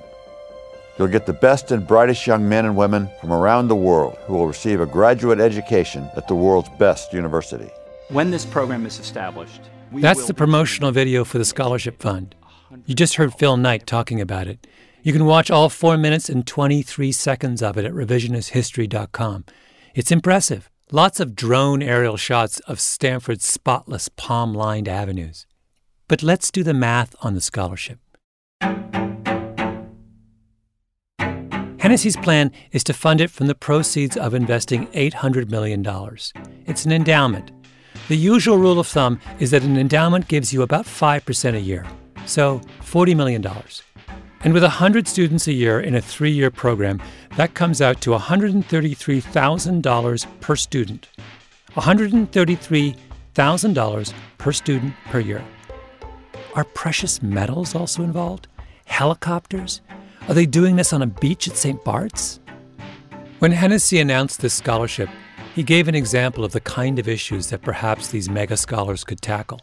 You'll 0.98 1.08
get 1.08 1.26
the 1.26 1.34
best 1.34 1.72
and 1.72 1.88
brightest 1.88 2.28
young 2.28 2.48
men 2.48 2.66
and 2.66 2.76
women 2.76 3.10
from 3.20 3.32
around 3.32 3.68
the 3.68 3.76
world 3.76 4.18
who 4.26 4.34
will 4.34 4.48
receive 4.48 4.82
a 4.82 4.86
graduate 4.86 5.40
education 5.40 6.10
at 6.16 6.28
the 6.28 6.36
world's 6.36 6.70
best 6.78 7.14
university. 7.14 7.70
When 8.10 8.32
this 8.32 8.46
program 8.46 8.86
is 8.86 9.00
established, 9.00 9.62
That's 9.94 10.28
the 10.28 10.34
promotional 10.34 10.92
video 10.92 11.24
for 11.24 11.38
the 11.38 11.46
Scholarship 11.46 12.02
Fund. 12.02 12.36
You 12.86 12.96
just 12.96 13.16
heard 13.16 13.34
Phil 13.34 13.58
Knight 13.58 13.86
talking 13.86 14.22
about 14.22 14.48
it. 14.48 14.68
You 15.04 15.12
can 15.14 15.26
watch 15.26 15.50
all 15.50 15.70
4 15.70 15.98
minutes 15.98 16.30
and 16.30 16.46
23 16.46 17.12
seconds 17.12 17.62
of 17.62 17.78
it 17.78 17.86
at 17.86 17.94
revisionisthistory.com. 17.94 19.46
It's 19.96 20.12
impressive. 20.12 20.70
Lots 20.92 21.20
of 21.20 21.36
drone 21.36 21.82
aerial 21.82 22.18
shots 22.18 22.60
of 22.62 22.80
Stanford's 22.80 23.46
spotless 23.46 24.10
palm 24.10 24.54
lined 24.54 24.88
avenues. 24.88 25.48
But 26.08 26.22
let's 26.22 26.52
do 26.52 26.64
the 26.64 26.74
math 26.74 27.16
on 27.22 27.34
the 27.34 27.42
scholarship. 27.42 28.00
Hennessy's 31.82 32.16
plan 32.16 32.52
is 32.74 32.84
to 32.84 32.94
fund 32.94 33.22
it 33.22 33.32
from 33.32 33.48
the 33.48 33.56
proceeds 33.56 34.16
of 34.16 34.36
investing 34.36 34.86
$800 34.90 35.50
million. 35.50 35.84
It's 36.68 36.86
an 36.86 36.92
endowment. 36.92 37.50
The 38.08 38.16
usual 38.16 38.60
rule 38.60 38.80
of 38.80 38.86
thumb 38.86 39.20
is 39.40 39.50
that 39.50 39.64
an 39.64 39.78
endowment 39.78 40.28
gives 40.28 40.54
you 40.54 40.62
about 40.62 40.86
5% 40.86 41.56
a 41.56 41.60
year, 41.60 41.88
so 42.28 42.62
$40 42.82 43.16
million. 43.16 43.44
And 44.44 44.54
with 44.54 44.62
100 44.62 45.08
students 45.08 45.48
a 45.48 45.54
year 45.54 45.80
in 45.80 45.96
a 45.96 46.02
three 46.02 46.30
year 46.30 46.52
program, 46.52 47.02
that 47.36 47.56
comes 47.56 47.82
out 47.82 48.00
to 48.02 48.12
$133,000 48.12 50.28
per 50.40 50.56
student. 50.56 51.10
$133,000 51.72 54.14
per 54.38 54.52
student 54.52 54.94
per 55.06 55.20
year. 55.20 55.44
Are 56.54 56.64
precious 56.64 57.24
metals 57.24 57.74
also 57.74 58.04
involved? 58.04 58.48
Helicopters? 58.86 59.82
Are 60.28 60.34
they 60.34 60.46
doing 60.46 60.76
this 60.76 60.94
on 60.94 61.02
a 61.02 61.08
beach 61.08 61.48
at 61.48 61.58
St. 61.58 61.84
Bart's? 61.84 62.40
When 63.40 63.52
Hennessy 63.52 64.00
announced 64.00 64.42
this 64.42 64.54
scholarship, 64.54 65.10
he 65.56 65.64
gave 65.64 65.88
an 65.88 65.96
example 65.96 66.46
of 66.46 66.52
the 66.52 66.62
kind 66.62 67.00
of 67.00 67.08
issues 67.08 67.50
that 67.50 67.64
perhaps 67.64 68.08
these 68.10 68.30
mega 68.30 68.56
scholars 68.56 69.04
could 69.04 69.22
tackle. 69.22 69.60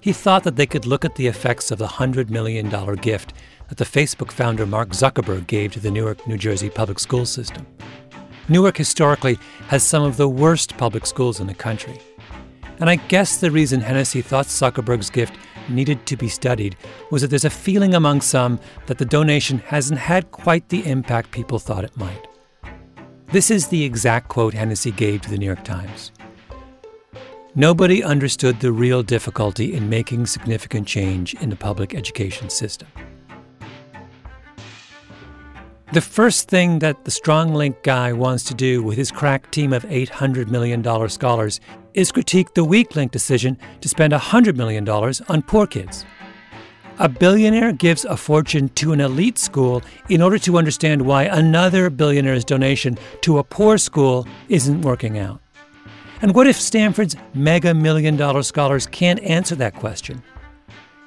He 0.00 0.12
thought 0.12 0.44
that 0.44 0.56
they 0.56 0.66
could 0.66 0.86
look 0.86 1.04
at 1.04 1.16
the 1.16 1.26
effects 1.26 1.70
of 1.70 1.78
the 1.78 1.86
$100 1.86 2.30
million 2.30 2.68
gift 2.96 3.32
that 3.68 3.78
the 3.78 3.84
Facebook 3.84 4.30
founder 4.30 4.64
Mark 4.64 4.90
Zuckerberg 4.90 5.46
gave 5.46 5.72
to 5.72 5.80
the 5.80 5.90
Newark, 5.90 6.26
New 6.26 6.38
Jersey 6.38 6.70
public 6.70 6.98
school 6.98 7.26
system. 7.26 7.66
Newark 8.48 8.76
historically 8.76 9.38
has 9.68 9.82
some 9.82 10.04
of 10.04 10.16
the 10.16 10.28
worst 10.28 10.76
public 10.76 11.06
schools 11.06 11.40
in 11.40 11.46
the 11.46 11.54
country. 11.54 11.98
And 12.80 12.90
I 12.90 12.96
guess 12.96 13.36
the 13.36 13.50
reason 13.50 13.80
Hennessy 13.80 14.22
thought 14.22 14.46
Zuckerberg's 14.46 15.10
gift 15.10 15.34
needed 15.68 16.04
to 16.06 16.16
be 16.16 16.28
studied 16.28 16.76
was 17.10 17.22
that 17.22 17.28
there's 17.28 17.44
a 17.44 17.50
feeling 17.50 17.94
among 17.94 18.20
some 18.20 18.58
that 18.86 18.98
the 18.98 19.04
donation 19.04 19.58
hasn't 19.58 20.00
had 20.00 20.30
quite 20.30 20.68
the 20.68 20.86
impact 20.86 21.30
people 21.30 21.58
thought 21.58 21.84
it 21.84 21.96
might. 21.96 22.26
This 23.28 23.50
is 23.50 23.68
the 23.68 23.84
exact 23.84 24.28
quote 24.28 24.54
Hennessy 24.54 24.90
gave 24.90 25.22
to 25.22 25.30
the 25.30 25.38
New 25.38 25.46
York 25.46 25.64
Times. 25.64 26.12
Nobody 27.56 28.02
understood 28.02 28.58
the 28.58 28.72
real 28.72 29.04
difficulty 29.04 29.74
in 29.74 29.88
making 29.88 30.26
significant 30.26 30.88
change 30.88 31.34
in 31.34 31.50
the 31.50 31.56
public 31.56 31.94
education 31.94 32.50
system. 32.50 32.88
The 35.92 36.00
first 36.00 36.48
thing 36.48 36.80
that 36.80 37.04
the 37.04 37.12
Strong 37.12 37.54
Link 37.54 37.84
guy 37.84 38.12
wants 38.12 38.42
to 38.44 38.54
do 38.54 38.82
with 38.82 38.96
his 38.96 39.12
crack 39.12 39.52
team 39.52 39.72
of 39.72 39.84
$800 39.84 40.48
million 40.48 40.82
scholars 41.08 41.60
is 41.94 42.12
critique 42.12 42.54
the 42.54 42.64
weak 42.64 42.94
link 42.96 43.12
decision 43.12 43.56
to 43.80 43.88
spend 43.88 44.12
$100 44.12 44.56
million 44.56 44.88
on 44.88 45.42
poor 45.42 45.66
kids. 45.66 46.04
A 46.98 47.08
billionaire 47.08 47.72
gives 47.72 48.04
a 48.04 48.16
fortune 48.16 48.68
to 48.70 48.92
an 48.92 49.00
elite 49.00 49.38
school 49.38 49.82
in 50.08 50.22
order 50.22 50.38
to 50.38 50.58
understand 50.58 51.02
why 51.02 51.24
another 51.24 51.90
billionaire's 51.90 52.44
donation 52.44 52.98
to 53.22 53.38
a 53.38 53.44
poor 53.44 53.78
school 53.78 54.28
isn't 54.48 54.82
working 54.82 55.18
out. 55.18 55.40
And 56.22 56.34
what 56.34 56.46
if 56.46 56.60
Stanford's 56.60 57.16
mega 57.34 57.74
million 57.74 58.16
dollar 58.16 58.42
scholars 58.42 58.86
can't 58.86 59.20
answer 59.20 59.56
that 59.56 59.74
question? 59.74 60.22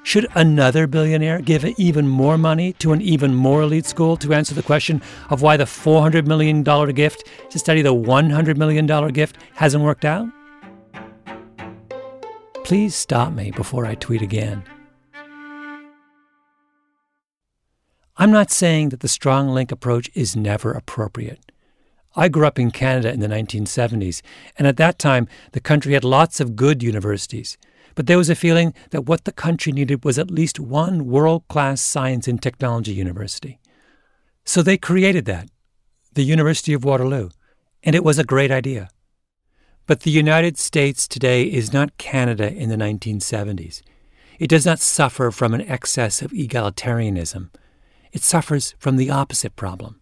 Should 0.02 0.26
another 0.34 0.86
billionaire 0.86 1.40
give 1.40 1.64
even 1.78 2.06
more 2.06 2.38
money 2.38 2.72
to 2.74 2.92
an 2.92 3.02
even 3.02 3.34
more 3.34 3.62
elite 3.62 3.84
school 3.84 4.16
to 4.18 4.32
answer 4.32 4.54
the 4.54 4.62
question 4.62 5.02
of 5.28 5.42
why 5.42 5.56
the 5.56 5.64
$400 5.64 6.26
million 6.26 6.62
gift 6.94 7.24
to 7.50 7.58
study 7.58 7.82
the 7.82 7.94
$100 7.94 8.56
million 8.56 8.86
gift 9.12 9.38
hasn't 9.54 9.84
worked 9.84 10.04
out? 10.04 10.28
Please 12.64 12.94
stop 12.94 13.32
me 13.32 13.50
before 13.50 13.86
I 13.86 13.94
tweet 13.94 14.22
again. 14.22 14.62
I'm 18.16 18.32
not 18.32 18.50
saying 18.50 18.88
that 18.88 19.00
the 19.00 19.08
strong 19.08 19.48
link 19.48 19.70
approach 19.70 20.10
is 20.14 20.34
never 20.34 20.72
appropriate. 20.72 21.52
I 22.16 22.28
grew 22.28 22.46
up 22.46 22.58
in 22.58 22.72
Canada 22.72 23.12
in 23.12 23.20
the 23.20 23.28
1970s, 23.28 24.22
and 24.56 24.66
at 24.66 24.76
that 24.76 24.98
time, 24.98 25.28
the 25.52 25.60
country 25.60 25.94
had 25.94 26.02
lots 26.02 26.40
of 26.40 26.56
good 26.56 26.82
universities. 26.82 27.56
But 27.94 28.06
there 28.06 28.18
was 28.18 28.28
a 28.28 28.34
feeling 28.34 28.74
that 28.90 29.06
what 29.06 29.24
the 29.24 29.32
country 29.32 29.72
needed 29.72 30.04
was 30.04 30.18
at 30.18 30.30
least 30.30 30.58
one 30.58 31.06
world 31.06 31.46
class 31.48 31.80
science 31.80 32.26
and 32.26 32.42
technology 32.42 32.92
university. 32.92 33.60
So 34.44 34.62
they 34.62 34.78
created 34.78 35.24
that, 35.26 35.48
the 36.14 36.24
University 36.24 36.72
of 36.72 36.84
Waterloo, 36.84 37.30
and 37.84 37.94
it 37.94 38.04
was 38.04 38.18
a 38.18 38.24
great 38.24 38.50
idea. 38.50 38.88
But 39.88 40.00
the 40.00 40.10
United 40.10 40.58
States 40.58 41.08
today 41.08 41.44
is 41.44 41.72
not 41.72 41.96
Canada 41.96 42.52
in 42.52 42.68
the 42.68 42.76
1970s. 42.76 43.80
It 44.38 44.48
does 44.48 44.66
not 44.66 44.80
suffer 44.80 45.30
from 45.30 45.54
an 45.54 45.62
excess 45.62 46.20
of 46.20 46.30
egalitarianism. 46.32 47.48
It 48.12 48.22
suffers 48.22 48.74
from 48.78 48.96
the 48.96 49.08
opposite 49.08 49.56
problem. 49.56 49.98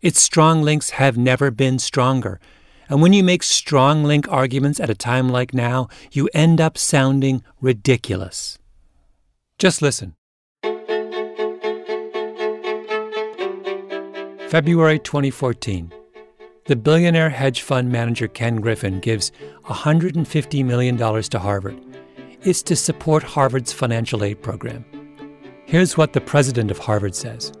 Its 0.00 0.18
strong 0.18 0.62
links 0.62 0.90
have 0.90 1.18
never 1.18 1.50
been 1.50 1.78
stronger. 1.78 2.40
And 2.88 3.02
when 3.02 3.12
you 3.12 3.22
make 3.22 3.42
strong 3.42 4.02
link 4.02 4.26
arguments 4.30 4.80
at 4.80 4.88
a 4.88 4.94
time 4.94 5.28
like 5.28 5.52
now, 5.52 5.88
you 6.10 6.30
end 6.32 6.58
up 6.58 6.78
sounding 6.78 7.44
ridiculous. 7.60 8.58
Just 9.58 9.82
listen. 9.82 10.14
February 14.48 14.98
2014. 14.98 15.92
The 16.68 16.76
billionaire 16.76 17.30
hedge 17.30 17.62
fund 17.62 17.90
manager 17.90 18.28
Ken 18.28 18.56
Griffin 18.56 19.00
gives 19.00 19.32
$150 19.64 20.64
million 20.66 20.98
to 20.98 21.38
Harvard. 21.38 21.80
It's 22.42 22.62
to 22.64 22.76
support 22.76 23.22
Harvard's 23.22 23.72
financial 23.72 24.22
aid 24.22 24.42
program. 24.42 24.84
Here's 25.64 25.96
what 25.96 26.12
the 26.12 26.20
president 26.20 26.70
of 26.70 26.76
Harvard 26.76 27.14
says 27.14 27.54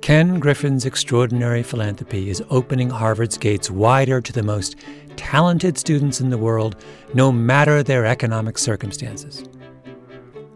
Ken 0.00 0.40
Griffin's 0.40 0.86
extraordinary 0.86 1.62
philanthropy 1.62 2.30
is 2.30 2.42
opening 2.48 2.88
Harvard's 2.88 3.36
gates 3.36 3.70
wider 3.70 4.22
to 4.22 4.32
the 4.32 4.42
most 4.42 4.76
talented 5.16 5.76
students 5.76 6.22
in 6.22 6.30
the 6.30 6.38
world, 6.38 6.76
no 7.12 7.30
matter 7.32 7.82
their 7.82 8.06
economic 8.06 8.56
circumstances. 8.56 9.44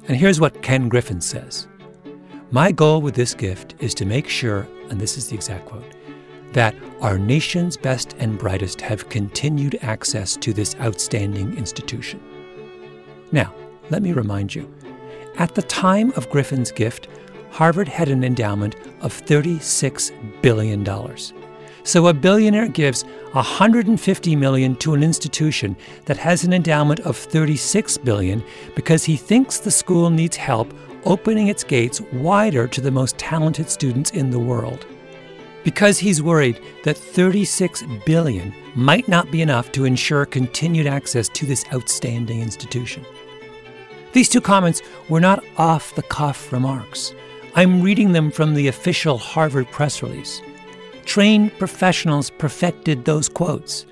And 0.09 0.17
here's 0.17 0.41
what 0.41 0.63
Ken 0.63 0.89
Griffin 0.89 1.21
says 1.21 1.69
My 2.51 2.73
goal 2.73 3.03
with 3.03 3.17
this 3.17 3.35
gift 3.35 3.75
is 3.81 3.93
to 3.97 4.07
make 4.07 4.31
sure, 4.31 4.67
and 4.89 4.99
this 4.99 5.19
is 5.19 5.29
the 5.29 5.35
exact 5.35 5.67
quote, 5.67 5.96
that 6.57 6.75
our 7.03 7.19
nation's 7.19 7.77
best 7.77 8.17
and 8.19 8.39
brightest 8.39 8.81
have 8.81 9.11
continued 9.11 9.79
access 9.83 10.39
to 10.39 10.55
this 10.55 10.75
outstanding 10.77 11.55
institution. 11.59 12.19
Now, 13.31 13.55
let 13.91 14.03
me 14.03 14.15
remind 14.15 14.55
you 14.55 14.75
at 15.37 15.55
the 15.55 15.61
time 15.61 16.13
of 16.17 16.31
Griffin's 16.31 16.73
gift, 16.73 17.09
Harvard 17.51 17.89
had 17.89 18.09
an 18.09 18.25
endowment 18.25 18.77
of 19.03 19.13
$36 19.13 20.41
billion. 20.41 20.83
So 21.85 22.07
a 22.07 22.15
billionaire 22.15 22.69
gives 22.69 23.03
150 23.33 24.35
million 24.37 24.77
to 24.77 24.95
an 24.95 25.03
institution 25.03 25.77
that 26.07 26.17
has 26.17 26.43
an 26.45 26.55
endowment 26.55 27.01
of 27.01 27.19
36 27.19 27.99
billion 27.99 28.43
because 28.75 29.05
he 29.05 29.19
thinks 29.19 29.59
the 29.59 29.71
school 29.71 30.09
needs 30.09 30.37
help 30.37 30.73
opening 31.05 31.49
its 31.49 31.65
gates 31.65 32.01
wider 32.15 32.67
to 32.67 32.81
the 32.81 32.91
most 32.91 33.19
talented 33.19 33.69
students 33.69 34.13
in 34.13 34.31
the 34.31 34.39
world. 34.39 34.87
Because 35.67 35.99
he's 35.99 36.23
worried 36.23 36.61
that 36.85 36.97
36 36.97 37.83
billion 38.05 38.55
might 38.77 39.09
not 39.09 39.33
be 39.33 39.43
enough 39.43 39.73
to 39.73 39.85
ensure 39.85 40.25
continued 40.25 40.87
access 40.87 41.29
to 41.31 41.45
this 41.45 41.65
outstanding 41.75 42.41
institution. 42.41 43.05
These 44.13 44.29
two 44.29 44.41
comments 44.41 44.81
were 45.09 45.19
not 45.19 45.43
off 45.57 45.97
the 45.97 46.05
cuff 46.05 46.53
remarks. 46.53 47.13
I'm 47.57 47.83
reading 47.83 48.13
them 48.13 48.31
from 48.31 48.55
the 48.55 48.69
official 48.69 49.19
Harvard 49.19 49.69
press 49.73 50.05
release. 50.05 50.41
Trained 51.05 51.51
professionals 51.59 52.31
perfected 52.31 53.05
those 53.05 53.29
quotes. 53.29 53.87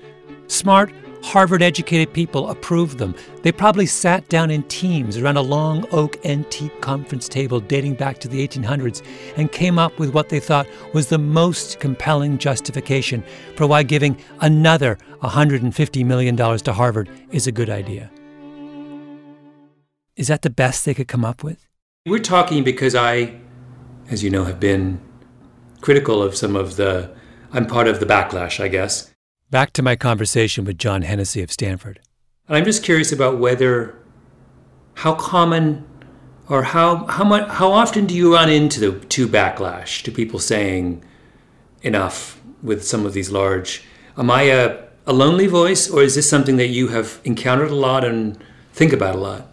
Smart, 0.47 0.93
Harvard 1.25 1.63
educated 1.63 2.13
people 2.13 2.51
approved 2.51 2.99
them. 2.99 3.15
They 3.41 3.51
probably 3.51 3.87
sat 3.87 4.29
down 4.29 4.51
in 4.51 4.61
teams 4.63 5.17
around 5.17 5.37
a 5.37 5.41
long 5.41 5.87
oak 5.91 6.23
antique 6.23 6.79
conference 6.81 7.27
table 7.27 7.59
dating 7.59 7.95
back 7.95 8.19
to 8.19 8.27
the 8.27 8.47
1800s 8.47 9.03
and 9.35 9.51
came 9.51 9.79
up 9.79 9.97
with 9.97 10.13
what 10.13 10.29
they 10.29 10.39
thought 10.39 10.67
was 10.93 11.09
the 11.09 11.17
most 11.17 11.79
compelling 11.79 12.37
justification 12.37 13.23
for 13.55 13.65
why 13.65 13.81
giving 13.81 14.21
another 14.41 14.99
$150 15.23 16.05
million 16.05 16.37
to 16.37 16.73
Harvard 16.73 17.09
is 17.31 17.47
a 17.47 17.51
good 17.51 17.71
idea. 17.71 18.11
Is 20.15 20.27
that 20.27 20.43
the 20.43 20.51
best 20.51 20.85
they 20.85 20.93
could 20.93 21.07
come 21.07 21.25
up 21.25 21.43
with? 21.43 21.65
We're 22.05 22.19
talking 22.19 22.63
because 22.63 22.93
I, 22.93 23.39
as 24.11 24.23
you 24.23 24.29
know, 24.29 24.43
have 24.43 24.59
been 24.59 25.01
critical 25.81 26.21
of 26.21 26.35
some 26.35 26.55
of 26.55 26.75
the. 26.75 27.13
I'm 27.51 27.65
part 27.65 27.87
of 27.87 27.99
the 27.99 28.05
backlash, 28.05 28.63
I 28.63 28.67
guess. 28.67 29.14
Back 29.51 29.73
to 29.73 29.83
my 29.83 29.95
conversation 29.95 30.65
with 30.65 30.77
John 30.79 31.03
Hennessy 31.03 31.43
of 31.43 31.51
Stanford. 31.51 31.99
And 32.47 32.57
I'm 32.57 32.65
just 32.65 32.83
curious 32.83 33.11
about 33.11 33.37
whether, 33.37 33.95
how 34.95 35.13
common, 35.13 35.85
or 36.49 36.63
how 36.63 37.05
how 37.07 37.23
much 37.23 37.47
how 37.49 37.71
often 37.71 38.05
do 38.05 38.15
you 38.15 38.33
run 38.33 38.49
into 38.49 38.79
the 38.79 38.99
to 39.07 39.27
backlash 39.27 40.01
to 40.03 40.11
people 40.11 40.39
saying, 40.39 41.03
enough 41.83 42.41
with 42.63 42.83
some 42.83 43.05
of 43.05 43.13
these 43.13 43.29
large. 43.29 43.83
Am 44.17 44.31
I 44.31 44.43
a 44.43 44.83
a 45.05 45.13
lonely 45.13 45.45
voice, 45.45 45.89
or 45.89 46.01
is 46.01 46.15
this 46.15 46.27
something 46.27 46.57
that 46.57 46.69
you 46.69 46.87
have 46.87 47.21
encountered 47.23 47.69
a 47.69 47.75
lot 47.75 48.03
and 48.03 48.43
think 48.73 48.91
about 48.91 49.15
a 49.15 49.19
lot? 49.19 49.47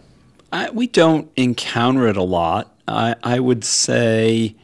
I, 0.51 0.71
we 0.71 0.87
don't 0.87 1.31
encounter 1.35 2.07
it 2.07 2.17
a 2.17 2.23
lot. 2.23 2.75
I, 2.87 3.15
I 3.23 3.39
would 3.39 3.63
say 3.63 4.55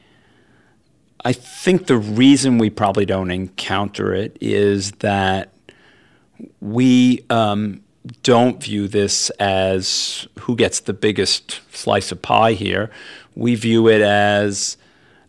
I 1.29 1.33
think 1.33 1.85
the 1.85 1.95
reason 1.95 2.57
we 2.57 2.71
probably 2.71 3.05
don't 3.05 3.29
encounter 3.29 4.15
it 4.15 4.35
is 4.41 4.93
that 4.93 5.53
we 6.59 7.23
um, 7.29 7.83
don't 8.23 8.59
view 8.63 8.87
this 8.87 9.29
as 9.39 10.27
who 10.39 10.55
gets 10.55 10.79
the 10.79 10.93
biggest 10.93 11.61
slice 11.71 12.11
of 12.11 12.19
pie 12.23 12.53
here. 12.53 12.89
We 13.35 13.53
view 13.53 13.87
it 13.87 14.01
as 14.01 14.75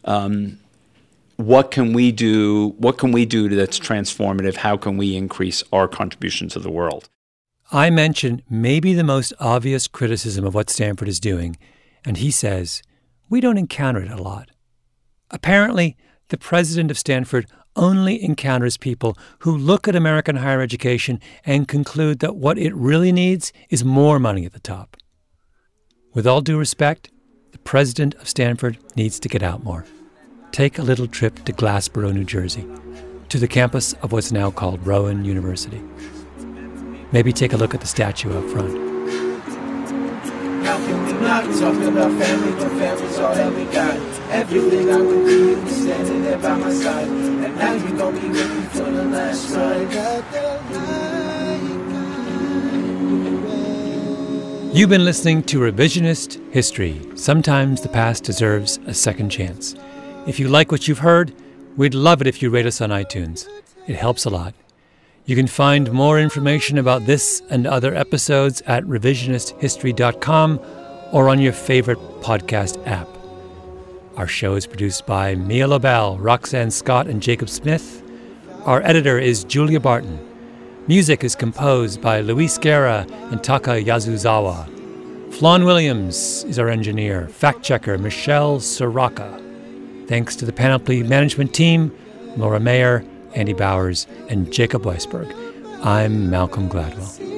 um, 0.06 0.58
what 1.36 1.70
can 1.70 1.92
we 1.92 2.12
do? 2.12 2.68
What 2.78 2.96
can 2.96 3.12
we 3.12 3.26
do 3.26 3.50
that's 3.50 3.78
transformative? 3.78 4.56
How 4.56 4.78
can 4.78 4.96
we 4.96 5.14
increase 5.14 5.62
our 5.70 5.86
contribution 5.86 6.48
to 6.48 6.58
the 6.58 6.70
world? 6.70 7.10
I 7.72 7.90
mentioned 7.90 8.42
maybe 8.48 8.94
the 8.94 9.04
most 9.04 9.34
obvious 9.38 9.86
criticism 9.86 10.46
of 10.46 10.54
what 10.54 10.70
Stanford 10.70 11.08
is 11.08 11.20
doing, 11.20 11.58
and 12.06 12.16
he 12.16 12.30
says, 12.30 12.82
we 13.28 13.42
don't 13.42 13.58
encounter 13.58 14.00
it 14.00 14.10
a 14.10 14.16
lot. 14.16 14.48
Apparently, 15.30 15.96
the 16.28 16.38
president 16.38 16.90
of 16.90 16.98
Stanford 16.98 17.46
only 17.76 18.22
encounters 18.22 18.76
people 18.76 19.16
who 19.40 19.56
look 19.56 19.86
at 19.86 19.94
American 19.94 20.36
higher 20.36 20.60
education 20.60 21.20
and 21.44 21.68
conclude 21.68 22.18
that 22.18 22.36
what 22.36 22.58
it 22.58 22.74
really 22.74 23.12
needs 23.12 23.52
is 23.68 23.84
more 23.84 24.18
money 24.18 24.44
at 24.44 24.52
the 24.52 24.60
top. 24.60 24.96
With 26.12 26.26
all 26.26 26.40
due 26.40 26.58
respect, 26.58 27.10
the 27.52 27.58
president 27.58 28.14
of 28.14 28.28
Stanford 28.28 28.78
needs 28.96 29.20
to 29.20 29.28
get 29.28 29.42
out 29.42 29.62
more. 29.62 29.84
Take 30.50 30.78
a 30.78 30.82
little 30.82 31.06
trip 31.06 31.44
to 31.44 31.52
Glassboro, 31.52 32.12
New 32.12 32.24
Jersey, 32.24 32.66
to 33.28 33.38
the 33.38 33.46
campus 33.46 33.92
of 34.02 34.10
what's 34.10 34.32
now 34.32 34.50
called 34.50 34.84
Rowan 34.84 35.24
University. 35.24 35.80
Maybe 37.12 37.32
take 37.32 37.52
a 37.52 37.56
look 37.56 37.74
at 37.74 37.80
the 37.80 37.86
statue 37.86 38.36
up 38.36 38.44
front. 38.50 38.89
How 41.20 41.42
can 41.42 41.50
not 41.50 41.60
talk 41.60 41.76
about 41.82 42.12
family 42.18 42.52
when 42.52 42.78
family's 42.78 43.18
all 43.18 43.34
that 43.34 43.54
we 43.54 43.64
got? 43.66 43.94
Everything 44.30 44.90
I 44.90 44.98
you 44.98 45.68
standing 45.68 46.22
there 46.22 46.38
by 46.38 46.56
my 46.56 46.72
side. 46.72 47.08
And 47.08 47.56
now 47.56 47.74
you 47.74 47.90
be 47.90 48.28
with 48.30 48.56
me 48.56 48.62
for 48.70 48.90
the 48.90 49.04
last 49.04 49.50
ride. 49.50 49.90
You've 54.74 54.88
been 54.88 55.04
listening 55.04 55.42
to 55.44 55.60
Revisionist 55.60 56.40
History. 56.52 56.98
Sometimes 57.16 57.82
the 57.82 57.90
past 57.90 58.24
deserves 58.24 58.78
a 58.86 58.94
second 58.94 59.28
chance. 59.28 59.74
If 60.26 60.40
you 60.40 60.48
like 60.48 60.72
what 60.72 60.88
you've 60.88 61.00
heard, 61.00 61.34
we'd 61.76 61.94
love 61.94 62.22
it 62.22 62.28
if 62.28 62.40
you 62.40 62.48
rate 62.48 62.66
us 62.66 62.80
on 62.80 62.88
iTunes. 62.88 63.46
It 63.86 63.96
helps 63.96 64.24
a 64.24 64.30
lot. 64.30 64.54
You 65.26 65.36
can 65.36 65.48
find 65.48 65.92
more 65.92 66.18
information 66.18 66.78
about 66.78 67.04
this 67.04 67.42
and 67.50 67.66
other 67.66 67.94
episodes 67.94 68.62
at 68.62 68.84
revisionisthistory.com 68.84 70.79
or 71.12 71.28
on 71.28 71.40
your 71.40 71.52
favorite 71.52 71.98
podcast 72.20 72.84
app. 72.86 73.08
Our 74.16 74.26
show 74.26 74.54
is 74.54 74.66
produced 74.66 75.06
by 75.06 75.34
Mia 75.34 75.66
Lobel, 75.66 76.18
Roxanne 76.18 76.70
Scott, 76.70 77.06
and 77.06 77.22
Jacob 77.22 77.48
Smith. 77.48 78.02
Our 78.64 78.82
editor 78.82 79.18
is 79.18 79.44
Julia 79.44 79.80
Barton. 79.80 80.18
Music 80.86 81.24
is 81.24 81.34
composed 81.34 82.00
by 82.00 82.20
Luis 82.20 82.58
Guerra 82.58 83.06
and 83.30 83.42
Taka 83.42 83.82
Yasuzawa. 83.82 85.34
Flawn 85.34 85.64
Williams 85.64 86.44
is 86.44 86.58
our 86.58 86.68
engineer, 86.68 87.28
fact 87.28 87.62
checker 87.62 87.96
Michelle 87.96 88.58
Ciarrocca. 88.58 90.08
Thanks 90.08 90.34
to 90.36 90.44
the 90.44 90.52
Panoply 90.52 91.02
management 91.02 91.54
team, 91.54 91.96
Laura 92.36 92.58
Mayer, 92.60 93.04
Andy 93.34 93.52
Bowers, 93.52 94.06
and 94.28 94.52
Jacob 94.52 94.82
Weisberg. 94.82 95.32
I'm 95.84 96.28
Malcolm 96.28 96.68
Gladwell. 96.68 97.29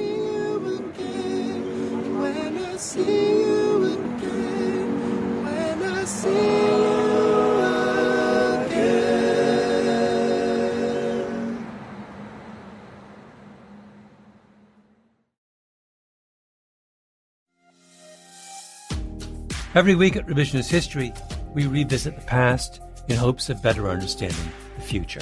Every 19.75 19.95
week 19.95 20.15
at 20.15 20.27
Revisionist 20.27 20.69
History, 20.69 21.11
we 21.55 21.65
revisit 21.65 22.15
the 22.15 22.25
past 22.25 22.79
in 23.07 23.15
hopes 23.15 23.49
of 23.49 23.63
better 23.63 23.89
understanding 23.89 24.51
the 24.75 24.83
future. 24.83 25.21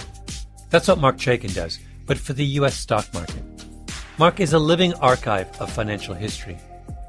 That's 0.69 0.89
what 0.89 0.99
Marc 0.99 1.15
Chaikin 1.15 1.55
does, 1.55 1.79
but 2.05 2.17
for 2.17 2.33
the 2.33 2.43
U.S. 2.59 2.75
stock 2.75 3.07
market. 3.13 3.41
Marc 4.17 4.41
is 4.41 4.51
a 4.51 4.59
living 4.59 4.93
archive 4.95 5.47
of 5.61 5.71
financial 5.71 6.13
history. 6.13 6.57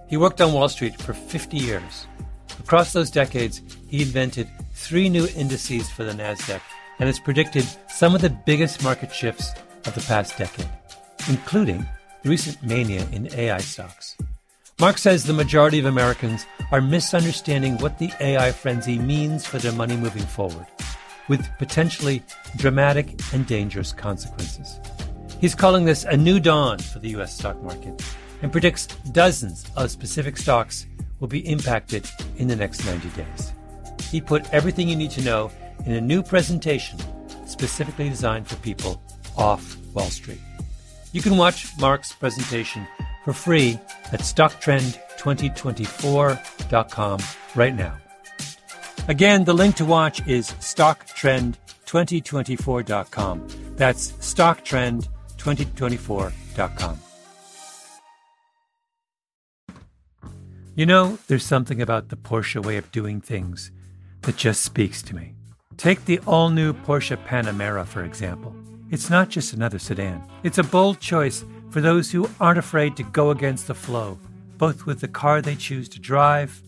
He 0.09 0.17
worked 0.17 0.41
on 0.41 0.53
Wall 0.53 0.69
Street 0.69 1.01
for 1.01 1.15
50 1.15 1.57
years. 1.57 2.07
Across 2.61 2.93
those 2.93 3.11
decades, 3.11 3.61
he 3.89 4.03
invented 4.03 4.49
three 4.73 5.09
new 5.09 5.27
indices 5.35 5.91
for 5.91 6.05
the 6.05 6.13
NASDAQ 6.13 6.61
and 7.01 7.09
has 7.09 7.19
predicted 7.19 7.67
some 7.89 8.15
of 8.15 8.21
the 8.21 8.31
biggest 8.31 8.85
market 8.85 9.13
shifts 9.13 9.51
of 9.85 9.97
the 9.97 10.01
past 10.03 10.39
decade, 10.39 10.71
including 11.29 11.85
the 12.23 12.31
recent 12.31 12.63
mania 12.63 13.05
in 13.11 13.35
AI 13.35 13.59
stocks. 13.59 14.17
Marc 14.83 14.99
says 14.99 15.23
the 15.23 15.33
majority 15.33 15.79
of 15.79 15.85
Americans 15.85 16.45
are 16.73 16.81
misunderstanding 16.81 17.79
what 17.79 17.99
the 17.99 18.11
AI 18.19 18.51
frenzy 18.51 18.99
means 18.99 19.47
for 19.47 19.59
their 19.59 19.71
money 19.71 19.97
moving 19.97 20.25
forward, 20.25 20.67
with 21.29 21.49
potentially 21.61 22.21
dramatic 22.57 23.15
and 23.33 23.47
dangerous 23.47 23.93
consequences. 23.93 24.81
He's 25.41 25.55
calling 25.55 25.85
this 25.85 26.03
a 26.03 26.17
new 26.17 26.41
dawn 26.41 26.81
for 26.81 26.99
the 26.99 27.11
U.S. 27.11 27.33
stock 27.33 27.63
market 27.63 28.03
and 28.43 28.51
predicts 28.51 28.89
dozens 29.13 29.65
of 29.77 29.93
specific 29.93 30.37
stocks 30.37 30.85
will 31.21 31.29
be 31.29 31.49
impacted 31.49 32.11
in 32.39 32.49
the 32.49 32.57
next 32.57 32.85
90 32.85 33.09
days. 33.11 33.53
He 34.11 34.21
put 34.21 34.53
everything 34.53 34.89
you 34.89 34.97
need 34.97 35.13
to 35.13 35.23
know 35.23 35.53
in 35.87 35.93
a 35.93 36.01
new 36.01 36.25
presentation 36.25 36.99
specifically 37.47 38.09
designed 38.09 38.49
for 38.49 38.57
people 38.57 39.01
off 39.37 39.77
Wall 39.95 40.11
Street. 40.11 40.41
You 41.13 41.23
can 41.23 41.37
watch 41.37 41.69
Marc's 41.79 42.13
presentation 42.13 42.85
for 43.25 43.33
free 43.33 43.81
at 44.13 44.21
stocktrend2024.com 44.21 47.21
right 47.55 47.75
now. 47.75 47.97
Again, 49.09 49.45
the 49.45 49.55
link 49.55 49.77
to 49.77 49.85
watch 49.85 50.27
is 50.29 50.51
stocktrend2024.com. 50.53 53.49
That's 53.77 54.13
stocktrend2024.com. 54.13 56.99
You 60.75 60.87
know, 60.87 61.19
there's 61.27 61.45
something 61.45 61.83
about 61.83 62.09
the 62.09 62.17
Porsche 62.17 62.65
way 62.65 62.79
of 62.79 62.91
doing 62.93 63.21
things 63.21 63.71
that 64.23 64.37
just 64.37 64.63
speaks 64.63 65.03
to 65.03 65.15
me. 65.15 65.35
Take 65.77 66.07
the 66.07 66.19
all 66.21 66.49
new 66.49 66.73
Porsche 66.73 67.23
Panamera, 67.27 67.85
for 67.85 68.05
example. 68.05 68.55
It's 68.91 69.11
not 69.11 69.29
just 69.29 69.53
another 69.53 69.79
sedan, 69.79 70.23
it's 70.45 70.57
a 70.59 70.65
bold 70.65 70.99
choice 71.01 71.45
for 71.73 71.81
those 71.81 72.13
who 72.13 72.29
aren't 72.39 72.59
afraid 72.59 72.95
to 72.97 73.03
go 73.03 73.31
against 73.31 73.67
the 73.67 73.75
flow, 73.75 74.19
both 74.59 74.85
with 74.85 75.01
the 75.01 75.09
car 75.09 75.41
they 75.41 75.57
choose 75.57 75.89
to 75.89 75.99
drive 75.99 76.61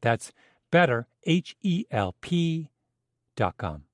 That's 0.00 0.32
better, 0.70 1.06
H 1.24 1.56
E 1.62 1.84
L 1.90 2.14
P.com. 2.20 3.87